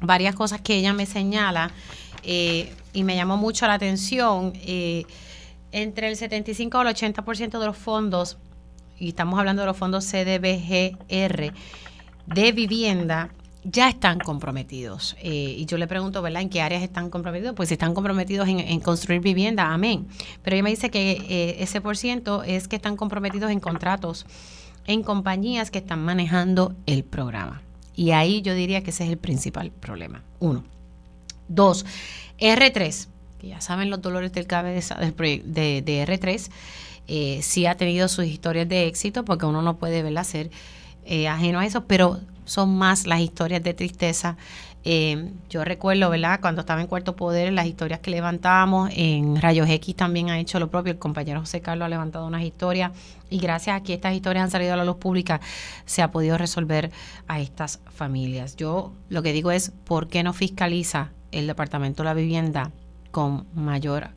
[0.00, 1.72] Varias cosas que ella me señala
[2.22, 4.52] eh, y me llamó mucho la atención.
[4.54, 5.04] Eh,
[5.72, 8.38] entre el 75 al 80% de los fondos,
[8.98, 11.52] y estamos hablando de los fondos CDBGR
[12.26, 13.30] de vivienda,
[13.64, 15.16] ya están comprometidos.
[15.20, 16.42] Eh, y yo le pregunto, ¿verdad?
[16.42, 17.54] ¿En qué áreas están comprometidos?
[17.54, 20.06] Pues están comprometidos en, construir vivienda, amén.
[20.42, 24.26] Pero ella me dice que eh, ese por ciento es que están comprometidos en contratos
[24.86, 27.62] en compañías que están manejando el programa.
[27.94, 30.22] Y ahí yo diría que ese es el principal problema.
[30.40, 30.64] Uno.
[31.48, 31.84] Dos,
[32.38, 33.08] R3,
[33.38, 35.12] que ya saben los dolores del cabeza de,
[35.82, 36.50] de R3,
[37.08, 40.50] eh, sí ha tenido sus historias de éxito, porque uno no puede verla ser
[41.04, 44.36] eh, ajeno a eso, pero son más las historias de tristeza.
[44.84, 46.40] Eh, yo recuerdo, ¿verdad?
[46.40, 50.60] Cuando estaba en Cuarto Poder, las historias que levantábamos, en Rayos X también ha hecho
[50.60, 52.92] lo propio, el compañero José Carlos ha levantado unas historias
[53.28, 55.40] y gracias a que estas historias han salido a la luz pública,
[55.84, 56.90] se ha podido resolver
[57.26, 58.56] a estas familias.
[58.56, 62.70] Yo lo que digo es, ¿por qué no fiscaliza el Departamento de la Vivienda
[63.10, 64.10] con mayor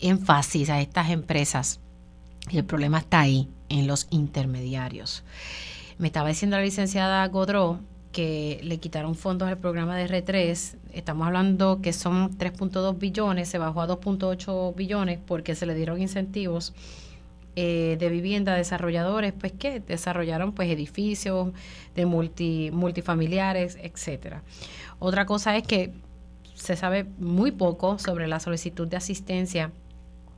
[0.00, 1.80] énfasis a estas empresas?
[2.48, 5.24] Y el problema está ahí, en los intermediarios.
[5.98, 7.80] Me estaba diciendo la licenciada Godró
[8.12, 10.76] que le quitaron fondos al programa de R3.
[10.92, 16.00] Estamos hablando que son 3.2 billones, se bajó a 2.8 billones porque se le dieron
[16.00, 16.72] incentivos
[17.56, 21.52] eh, de vivienda a desarrolladores, pues que desarrollaron pues edificios
[21.94, 24.42] de multi, multifamiliares, etcétera.
[24.98, 25.92] Otra cosa es que
[26.54, 29.72] se sabe muy poco sobre la solicitud de asistencia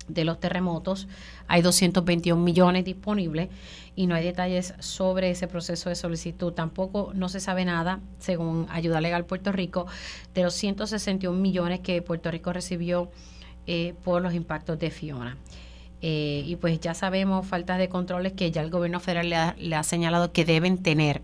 [0.09, 1.09] de los terremotos.
[1.47, 3.49] Hay 221 millones disponibles
[3.95, 6.53] y no hay detalles sobre ese proceso de solicitud.
[6.53, 9.87] Tampoco no se sabe nada, según Ayuda Legal Puerto Rico,
[10.35, 13.11] de los 161 millones que Puerto Rico recibió
[13.67, 15.37] eh, por los impactos de Fiona.
[16.01, 19.83] Eh, y pues ya sabemos faltas de controles que ya el gobierno federal le ha
[19.83, 21.23] señalado que deben tener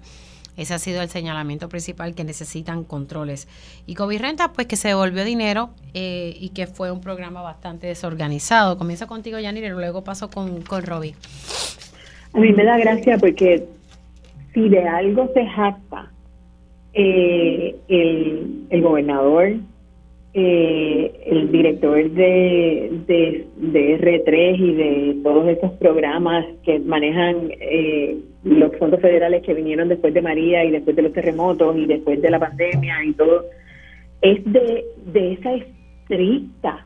[0.57, 3.49] ese ha sido el señalamiento principal, que necesitan controles.
[3.87, 8.79] Y Covirrenta, pues que se devolvió dinero eh, y que fue un programa bastante desorganizado.
[8.79, 11.15] Comienza contigo, Yanir, y luego paso con, con Robbie.
[12.33, 13.67] A mí me da gracia porque
[14.53, 16.11] si de algo se jacta
[16.93, 19.57] eh, el, el gobernador,
[20.37, 28.19] eh, el director de, de, de, R3 y de todos estos programas que manejan eh,
[28.43, 32.21] los fondos federales que vinieron después de María y después de los terremotos y después
[32.21, 33.45] de la pandemia y todo,
[34.23, 36.85] es de, de esa estricta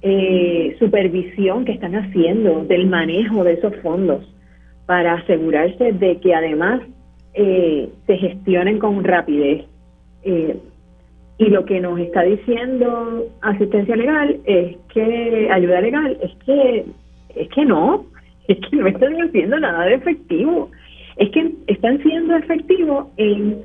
[0.00, 4.24] eh, supervisión que están haciendo del manejo de esos fondos
[4.86, 6.80] para asegurarse de que además
[7.34, 9.64] se gestionen con rapidez.
[10.24, 10.56] Eh,
[11.38, 16.84] y lo que nos está diciendo asistencia legal es que ayuda legal es que
[17.34, 18.04] es que no,
[18.48, 20.70] es que no están haciendo nada de efectivo.
[21.16, 23.62] Es que están siendo efectivos en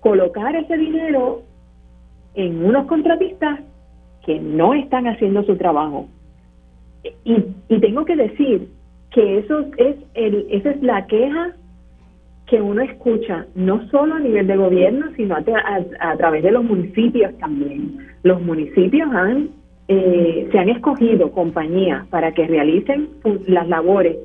[0.00, 1.42] colocar ese dinero
[2.34, 3.60] en unos contratistas
[4.24, 6.08] que no están haciendo su trabajo.
[7.24, 7.36] Y,
[7.68, 8.68] y tengo que decir
[9.10, 11.52] que eso es el, esa es la queja
[12.48, 17.36] que uno escucha no solo a nivel de gobierno, sino a, través de los municipios
[17.38, 17.98] también.
[18.22, 19.50] Los municipios han
[19.90, 23.08] eh, se han escogido compañías para que realicen
[23.46, 24.18] las labores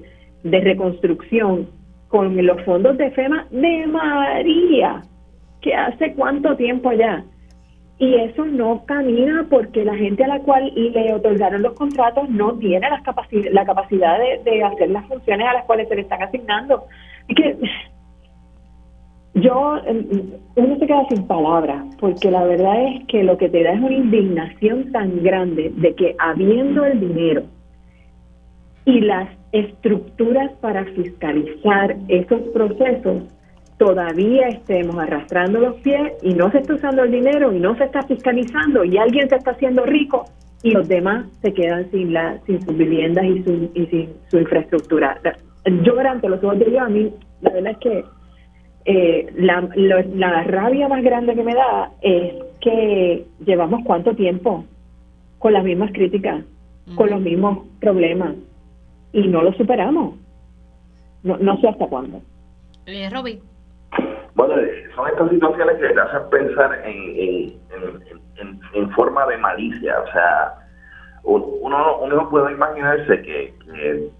[0.44, 1.70] de reconstrucción
[2.10, 5.02] con los fondos de FEMA de María,
[5.62, 7.24] que hace cuánto tiempo ya.
[7.98, 12.58] Y eso no camina porque la gente a la cual le otorgaron los contratos no
[12.58, 13.02] tiene las
[13.52, 16.84] la capacidad de, de hacer las funciones a las cuales se le están asignando.
[17.30, 17.58] Es que
[19.36, 19.82] yo,
[20.56, 23.82] uno se queda sin palabras, porque la verdad es que lo que te da es
[23.82, 27.44] una indignación tan grande de que habiendo el dinero
[28.86, 33.24] y las estructuras para fiscalizar esos procesos,
[33.78, 37.86] todavía estemos arrastrando los pies y no se está usando el dinero y no se
[37.86, 40.26] está fiscalizando y alguien se está haciendo rico
[40.62, 44.38] y los demás se quedan sin la sin sus viviendas y, su, y sin su
[44.38, 45.20] infraestructura.
[45.84, 47.12] Yo durante los ojos de ellos, a mí,
[47.42, 48.04] la verdad es que
[48.86, 54.66] eh, la, la rabia más grande que me da es que llevamos cuánto tiempo
[55.40, 56.44] con las mismas críticas,
[56.96, 58.36] con los mismos problemas
[59.12, 60.16] y no lo superamos.
[61.24, 62.22] No, no sé hasta cuándo.
[62.86, 63.40] Eh, Robin.
[64.36, 64.56] Bueno,
[64.96, 67.60] son estas situaciones que te hacen pensar en,
[68.38, 69.96] en, en, forma de malicia.
[70.02, 70.54] O sea,
[71.24, 73.54] uno, uno puede imaginarse que,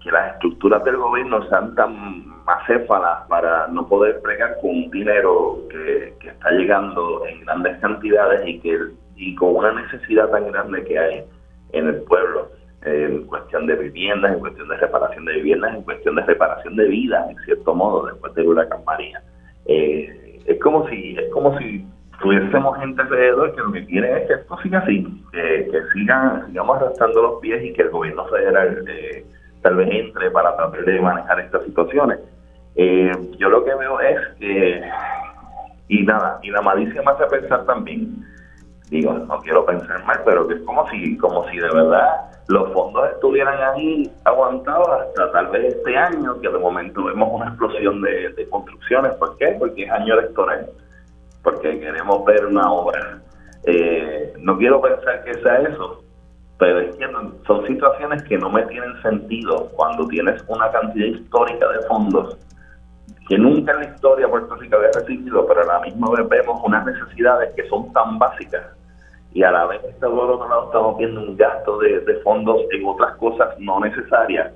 [0.02, 6.14] que, las estructuras del gobierno sean tan acéfalas para no poder pregar con dinero que,
[6.26, 8.78] está llegando en grandes cantidades y que
[9.16, 11.24] y con una necesidad tan grande que hay
[11.72, 12.48] en el pueblo
[12.84, 16.86] en cuestión de viviendas, en cuestión de reparación de viviendas, en cuestión de reparación de
[16.86, 19.22] vida, en cierto modo, después del huracán María.
[19.66, 21.86] Eh, es como si es como si
[22.20, 26.76] tuviésemos gente alrededor que lo que quiere es que esto siga así, que, sigan, sigamos
[26.76, 29.24] arrastrando los pies y que el gobierno federal eh,
[29.62, 32.18] tal vez entre para tratar de manejar estas situaciones.
[32.76, 34.82] Eh, yo lo que veo es que,
[35.88, 38.24] y nada, y la malicia me hace pensar también,
[38.90, 42.70] digo, no quiero pensar mal, pero que es como si, como si de verdad los
[42.72, 48.02] fondos estuvieran ahí aguantados hasta tal vez este año, que de momento vemos una explosión
[48.02, 49.14] de, de construcciones.
[49.14, 49.56] ¿Por qué?
[49.58, 50.68] Porque es año electoral
[51.44, 53.20] porque queremos ver una obra.
[53.64, 56.02] Eh, no quiero pensar que sea eso,
[56.58, 57.06] pero es que
[57.46, 62.38] son situaciones que no me tienen sentido cuando tienes una cantidad histórica de fondos
[63.28, 66.60] que nunca en la historia Puerto Rico había recibido, pero a la misma vez vemos
[66.64, 68.62] unas necesidades que son tan básicas
[69.32, 73.16] y a la vez por otro lado estamos viendo un gasto de, fondos en otras
[73.16, 74.52] cosas no necesarias,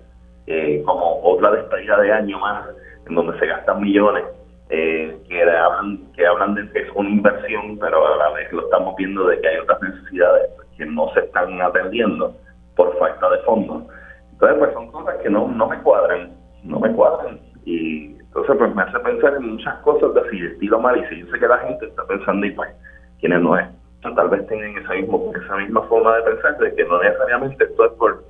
[0.46, 2.66] eh, como otra despedida de año más,
[3.08, 4.24] en donde se gastan millones
[4.70, 8.62] eh, que hablan que hablan de que es una inversión, pero a la vez lo
[8.62, 12.34] estamos viendo de que hay otras necesidades que no se están atendiendo
[12.76, 13.84] por falta de fondos.
[14.32, 16.32] Entonces, pues son cosas que no, no me cuadran,
[16.62, 17.40] no me cuadran.
[17.64, 21.16] Y entonces, pues me hace pensar en muchas cosas de así, estilo malicia.
[21.16, 22.70] Yo sé que la gente está pensando, y pues,
[23.18, 23.66] quienes no es,
[24.02, 27.86] tal vez tengan esa, mismo, esa misma forma de pensar, de que no necesariamente esto
[27.86, 28.24] es por,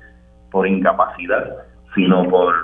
[0.50, 1.56] por incapacidad,
[1.94, 2.54] sino por,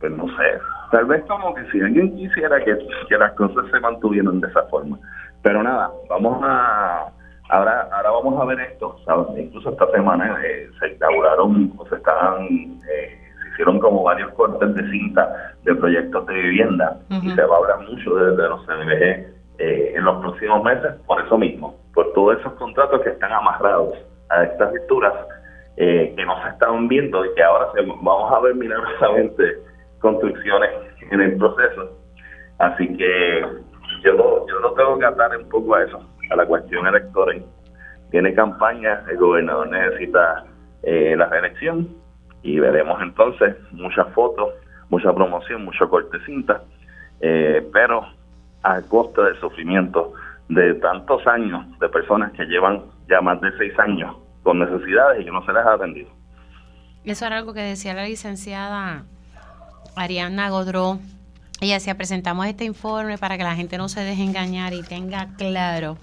[0.00, 0.58] pues no sé,
[0.90, 2.76] Tal vez como que si alguien quisiera que,
[3.18, 4.98] las cosas se mantuvieran de esa forma.
[5.42, 7.08] Pero nada, vamos a...
[7.48, 8.96] Ahora, ahora vamos a ver esto.
[9.36, 12.44] Incluso esta semana eh, se inauguraron o se estaban...
[12.44, 17.56] Eh, se hicieron como varios cortes de cinta de proyectos de vivienda y se va
[17.56, 19.02] a hablar mucho de, los CNBG
[19.58, 23.96] eh, en los próximos meses por eso mismo, por todos esos contratos que están amarrados
[24.28, 25.14] a estas lecturas
[25.76, 29.65] que no se estaban viendo y que ahora se, vamos a ver milagrosamente
[30.06, 30.70] construcciones
[31.10, 31.98] en el proceso.
[32.58, 33.40] Así que
[34.04, 36.00] yo lo, yo lo tengo que atar un poco a eso,
[36.30, 37.42] a la cuestión electoral.
[38.12, 40.44] Tiene campaña, el gobernador necesita
[40.84, 41.88] eh, la reelección
[42.42, 44.54] y veremos entonces muchas fotos,
[44.90, 46.62] mucha promoción, mucho corte cinta,
[47.20, 48.06] eh, pero
[48.62, 50.12] a costa del sufrimiento
[50.48, 54.14] de tantos años de personas que llevan ya más de seis años
[54.44, 56.10] con necesidades y que no se les ha atendido.
[57.04, 59.04] Eso era algo que decía la licenciada
[59.96, 61.00] Ariana Godró.
[61.60, 65.34] Ella decía, presentamos este informe para que la gente no se deje engañar y tenga
[65.36, 65.96] claro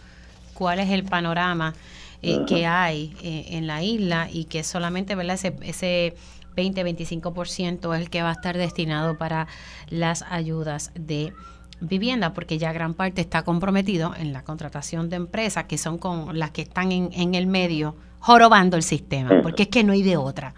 [0.54, 1.74] cuál es el panorama
[2.22, 5.36] eh, que hay eh, en la isla y que solamente ¿verdad?
[5.36, 6.16] ese, ese
[6.56, 9.48] 20-25% es el que va a estar destinado para
[9.90, 11.34] las ayudas de
[11.82, 16.40] vivienda, porque ya gran parte está comprometido en la contratación de empresas que son con
[16.40, 20.02] las que están en, en el medio jorobando el sistema, porque es que no hay
[20.02, 20.56] de otra.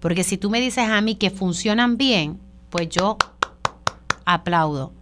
[0.00, 2.40] Porque si tú me dices a mí que funcionan bien,
[2.74, 3.18] pues yo
[4.24, 4.92] aplaudo.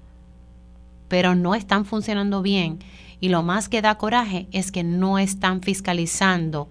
[1.09, 2.81] Pero no están funcionando bien.
[3.19, 6.69] Y lo más que da coraje es que no están fiscalizando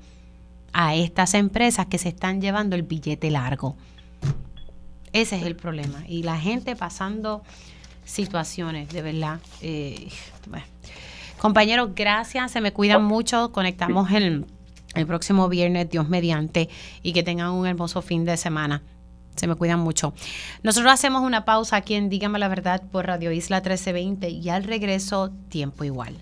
[0.73, 3.75] a estas empresas que se están llevando el billete largo.
[5.11, 6.03] Ese es el problema.
[6.07, 7.41] Y la gente pasando
[8.05, 9.39] situaciones, de verdad.
[9.63, 10.07] Eh,
[11.39, 12.51] Compañeros, gracias.
[12.51, 13.51] Se me cuidan mucho.
[13.51, 14.45] Conectamos el,
[14.93, 16.69] el próximo viernes, Dios mediante,
[17.01, 18.83] y que tengan un hermoso fin de semana.
[19.35, 20.13] Se me cuidan mucho.
[20.63, 24.63] Nosotros hacemos una pausa aquí en Dígame la Verdad por Radio Isla 1320 y al
[24.63, 26.17] regreso, tiempo igual.